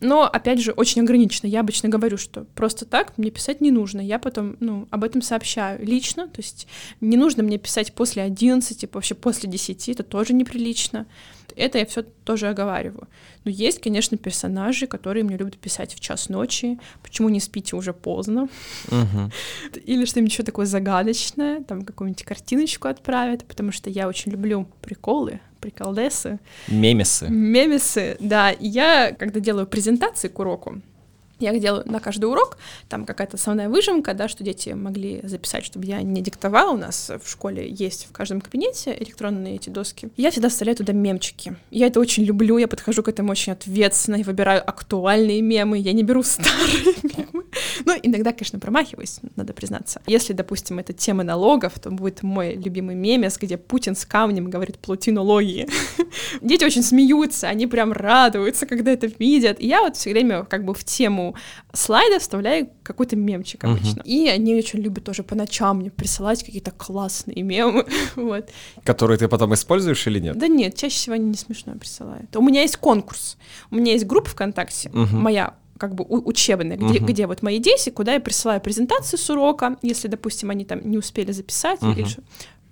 Но, 0.00 0.24
опять 0.24 0.60
же, 0.60 0.72
очень 0.72 1.02
ограниченно. 1.02 1.48
Я 1.48 1.60
обычно 1.60 1.88
говорю, 1.88 2.16
что 2.16 2.44
просто 2.54 2.84
так 2.84 3.18
мне 3.18 3.30
писать 3.30 3.60
не 3.60 3.70
нужно. 3.70 4.00
Я 4.00 4.18
потом, 4.18 4.56
ну, 4.60 4.86
об 4.90 5.02
этом 5.02 5.22
сообщаю 5.22 5.84
лично. 5.84 6.28
То 6.28 6.40
есть 6.40 6.68
не 7.00 7.16
нужно 7.16 7.42
мне 7.42 7.58
писать 7.58 7.92
после 7.92 8.22
11, 8.22 8.88
вообще 8.92 9.14
после 9.14 9.48
10, 9.48 9.88
это 9.88 10.02
тоже 10.02 10.34
неприлично. 10.34 11.06
Это 11.56 11.78
я 11.78 11.86
все 11.86 12.02
тоже 12.02 12.48
оговариваю. 12.48 13.08
Но 13.44 13.50
есть, 13.50 13.80
конечно, 13.80 14.16
персонажи, 14.16 14.86
которые 14.86 15.24
мне 15.24 15.36
любят 15.36 15.58
писать 15.58 15.94
в 15.94 16.00
час 16.00 16.28
ночи. 16.28 16.78
Почему 17.02 17.28
не 17.28 17.40
спите 17.40 17.74
уже 17.74 17.92
поздно? 17.92 18.48
Мгм. 18.90 19.32
Или 19.84 20.04
что-нибудь 20.04 20.32
еще 20.32 20.44
такое 20.44 20.66
загадочное, 20.66 21.64
там 21.64 21.84
какую-нибудь 21.84 22.22
картиночку 22.22 22.86
отправят, 22.86 23.44
потому 23.44 23.72
что 23.72 23.90
я 23.90 24.06
очень 24.06 24.30
люблю 24.30 24.68
приколы, 24.82 25.40
приколдесы. 25.60 26.38
Мемесы. 26.68 27.28
Мемесы, 27.28 28.16
да. 28.20 28.50
И 28.52 28.66
Я, 28.66 29.12
когда 29.12 29.40
делаю 29.40 29.66
презентации 29.66 30.28
к 30.28 30.38
уроку, 30.38 30.80
я 31.40 31.52
их 31.52 31.60
делаю 31.60 31.82
на 31.86 32.00
каждый 32.00 32.26
урок, 32.26 32.58
там 32.88 33.04
какая-то 33.04 33.36
основная 33.36 33.68
выжимка, 33.68 34.14
да, 34.14 34.28
что 34.28 34.44
дети 34.44 34.70
могли 34.70 35.20
записать, 35.24 35.64
чтобы 35.64 35.86
я 35.86 36.02
не 36.02 36.20
диктовала. 36.22 36.72
У 36.72 36.76
нас 36.76 37.10
в 37.22 37.28
школе 37.28 37.68
есть 37.68 38.06
в 38.06 38.12
каждом 38.12 38.40
кабинете 38.40 38.96
электронные 38.98 39.56
эти 39.56 39.70
доски. 39.70 40.08
Я 40.16 40.30
всегда 40.30 40.48
вставляю 40.48 40.76
туда 40.76 40.92
мемчики. 40.92 41.56
Я 41.70 41.86
это 41.86 42.00
очень 42.00 42.24
люблю, 42.24 42.58
я 42.58 42.68
подхожу 42.68 43.02
к 43.02 43.08
этому 43.08 43.30
очень 43.30 43.52
ответственно 43.52 44.16
и 44.16 44.22
выбираю 44.22 44.68
актуальные 44.68 45.42
мемы, 45.42 45.78
я 45.78 45.92
не 45.92 46.02
беру 46.02 46.22
старые 46.24 46.94
мемы. 47.02 47.44
Ну, 47.84 47.94
иногда, 48.02 48.32
конечно, 48.32 48.58
промахиваюсь, 48.58 49.20
надо 49.36 49.52
признаться. 49.52 50.02
Если, 50.06 50.32
допустим, 50.32 50.78
это 50.78 50.92
тема 50.92 51.22
налогов, 51.22 51.78
то 51.78 51.90
будет 51.90 52.22
мой 52.22 52.54
любимый 52.54 52.94
мемес, 52.94 53.38
где 53.38 53.56
Путин 53.56 53.94
с 53.94 54.04
камнем 54.04 54.50
говорит 54.50 54.78
плутинологии. 54.78 55.68
Дети 56.42 56.64
очень 56.64 56.82
смеются, 56.82 57.48
они 57.48 57.66
прям 57.66 57.92
радуются, 57.92 58.66
когда 58.66 58.90
это 58.90 59.06
видят. 59.18 59.60
И 59.60 59.66
я 59.66 59.82
вот 59.82 59.96
все 59.96 60.10
время 60.10 60.44
как 60.44 60.64
бы 60.64 60.74
в 60.74 60.84
тему 60.84 61.27
слайда 61.72 62.18
вставляю 62.18 62.68
какой-то 62.82 63.16
мемчик 63.16 63.64
обычно. 63.64 64.02
И 64.04 64.28
они 64.28 64.54
очень 64.54 64.80
любят 64.80 65.04
тоже 65.04 65.22
по 65.22 65.34
ночам 65.34 65.78
мне 65.78 65.90
присылать 65.90 66.42
какие-то 66.44 66.70
классные 66.70 67.42
мемы. 67.42 67.86
вот. 68.16 68.48
Которые 68.84 69.18
ты 69.18 69.28
потом 69.28 69.54
используешь 69.54 70.06
или 70.06 70.18
нет? 70.20 70.38
Да 70.38 70.48
нет, 70.48 70.74
чаще 70.76 70.94
всего 70.96 71.14
они 71.14 71.26
не 71.26 71.36
смешно 71.36 71.74
присылают. 71.74 72.34
У 72.36 72.42
меня 72.42 72.62
есть 72.62 72.76
конкурс. 72.76 73.36
У 73.70 73.76
меня 73.76 73.92
есть 73.92 74.06
группа 74.06 74.28
ВКонтакте, 74.30 74.90
Мгм. 74.92 75.18
моя 75.20 75.54
как 75.78 75.94
бы 75.94 76.04
учебная, 76.08 76.76
где, 76.76 76.98
Мгм. 76.98 77.06
где 77.06 77.26
вот 77.28 77.42
мои 77.42 77.60
дети, 77.60 77.90
куда 77.90 78.14
я 78.14 78.20
присылаю 78.20 78.60
презентацию 78.60 79.16
с 79.18 79.30
урока, 79.30 79.76
если, 79.82 80.08
допустим, 80.08 80.50
они 80.50 80.64
там 80.64 80.80
не 80.82 80.98
успели 80.98 81.30
записать 81.30 81.80
или 81.82 82.00
Мгм. 82.02 82.06
ш- 82.08 82.22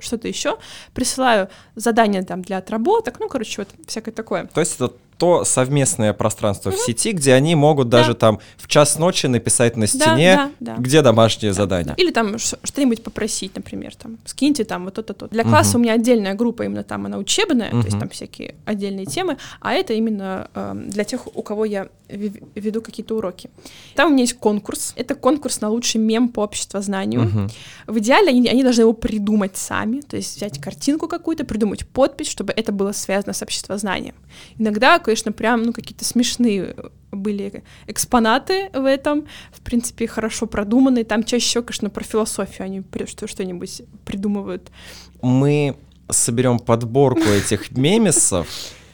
что-то 0.00 0.26
еще, 0.28 0.58
присылаю 0.92 1.48
задания 1.76 2.22
там 2.22 2.42
для 2.42 2.58
отработок, 2.58 3.20
ну, 3.20 3.28
короче, 3.28 3.62
вот 3.62 3.68
всякое 3.86 4.10
такое. 4.10 4.46
То 4.52 4.60
есть 4.60 4.74
это 4.74 4.92
то 5.18 5.44
совместное 5.44 6.12
пространство 6.12 6.70
в 6.70 6.76
сети, 6.78 7.12
где 7.12 7.32
они 7.34 7.54
могут 7.54 7.88
даже 7.88 8.14
там 8.14 8.38
в 8.58 8.68
час 8.68 8.98
ночи 8.98 9.26
написать 9.26 9.76
на 9.76 9.86
стене, 9.86 10.50
да, 10.60 10.74
да. 10.74 10.76
где 10.78 11.00
домашнее 11.02 11.52
Да, 11.52 11.56
задание. 11.62 11.94
да. 11.96 12.02
Или 12.02 12.10
там 12.10 12.36
что-нибудь 12.38 13.02
попросить, 13.02 13.56
например, 13.56 13.94
там, 13.96 14.18
скиньте 14.26 14.64
там 14.64 14.84
вот 14.84 14.94
то-то-то. 14.94 15.28
Для 15.28 15.42
Мгм. 15.42 15.50
класса 15.52 15.78
у 15.78 15.80
меня 15.80 15.94
отдельная 15.94 16.34
группа, 16.34 16.62
именно 16.64 16.82
там 16.82 17.06
она 17.06 17.16
учебная, 17.18 17.70
то 17.70 17.78
есть 17.84 17.98
там 17.98 18.08
всякие 18.10 18.54
отдельные 18.66 19.06
темы, 19.06 19.38
а 19.60 19.72
это 19.72 19.94
именно 19.94 20.48
эм, 20.54 20.90
для 20.90 21.04
тех, 21.04 21.26
у 21.34 21.42
кого 21.42 21.64
я 21.64 21.88
ве- 22.08 22.42
веду 22.54 22.82
какие-то 22.82 23.16
уроки. 23.16 23.48
Там 23.94 24.08
у 24.10 24.12
меня 24.12 24.22
есть 24.22 24.34
конкурс. 24.38 24.92
Это 24.96 25.14
конкурс 25.14 25.60
на 25.60 25.70
лучший 25.70 26.00
мем 26.00 26.28
по 26.28 26.40
обществознанию. 26.40 27.22
Мгм. 27.22 27.50
В 27.86 27.98
идеале 27.98 28.28
они, 28.28 28.46
они 28.48 28.62
должны 28.62 28.82
его 28.82 28.92
придумать 28.92 29.56
сами, 29.56 30.00
то 30.02 30.16
есть 30.16 30.36
взять 30.36 30.60
картинку 30.60 31.08
какую-то, 31.08 31.44
придумать 31.44 31.86
подпись, 31.88 32.28
чтобы 32.28 32.52
это 32.52 32.70
было 32.72 32.92
связано 32.92 33.32
с 33.32 33.42
обществознанием. 33.42 34.14
Иногда, 34.58 34.98
конечно, 35.06 35.30
прям 35.30 35.62
ну, 35.62 35.72
какие-то 35.72 36.04
смешные 36.04 36.74
были 37.12 37.62
экспонаты 37.86 38.70
в 38.74 38.84
этом, 38.84 39.26
в 39.52 39.60
принципе, 39.60 40.08
хорошо 40.08 40.46
продуманные. 40.46 41.04
Там 41.04 41.22
чаще 41.22 41.46
всего, 41.46 41.62
конечно, 41.62 41.90
про 41.90 42.02
философию 42.02 42.64
они 42.64 42.82
что-нибудь 43.26 43.82
придумывают. 44.04 44.72
Мы 45.22 45.76
соберем 46.10 46.58
подборку 46.58 47.22
этих 47.22 47.70
мемесов 47.76 48.48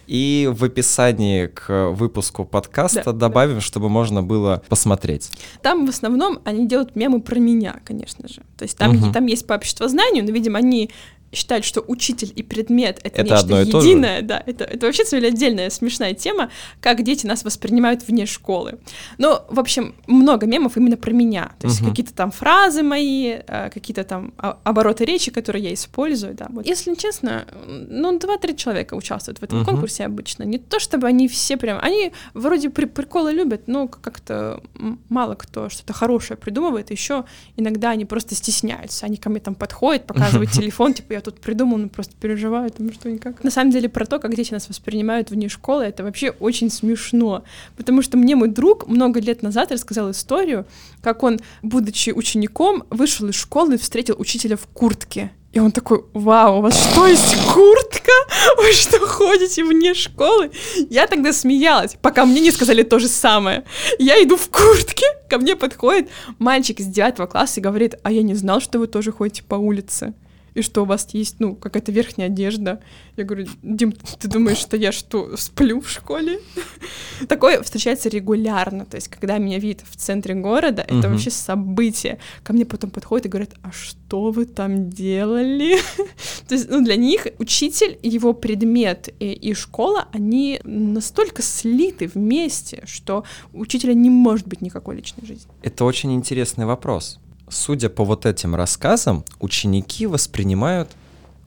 и 0.06 0.50
в 0.52 0.62
описании 0.64 1.46
к 1.46 1.90
выпуску 1.92 2.44
подкаста 2.44 3.02
Да, 3.06 3.12
добавим, 3.12 3.62
чтобы 3.62 3.88
можно 3.88 4.22
было 4.22 4.62
посмотреть. 4.68 5.30
Там 5.62 5.86
в 5.86 5.88
основном 5.88 6.40
они 6.44 6.68
делают 6.68 6.94
мемы 6.94 7.22
про 7.22 7.38
меня, 7.38 7.80
конечно 7.84 8.28
же. 8.28 8.42
То 8.58 8.64
есть 8.64 8.76
там, 8.76 8.96
Мгм. 8.96 9.12
там 9.14 9.24
есть 9.24 9.46
по 9.46 9.54
обществознанию, 9.54 10.24
но, 10.24 10.30
видимо, 10.30 10.58
они 10.58 10.90
считают, 11.32 11.64
что 11.64 11.82
учитель 11.86 12.32
и 12.36 12.42
предмет— 12.42 12.98
это, 13.02 13.22
Это 13.22 13.22
нечто 13.22 13.38
одно 13.38 13.60
и 13.62 13.64
то 13.70 13.80
же? 13.80 13.88
единое. 13.88 14.22
Да, 14.22 14.42
это, 14.44 14.64
это 14.64 14.86
вообще, 14.86 15.04
деле, 15.04 15.28
отдельная 15.28 15.70
смешная 15.70 16.14
тема, 16.14 16.50
как 16.80 17.02
дети 17.02 17.26
нас 17.26 17.42
воспринимают 17.44 18.06
вне 18.06 18.26
школы. 18.26 18.78
Но, 19.18 19.44
в 19.48 19.58
общем, 19.58 19.94
много 20.06 20.46
мемов 20.46 20.76
именно 20.76 20.96
про 20.96 21.10
меня. 21.12 21.52
То 21.58 21.68
есть 21.68 21.80
Мгм. 21.80 21.90
какие-то 21.90 22.12
там 22.14 22.30
фразы 22.30 22.82
мои, 22.82 23.38
э, 23.46 23.70
какие-то 23.72 24.04
там 24.04 24.34
обороты 24.36 25.04
речи, 25.04 25.30
которые 25.30 25.64
я 25.64 25.74
использую. 25.74 26.34
Да. 26.34 26.46
Вот. 26.50 26.66
Если 26.66 26.94
честно, 26.94 27.46
ну, 27.66 28.18
2-3 28.18 28.54
человека 28.56 28.94
участвуют 28.94 29.38
в 29.38 29.42
этом 29.42 29.58
Мгм. 29.60 29.66
конкурсе 29.66 30.04
обычно. 30.04 30.42
Не 30.42 30.58
то, 30.58 30.78
чтобы 30.78 31.06
они 31.06 31.28
все 31.28 31.56
прям... 31.56 31.78
Они 31.80 32.12
вроде 32.34 32.68
при- 32.68 32.84
приколы 32.84 33.32
любят, 33.32 33.68
но 33.68 33.88
как-то 33.88 34.62
мало 35.08 35.34
кто 35.34 35.68
что-то 35.70 35.92
хорошее 35.94 36.36
придумывает. 36.36 36.90
Еще 36.90 37.24
иногда 37.56 37.90
они 37.90 38.04
просто 38.04 38.34
стесняются. 38.34 39.06
Они 39.06 39.16
ко 39.16 39.30
мне 39.30 39.40
там 39.40 39.54
подходят, 39.54 40.06
показывают 40.06 40.50
телефон, 40.50 40.92
типа, 40.94 41.14
я 41.14 41.21
тут 41.22 41.40
придумал, 41.40 41.78
но 41.78 41.88
просто 41.88 42.14
переживаю, 42.20 42.70
там 42.70 42.92
что 42.92 43.10
никак. 43.10 43.42
На 43.42 43.50
самом 43.50 43.70
деле 43.70 43.88
про 43.88 44.04
то, 44.04 44.18
как 44.18 44.34
дети 44.34 44.52
нас 44.52 44.68
воспринимают 44.68 45.30
вне 45.30 45.48
школы, 45.48 45.84
это 45.84 46.04
вообще 46.04 46.30
очень 46.30 46.70
смешно. 46.70 47.44
Потому 47.76 48.02
что 48.02 48.18
мне 48.18 48.36
мой 48.36 48.48
друг 48.48 48.86
много 48.88 49.20
лет 49.20 49.42
назад 49.42 49.72
рассказал 49.72 50.10
историю, 50.10 50.66
как 51.00 51.22
он, 51.22 51.40
будучи 51.62 52.10
учеником, 52.10 52.84
вышел 52.90 53.28
из 53.28 53.36
школы 53.36 53.74
и 53.74 53.78
встретил 53.78 54.16
учителя 54.18 54.56
в 54.56 54.66
куртке. 54.66 55.32
И 55.52 55.58
он 55.58 55.70
такой, 55.70 56.04
вау, 56.14 56.58
у 56.58 56.62
вас 56.62 56.74
что, 56.74 57.06
есть 57.06 57.36
куртка? 57.52 58.12
Вы 58.56 58.72
что, 58.72 58.98
ходите 59.00 59.62
вне 59.62 59.92
школы? 59.92 60.50
Я 60.88 61.06
тогда 61.06 61.32
смеялась, 61.32 61.96
пока 62.00 62.24
мне 62.24 62.40
не 62.40 62.50
сказали 62.50 62.82
то 62.82 62.98
же 62.98 63.06
самое. 63.06 63.64
Я 63.98 64.22
иду 64.22 64.36
в 64.36 64.48
куртке, 64.48 65.04
ко 65.28 65.38
мне 65.38 65.54
подходит 65.54 66.08
мальчик 66.38 66.80
из 66.80 66.86
9 66.86 67.28
класса 67.28 67.60
и 67.60 67.62
говорит, 67.62 67.96
а 68.02 68.10
я 68.10 68.22
не 68.22 68.34
знал, 68.34 68.60
что 68.60 68.78
вы 68.78 68.86
тоже 68.86 69.12
ходите 69.12 69.42
по 69.42 69.56
улице. 69.56 70.14
И 70.54 70.62
что 70.62 70.82
у 70.82 70.84
вас 70.84 71.08
есть, 71.12 71.36
ну, 71.40 71.54
какая-то 71.54 71.92
верхняя 71.92 72.28
одежда. 72.28 72.80
Я 73.16 73.24
говорю, 73.24 73.46
Дим, 73.62 73.92
ты 74.18 74.28
думаешь, 74.28 74.58
что 74.58 74.76
я 74.76 74.92
что, 74.92 75.36
сплю 75.36 75.80
в 75.80 75.88
школе? 75.88 76.40
Такое 77.28 77.62
встречается 77.62 78.08
регулярно. 78.08 78.84
То 78.84 78.96
есть, 78.96 79.08
когда 79.08 79.38
меня 79.38 79.58
видят 79.58 79.82
в 79.88 79.96
центре 79.96 80.34
города, 80.34 80.82
это 80.82 81.08
вообще 81.08 81.30
событие. 81.30 82.18
Ко 82.42 82.52
мне 82.52 82.64
потом 82.64 82.90
подходят 82.90 83.26
и 83.26 83.28
говорят, 83.28 83.54
а 83.62 83.72
что 83.72 84.30
вы 84.30 84.44
там 84.44 84.90
делали? 84.90 85.78
То 86.48 86.54
есть, 86.54 86.68
ну, 86.68 86.84
для 86.84 86.96
них 86.96 87.26
учитель, 87.38 87.98
его 88.02 88.32
предмет 88.34 89.08
и, 89.18 89.32
и 89.32 89.54
школа, 89.54 90.08
они 90.12 90.60
настолько 90.64 91.42
слиты 91.42 92.10
вместе, 92.12 92.82
что 92.86 93.24
у 93.52 93.62
учителя 93.62 93.94
не 93.94 94.10
может 94.10 94.46
быть 94.46 94.60
никакой 94.60 94.96
личной 94.96 95.26
жизни. 95.26 95.50
Это 95.62 95.84
очень 95.84 96.12
интересный 96.12 96.66
вопрос. 96.66 97.18
Судя 97.48 97.88
по 97.88 98.04
вот 98.04 98.26
этим 98.26 98.54
рассказам, 98.54 99.24
ученики 99.40 100.06
воспринимают 100.06 100.88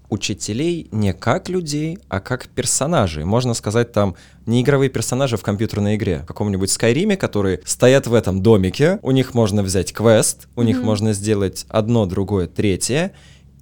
учителей 0.09 0.87
не 0.91 1.13
как 1.13 1.49
людей, 1.49 1.97
а 2.09 2.19
как 2.19 2.47
персонажей. 2.47 3.25
Можно 3.25 3.53
сказать, 3.53 3.91
там 3.91 4.15
не 4.45 4.61
игровые 4.61 4.89
персонажи 4.89 5.37
в 5.37 5.43
компьютерной 5.43 5.95
игре, 5.95 6.19
в 6.19 6.25
каком-нибудь 6.25 6.69
Скайриме, 6.69 7.17
которые 7.17 7.61
стоят 7.65 8.07
в 8.07 8.13
этом 8.13 8.41
домике, 8.41 8.99
у 9.01 9.11
них 9.11 9.33
можно 9.33 9.63
взять 9.63 9.93
квест, 9.93 10.47
у 10.55 10.61
mm-hmm. 10.61 10.65
них 10.65 10.81
можно 10.81 11.13
сделать 11.13 11.65
одно, 11.69 12.05
другое, 12.05 12.47
третье, 12.47 13.13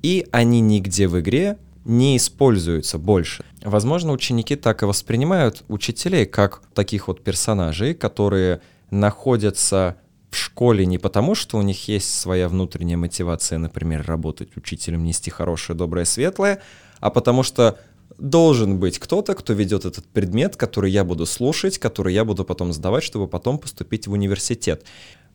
и 0.02 0.28
они 0.32 0.60
нигде 0.60 1.08
в 1.08 1.20
игре 1.20 1.58
не 1.86 2.18
используются 2.18 2.98
больше. 2.98 3.44
Возможно, 3.64 4.12
ученики 4.12 4.56
так 4.56 4.84
и 4.84 4.86
воспринимают 4.86 5.64
учителей 5.68 6.26
как 6.26 6.62
таких 6.74 7.08
вот 7.08 7.24
персонажей, 7.24 7.94
которые 7.94 8.62
находятся 8.90 9.98
в 10.34 10.38
школе 10.38 10.86
не 10.86 10.98
потому, 10.98 11.36
что 11.36 11.58
у 11.58 11.62
них 11.62 11.88
есть 11.88 12.20
своя 12.20 12.50
внутренняя 12.50 12.98
мотивация, 12.98 13.60
например, 13.60 14.06
работать 14.06 14.58
учителем, 14.58 15.04
нести 15.04 15.30
хорошее, 15.30 15.78
доброе, 15.78 16.06
светлое, 16.06 16.62
а 17.00 17.10
потому 17.10 17.44
что 17.44 17.80
должен 18.18 18.80
быть 18.80 19.00
кто-то, 19.00 19.36
кто 19.36 19.54
ведет 19.54 19.86
этот 19.86 20.06
предмет, 20.06 20.56
который 20.56 20.92
я 20.92 21.04
буду 21.04 21.26
слушать, 21.26 21.78
который 21.78 22.14
я 22.14 22.26
буду 22.26 22.44
потом 22.46 22.74
сдавать, 22.74 23.04
чтобы 23.04 23.28
потом 23.28 23.58
поступить 23.58 24.08
в 24.08 24.12
университет. 24.12 24.86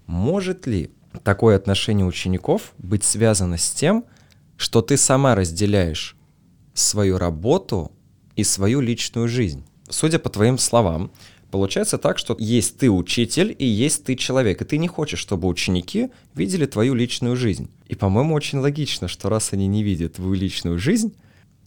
Может 0.06 0.66
ли 0.66 0.90
такое 1.22 1.56
отношение 1.56 2.06
учеников 2.06 2.72
быть 2.78 3.04
связано 3.04 3.56
с 3.56 3.70
тем, 3.70 4.04
что 4.56 4.82
ты 4.82 4.96
сама 4.96 5.34
разделяешь 5.34 6.16
свою 6.74 7.18
работу 7.18 7.92
и 8.36 8.44
свою 8.44 8.80
личную 8.80 9.28
жизнь? 9.28 9.64
Судя 9.88 10.18
по 10.18 10.28
твоим 10.28 10.58
словам, 10.58 11.10
Получается 11.50 11.96
так, 11.98 12.18
что 12.18 12.36
есть 12.38 12.78
ты 12.78 12.90
учитель 12.90 13.54
и 13.58 13.64
есть 13.64 14.04
ты 14.04 14.16
человек, 14.16 14.60
и 14.60 14.64
ты 14.64 14.76
не 14.78 14.88
хочешь, 14.88 15.18
чтобы 15.18 15.48
ученики 15.48 16.10
видели 16.34 16.66
твою 16.66 16.94
личную 16.94 17.36
жизнь. 17.36 17.70
И, 17.86 17.94
по-моему, 17.94 18.34
очень 18.34 18.58
логично, 18.58 19.08
что 19.08 19.28
раз 19.28 19.52
они 19.52 19.66
не 19.66 19.82
видят 19.82 20.14
твою 20.14 20.34
личную 20.34 20.78
жизнь, 20.78 21.14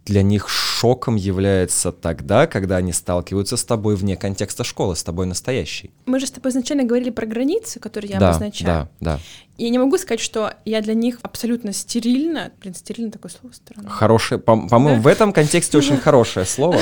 для 0.06 0.24
них 0.24 0.50
шоком 0.50 1.16
является 1.16 1.92
тогда, 1.92 2.48
когда 2.48 2.78
они 2.78 2.92
сталкиваются 2.92 3.56
с 3.56 3.64
тобой 3.64 3.96
вне 3.96 4.18
контекста 4.18 4.64
школы, 4.64 4.96
с 4.96 5.04
тобой 5.04 5.28
настоящей. 5.28 5.92
Мы 6.06 6.20
же 6.20 6.26
с 6.26 6.32
тобой 6.32 6.52
изначально 6.52 6.84
говорили 6.84 7.12
про 7.12 7.26
границы, 7.28 7.80
которые 7.80 8.12
я 8.12 8.20
да, 8.20 8.30
обозначаю. 8.30 8.90
Да, 9.00 9.18
да. 9.18 9.20
Я 9.62 9.70
не 9.70 9.78
могу 9.78 9.96
сказать, 10.00 10.20
что 10.20 10.56
я 10.66 10.82
для 10.82 10.96
них 10.96 11.20
абсолютно 11.22 11.72
стерильна. 11.72 12.52
Блин, 12.62 12.74
стерильно 12.74 13.12
такое 13.12 13.32
слово 13.32 13.54
странное. 13.54 13.92
Хорошее, 13.92 14.42
по-моему, 14.42 14.96
да? 14.96 15.02
в 15.02 15.06
этом 15.06 15.32
контексте 15.32 15.78
очень 15.78 15.98
хорошее 16.00 16.48
слово. 16.48 16.80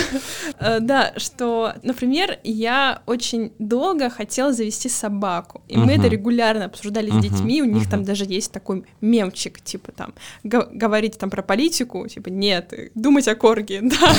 Э, 0.60 0.80
да, 0.80 1.12
что, 1.18 1.74
например, 1.84 2.40
я 2.46 3.02
очень 3.06 3.52
долго 3.60 4.10
хотела 4.10 4.54
завести 4.54 4.88
собаку, 4.88 5.62
и 5.68 5.76
мы 5.76 5.92
это 5.92 6.08
регулярно 6.08 6.66
обсуждали 6.66 7.10
с 7.12 7.22
детьми, 7.22 7.62
у 7.62 7.66
них 7.66 7.90
там 7.90 8.06
даже 8.06 8.24
есть 8.24 8.54
такой 8.54 8.86
мемчик, 9.02 9.60
типа 9.60 9.92
там, 9.92 10.14
говорить 10.44 11.18
там 11.18 11.30
про 11.30 11.42
политику, 11.42 12.08
типа, 12.08 12.30
нет, 12.30 12.74
думать 12.96 13.28
о 13.28 13.36
корге, 13.36 13.82
да. 13.84 14.14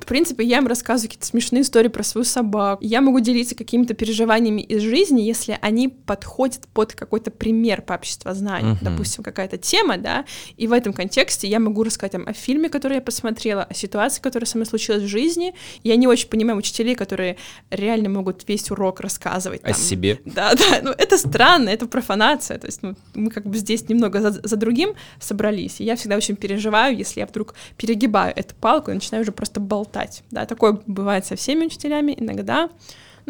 В 0.00 0.06
принципе, 0.06 0.44
я 0.44 0.58
им 0.58 0.66
рассказываю 0.66 1.10
какие-то 1.10 1.26
смешные 1.26 1.60
истории 1.60 1.88
про 1.88 2.04
свою 2.04 2.24
собаку. 2.24 2.82
Я 2.82 3.02
могу 3.02 3.20
делиться 3.20 3.54
какими-то 3.54 3.92
переживаниями 3.92 4.62
из 4.62 4.80
жизни, 4.80 5.20
если 5.20 5.58
они 5.60 5.88
подходят 5.88 6.66
под 6.72 6.94
какой-то 6.94 7.30
пример 7.30 7.49
по 7.82 7.94
обществознанию, 7.94 8.74
uh-huh. 8.74 8.84
допустим, 8.84 9.24
какая-то 9.24 9.58
тема, 9.58 9.96
да, 9.98 10.24
и 10.56 10.66
в 10.66 10.72
этом 10.72 10.92
контексте 10.92 11.48
я 11.48 11.58
могу 11.60 11.82
рассказать 11.82 12.12
там, 12.12 12.26
о 12.26 12.32
фильме, 12.32 12.68
который 12.68 12.94
я 12.94 13.00
посмотрела, 13.00 13.64
о 13.64 13.74
ситуации, 13.74 14.20
которая 14.20 14.46
со 14.46 14.56
мной 14.56 14.66
случилась 14.66 15.02
в 15.02 15.06
жизни. 15.06 15.54
Я 15.82 15.96
не 15.96 16.06
очень 16.06 16.28
понимаю 16.28 16.58
учителей, 16.58 16.94
которые 16.94 17.36
реально 17.70 18.08
могут 18.08 18.48
весь 18.48 18.70
урок 18.70 19.00
рассказывать. 19.00 19.62
Там. 19.62 19.72
О 19.72 19.74
себе. 19.74 20.18
Да, 20.24 20.54
да, 20.54 20.80
ну 20.82 20.90
это 20.90 21.18
странно, 21.18 21.68
это 21.68 21.86
профанация, 21.86 22.58
то 22.58 22.66
есть 22.66 22.82
ну, 22.82 22.94
мы 23.14 23.30
как 23.30 23.46
бы 23.46 23.56
здесь 23.56 23.88
немного 23.88 24.20
за, 24.20 24.40
за 24.42 24.56
другим 24.56 24.94
собрались, 25.20 25.80
и 25.80 25.84
я 25.84 25.96
всегда 25.96 26.16
очень 26.16 26.36
переживаю, 26.36 26.96
если 26.96 27.20
я 27.20 27.26
вдруг 27.26 27.54
перегибаю 27.76 28.32
эту 28.34 28.54
палку 28.54 28.90
и 28.90 28.94
начинаю 28.94 29.22
уже 29.22 29.32
просто 29.32 29.60
болтать, 29.60 30.22
да, 30.30 30.46
такое 30.46 30.80
бывает 30.86 31.26
со 31.26 31.36
всеми 31.36 31.66
учителями 31.66 32.14
иногда, 32.18 32.70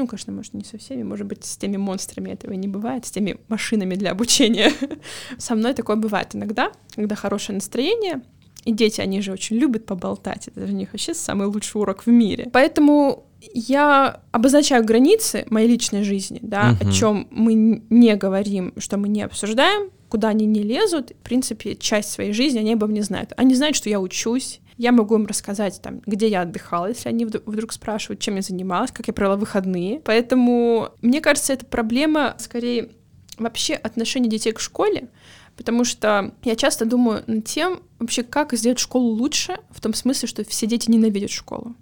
ну, 0.01 0.07
конечно, 0.07 0.33
может, 0.33 0.55
не 0.55 0.65
со 0.65 0.79
всеми, 0.79 1.03
может 1.03 1.27
быть, 1.27 1.45
с 1.45 1.57
теми 1.57 1.77
монстрами 1.77 2.31
этого 2.31 2.55
не 2.55 2.69
бывает, 2.69 3.05
с 3.05 3.11
теми 3.11 3.37
машинами 3.49 3.95
для 3.97 4.13
обучения. 4.13 4.73
Со 5.39 5.55
мной 5.55 5.75
такое 5.75 5.97
бывает 5.97 6.35
иногда, 6.35 6.73
когда 6.95 7.15
хорошее 7.15 7.57
настроение, 7.57 8.23
и 8.65 8.73
дети, 8.73 9.01
они 9.01 9.21
же 9.21 9.33
очень 9.33 9.57
любят 9.57 9.85
поболтать, 9.85 10.49
это 10.49 10.61
для 10.61 10.73
них 10.73 10.93
вообще 10.93 11.13
самый 11.13 11.49
лучший 11.49 11.81
урок 11.81 12.07
в 12.07 12.11
мире. 12.11 12.49
Поэтому 12.53 13.27
я 13.53 14.21
обозначаю 14.33 14.85
границы 14.85 15.45
моей 15.51 15.69
личной 15.69 16.03
жизни, 16.03 16.39
да, 16.43 16.73
uh-huh. 16.73 16.89
о 16.89 16.93
чем 16.93 17.29
мы 17.31 17.83
не 17.91 18.17
говорим, 18.17 18.73
что 18.79 18.97
мы 18.97 19.09
не 19.09 19.23
обсуждаем, 19.23 19.91
куда 20.09 20.29
они 20.29 20.47
не 20.47 20.63
лезут, 20.63 21.11
в 21.11 21.23
принципе, 21.23 21.77
часть 21.77 22.11
своей 22.11 22.33
жизни 22.33 22.59
они 22.59 22.73
обо 22.73 22.87
мне 22.87 23.03
знают. 23.03 23.33
Они 23.37 23.55
знают, 23.55 23.77
что 23.77 23.91
я 23.91 24.01
учусь, 24.01 24.61
я 24.81 24.93
могу 24.93 25.15
им 25.17 25.27
рассказать, 25.27 25.79
там, 25.83 26.01
где 26.07 26.27
я 26.27 26.41
отдыхала, 26.41 26.87
если 26.87 27.11
они 27.11 27.27
вдруг 27.27 27.71
спрашивают, 27.71 28.19
чем 28.21 28.37
я 28.37 28.43
занималась, 28.43 28.91
как 28.91 29.09
я 29.09 29.13
провела 29.13 29.37
выходные. 29.37 30.01
Поэтому, 30.01 30.89
мне 31.03 31.21
кажется, 31.21 31.53
это 31.53 31.67
проблема 31.67 32.35
скорее 32.39 32.89
вообще 33.37 33.75
отношения 33.75 34.31
детей 34.31 34.53
к 34.53 34.61
школе, 34.61 35.11
потому 35.55 35.85
что 35.85 36.33
я 36.45 36.57
часто 36.57 36.87
думаю 36.87 37.25
над 37.27 37.45
тем, 37.45 37.83
вообще, 37.99 38.23
как 38.23 38.55
сделать 38.55 38.79
школу 38.79 39.11
лучше, 39.11 39.59
в 39.69 39.83
том 39.83 39.93
смысле, 39.93 40.29
что 40.29 40.45
все 40.45 40.67
дети 40.67 40.91
ненавидят 40.91 41.31
школу. 41.31 41.75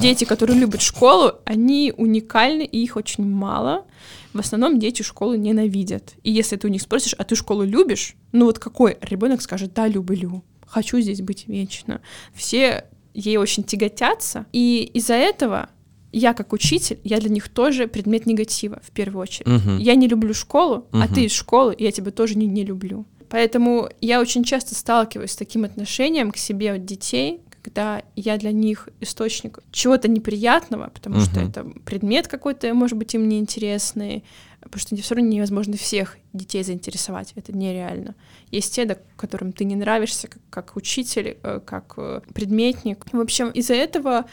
Дети, 0.00 0.24
которые 0.24 0.58
любят 0.58 0.80
школу, 0.80 1.32
они 1.44 1.92
уникальны, 1.94 2.62
и 2.62 2.82
их 2.82 2.96
очень 2.96 3.26
мало. 3.28 3.84
В 4.32 4.38
основном 4.38 4.78
дети 4.78 5.02
школу 5.02 5.34
ненавидят. 5.34 6.14
И 6.22 6.30
если 6.30 6.56
ты 6.56 6.68
у 6.68 6.70
них 6.70 6.80
спросишь, 6.80 7.14
а 7.18 7.24
ты 7.24 7.36
школу 7.36 7.64
любишь? 7.64 8.16
Ну 8.32 8.46
вот 8.46 8.58
какой 8.58 8.96
ребенок 9.02 9.42
скажет, 9.42 9.74
да, 9.74 9.86
люблю, 9.86 10.42
хочу 10.74 11.00
здесь 11.00 11.22
быть 11.22 11.46
вечно. 11.46 12.00
Все 12.34 12.86
ей 13.14 13.36
очень 13.36 13.62
тяготятся, 13.62 14.44
и 14.52 14.90
из-за 14.94 15.14
этого 15.14 15.68
я 16.12 16.34
как 16.34 16.52
учитель, 16.52 16.98
я 17.04 17.20
для 17.20 17.30
них 17.30 17.48
тоже 17.48 17.86
предмет 17.86 18.26
негатива 18.26 18.80
в 18.82 18.90
первую 18.90 19.22
очередь. 19.22 19.46
Uh-huh. 19.46 19.80
Я 19.80 19.94
не 19.94 20.08
люблю 20.08 20.34
школу, 20.34 20.86
uh-huh. 20.90 21.02
а 21.02 21.14
ты 21.14 21.24
из 21.24 21.32
школы, 21.32 21.74
и 21.74 21.84
я 21.84 21.92
тебя 21.92 22.10
тоже 22.10 22.36
не, 22.36 22.46
не 22.46 22.64
люблю. 22.64 23.04
Поэтому 23.28 23.88
я 24.00 24.20
очень 24.20 24.44
часто 24.44 24.74
сталкиваюсь 24.74 25.32
с 25.32 25.36
таким 25.36 25.64
отношением 25.64 26.30
к 26.30 26.36
себе 26.36 26.72
от 26.72 26.84
детей, 26.84 27.40
когда 27.62 28.02
я 28.14 28.36
для 28.36 28.52
них 28.52 28.88
источник 29.00 29.60
чего-то 29.70 30.08
неприятного, 30.08 30.90
потому 30.92 31.16
uh-huh. 31.16 31.30
что 31.30 31.40
это 31.40 31.64
предмет 31.84 32.28
какой-то, 32.28 32.72
может 32.74 32.98
быть, 32.98 33.14
им 33.14 33.28
неинтересный, 33.28 34.24
потому 34.64 34.80
что 34.80 34.96
все 34.96 35.14
равно 35.14 35.30
невозможно 35.30 35.76
всех 35.76 36.16
детей 36.32 36.62
заинтересовать, 36.62 37.32
это 37.36 37.56
нереально. 37.56 38.14
Есть 38.50 38.74
те, 38.74 38.98
которым 39.16 39.52
ты 39.52 39.64
не 39.64 39.76
нравишься 39.76 40.28
как, 40.28 40.42
как 40.50 40.76
учитель, 40.76 41.38
э, 41.42 41.60
как 41.64 41.94
э, 41.96 42.20
предметник. 42.32 43.04
В 43.12 43.20
общем, 43.20 43.50
из-за 43.50 43.74
этого 43.74 44.24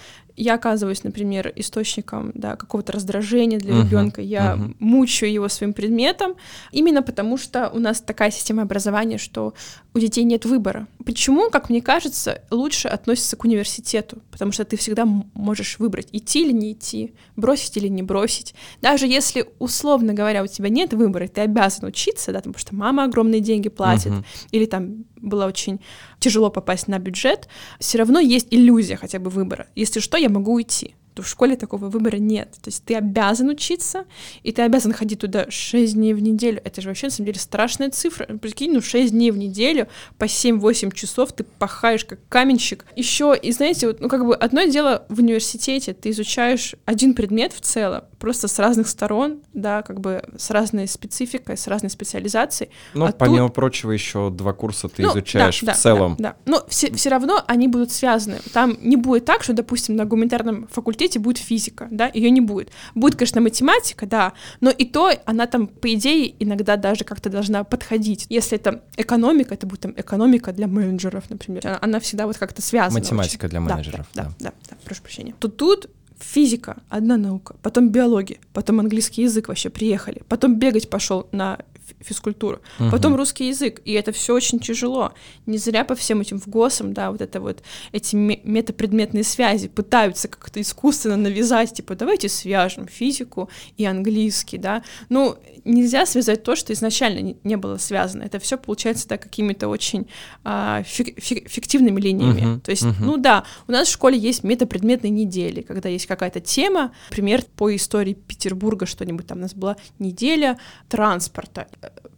я 0.41 0.55
оказываюсь, 0.55 1.03
например, 1.03 1.53
источником 1.55 2.31
да, 2.33 2.55
какого-то 2.55 2.93
раздражения 2.93 3.59
для 3.59 3.75
uh-huh, 3.75 3.83
ребенка, 3.83 4.21
я 4.21 4.55
uh-huh. 4.55 4.75
мучаю 4.79 5.31
его 5.31 5.47
своим 5.49 5.73
предметом, 5.73 6.33
именно 6.71 7.03
потому 7.03 7.37
что 7.37 7.69
у 7.69 7.79
нас 7.79 8.01
такая 8.01 8.31
система 8.31 8.63
образования, 8.63 9.19
что 9.19 9.53
у 9.93 9.99
детей 9.99 10.23
нет 10.23 10.45
выбора. 10.45 10.87
Почему, 11.05 11.51
как 11.51 11.69
мне 11.69 11.81
кажется, 11.81 12.41
лучше 12.49 12.87
относится 12.87 13.35
к 13.35 13.43
университету? 13.43 14.23
Потому 14.31 14.51
что 14.51 14.65
ты 14.65 14.77
всегда 14.77 15.05
можешь 15.05 15.77
выбрать, 15.77 16.07
идти 16.11 16.43
или 16.43 16.53
не 16.53 16.71
идти, 16.71 17.13
бросить 17.35 17.77
или 17.77 17.87
не 17.87 18.01
бросить. 18.01 18.55
Даже 18.81 19.05
если, 19.05 19.45
условно 19.59 20.13
говоря, 20.13 20.43
у 20.43 20.47
тебя 20.47 20.69
нет 20.69 20.93
выбора, 20.93 21.27
ты 21.27 21.41
обязан 21.41 21.89
учиться, 21.89 22.31
да, 22.31 22.39
потому 22.39 22.57
что 22.57 22.73
мама 22.73 23.03
огромные 23.03 23.41
деньги 23.41 23.69
платит, 23.69 24.11
uh-huh. 24.11 24.25
или 24.51 24.65
там 24.65 25.05
было 25.22 25.45
очень 25.45 25.80
тяжело 26.19 26.49
попасть 26.49 26.88
на 26.88 26.99
бюджет, 26.99 27.47
все 27.80 27.97
равно 27.97 28.19
есть 28.19 28.47
иллюзия 28.51 28.97
хотя 28.97 29.19
бы 29.19 29.30
выбора. 29.30 29.67
Если 29.76 29.99
что, 29.99 30.17
я 30.17 30.30
могу 30.30 30.53
уйти 30.53 30.95
то 31.13 31.22
в 31.22 31.28
школе 31.28 31.55
такого 31.55 31.89
выбора 31.89 32.17
нет. 32.17 32.51
То 32.61 32.69
есть 32.69 32.84
ты 32.86 32.95
обязан 32.95 33.49
учиться, 33.49 34.05
и 34.43 34.51
ты 34.51 34.61
обязан 34.61 34.93
ходить 34.93 35.19
туда 35.19 35.45
6 35.49 35.93
дней 35.93 36.13
в 36.13 36.22
неделю. 36.22 36.61
Это 36.63 36.82
же 36.82 36.88
вообще, 36.88 37.07
на 37.07 37.11
самом 37.11 37.26
деле, 37.28 37.39
страшная 37.39 37.89
цифра. 37.89 38.26
Прикинь, 38.38 38.74
ну 38.74 38.82
6 38.82 39.11
дней 39.11 39.32
в 39.32 39.38
неделю, 39.38 39.88
по 40.17 40.26
7-8 40.26 40.93
часов 40.93 41.34
ты 41.34 41.43
пахаешь 41.43 42.05
как 42.05 42.19
каменщик. 42.30 42.86
Еще, 42.95 43.38
и 43.41 43.51
знаете, 43.51 43.88
вот, 43.88 43.99
ну 43.99 44.09
как 44.09 44.26
бы 44.26 44.36
одно 44.36 44.63
дело 44.63 45.05
в 45.09 45.19
университете, 45.19 45.93
ты 45.93 46.11
изучаешь 46.11 46.76
один 46.86 47.13
предмет 47.13 47.53
в 47.53 47.61
целом, 47.61 48.03
просто 48.22 48.47
с 48.47 48.59
разных 48.59 48.88
сторон, 48.88 49.39
да, 49.51 49.82
как 49.82 49.99
бы 49.99 50.24
с 50.38 50.51
разной 50.51 50.88
спецификой, 50.88 51.57
с 51.57 51.67
разной 51.67 51.89
специализацией. 51.89 52.69
Ну, 52.93 53.05
а 53.05 53.11
помимо 53.11 53.47
тут... 53.47 53.55
прочего, 53.55 53.91
еще 53.91 54.30
два 54.30 54.53
курса 54.53 54.89
ты 54.89 55.01
ну, 55.01 55.09
изучаешь 55.09 55.61
да, 55.61 55.74
в 55.74 55.76
да, 55.76 55.82
целом. 55.82 56.15
Да, 56.19 56.30
да. 56.30 56.36
Но 56.45 56.63
все, 56.69 56.93
все 56.93 57.09
равно 57.09 57.43
они 57.47 57.67
будут 57.67 57.91
связаны. 57.91 58.38
Там 58.53 58.78
не 58.80 58.95
будет 58.95 59.26
так, 59.26 59.41
что, 59.41 59.53
допустим, 59.53 59.95
на 59.95 60.05
гуманитарном 60.05 60.67
факультете 60.67 61.17
будет 61.17 61.39
физика, 61.39 61.88
да, 61.89 62.11
ее 62.13 62.30
не 62.30 62.41
будет. 62.41 62.69
Будет, 62.93 63.15
конечно, 63.15 63.41
математика, 63.41 64.05
да, 64.05 64.34
но 64.59 64.69
и 64.69 64.86
то 64.86 65.11
она 65.26 65.47
там, 65.47 65.65
по 65.65 65.91
идее, 65.91 66.36
иногда 66.39 66.78
даже 66.78 67.03
как-то 67.03 67.32
должна 67.32 67.63
подходить. 67.63 68.28
Если 68.30 68.55
это 68.55 68.84
экономика, 68.97 69.55
это 69.55 69.65
будет 69.65 69.82
там 69.82 69.93
экономика 69.97 70.53
для 70.53 70.67
менеджеров, 70.67 71.28
например. 71.30 71.80
Она 71.82 71.99
всегда 71.99 72.28
вот 72.28 72.38
как-то 72.38 72.61
связана. 72.61 72.99
Математика 72.99 73.45
очень. 73.45 73.49
для 73.49 73.61
менеджеров, 73.61 74.05
да. 74.13 74.24
Да, 74.24 74.30
да, 74.39 74.49
да, 74.51 74.53
да, 74.69 74.78
прошу 74.86 75.01
прощения. 75.01 75.34
То 75.39 75.47
тут 75.47 75.89
физика, 76.24 76.78
одна 76.89 77.17
наука, 77.17 77.55
потом 77.61 77.89
биология, 77.89 78.38
потом 78.53 78.80
английский 78.80 79.24
язык 79.24 79.47
вообще 79.47 79.69
приехали, 79.69 80.24
потом 80.28 80.57
бегать 80.59 80.89
пошел 80.89 81.28
на 81.32 81.59
физкультуру, 82.03 82.61
угу. 82.79 82.91
потом 82.91 83.15
русский 83.15 83.47
язык, 83.47 83.81
и 83.85 83.93
это 83.93 84.11
все 84.11 84.33
очень 84.33 84.59
тяжело. 84.59 85.13
Не 85.45 85.57
зря 85.57 85.83
по 85.83 85.95
всем 85.95 86.21
этим 86.21 86.37
вгосам, 86.37 86.93
да, 86.93 87.11
вот 87.11 87.21
это 87.21 87.39
вот 87.39 87.63
эти 87.91 88.15
метапредметные 88.15 89.23
связи 89.23 89.67
пытаются 89.67 90.27
как-то 90.27 90.61
искусственно 90.61 91.17
навязать, 91.17 91.73
типа, 91.73 91.95
давайте 91.95 92.29
свяжем 92.29 92.87
физику 92.87 93.49
и 93.77 93.85
английский, 93.85 94.57
да. 94.57 94.83
Ну, 95.09 95.37
нельзя 95.65 96.05
связать 96.05 96.43
то, 96.43 96.55
что 96.55 96.73
изначально 96.73 97.35
не 97.43 97.57
было 97.57 97.77
связано. 97.77 98.23
Это 98.23 98.39
все 98.39 98.57
получается 98.57 99.07
да, 99.07 99.17
какими-то 99.17 99.67
очень 99.67 100.07
а, 100.43 100.83
фик 100.83 101.19
фиктивными 101.19 101.99
линиями. 101.99 102.41
Uh-huh, 102.41 102.59
То 102.61 102.71
есть, 102.71 102.83
uh-huh. 102.83 102.95
ну 102.99 103.17
да, 103.17 103.45
у 103.67 103.71
нас 103.71 103.87
в 103.87 103.91
школе 103.91 104.17
есть 104.17 104.43
метапредметные 104.43 105.11
недели, 105.11 105.61
когда 105.61 105.89
есть 105.89 106.05
какая-то 106.05 106.39
тема, 106.39 106.91
например, 107.09 107.43
по 107.55 107.75
истории 107.75 108.13
Петербурга 108.13 108.85
что-нибудь 108.85 109.27
там 109.27 109.39
у 109.39 109.41
нас 109.41 109.53
была 109.53 109.77
неделя 109.99 110.57
транспорта. 110.89 111.67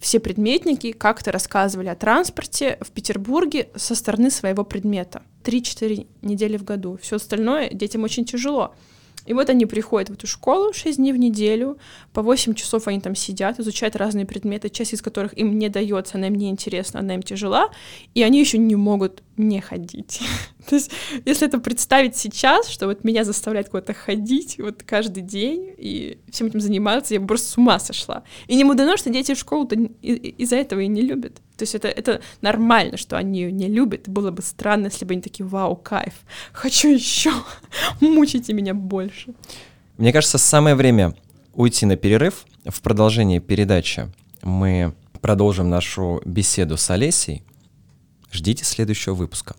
Все 0.03 0.19
предметники 0.19 0.91
как-то 0.91 1.31
рассказывали 1.31 1.87
о 1.87 1.95
транспорте 1.95 2.77
в 2.81 2.91
Петербурге 2.91 3.69
со 3.73 3.95
стороны 3.95 4.31
своего 4.31 4.65
предмета. 4.65 5.23
3-4 5.45 6.07
недели 6.21 6.57
в 6.57 6.65
году. 6.65 6.99
Все 7.01 7.15
остальное 7.15 7.69
детям 7.69 8.03
очень 8.03 8.25
тяжело. 8.25 8.75
И 9.25 9.33
вот 9.33 9.49
они 9.49 9.65
приходят 9.65 10.09
в 10.09 10.13
эту 10.15 10.27
школу 10.27 10.73
6 10.73 10.97
дней 10.97 11.13
в 11.13 11.17
неделю, 11.17 11.77
по 12.11 12.21
8 12.21 12.53
часов 12.53 12.89
они 12.89 12.99
там 12.99 13.15
сидят, 13.15 13.61
изучают 13.61 13.95
разные 13.95 14.25
предметы, 14.25 14.67
часть 14.67 14.91
из 14.91 15.01
которых 15.01 15.37
им 15.37 15.57
не 15.57 15.69
дается, 15.69 16.17
она 16.17 16.27
им 16.27 16.35
не 16.35 16.49
интересна, 16.49 16.99
она 16.99 17.15
им 17.15 17.23
тяжела, 17.23 17.69
и 18.13 18.23
они 18.23 18.41
еще 18.41 18.57
не 18.57 18.75
могут 18.75 19.23
не 19.37 19.61
ходить. 19.61 20.21
То 20.69 20.75
есть, 20.75 20.91
если 21.25 21.47
это 21.47 21.59
представить 21.59 22.15
сейчас, 22.15 22.67
что 22.67 22.87
вот 22.87 23.03
меня 23.03 23.23
заставляет 23.23 23.69
куда-то 23.69 23.93
ходить 23.93 24.57
вот 24.59 24.83
каждый 24.83 25.23
день 25.23 25.73
и 25.77 26.19
всем 26.31 26.47
этим 26.47 26.61
заниматься, 26.61 27.13
я 27.13 27.19
бы 27.19 27.27
просто 27.27 27.49
с 27.49 27.57
ума 27.57 27.79
сошла. 27.79 28.23
И 28.47 28.55
не 28.55 28.63
мудрено, 28.63 28.97
что 28.97 29.09
дети 29.09 29.33
в 29.33 29.37
школу-то 29.37 29.75
из-за 29.75 30.55
этого 30.55 30.81
и 30.81 30.87
не 30.87 31.01
любят. 31.01 31.35
То 31.57 31.63
есть 31.63 31.75
это, 31.75 31.87
это 31.87 32.21
нормально, 32.41 32.97
что 32.97 33.17
они 33.17 33.41
ее 33.41 33.51
не 33.51 33.67
любят. 33.67 34.07
Было 34.07 34.31
бы 34.31 34.41
странно, 34.41 34.85
если 34.85 35.05
бы 35.05 35.13
они 35.13 35.21
такие, 35.21 35.45
вау, 35.45 35.75
кайф, 35.75 36.13
хочу 36.51 36.89
еще, 36.89 37.31
мучите 37.99 38.53
меня 38.53 38.73
больше. 38.73 39.33
Мне 39.97 40.11
кажется, 40.11 40.37
самое 40.37 40.75
время 40.75 41.15
уйти 41.53 41.85
на 41.85 41.95
перерыв. 41.95 42.45
В 42.65 42.81
продолжении 42.81 43.39
передачи 43.39 44.11
мы 44.41 44.93
продолжим 45.21 45.69
нашу 45.69 46.21
беседу 46.25 46.77
с 46.77 46.89
Олесей. 46.89 47.43
Ждите 48.33 48.65
следующего 48.65 49.13
выпуска. 49.13 49.55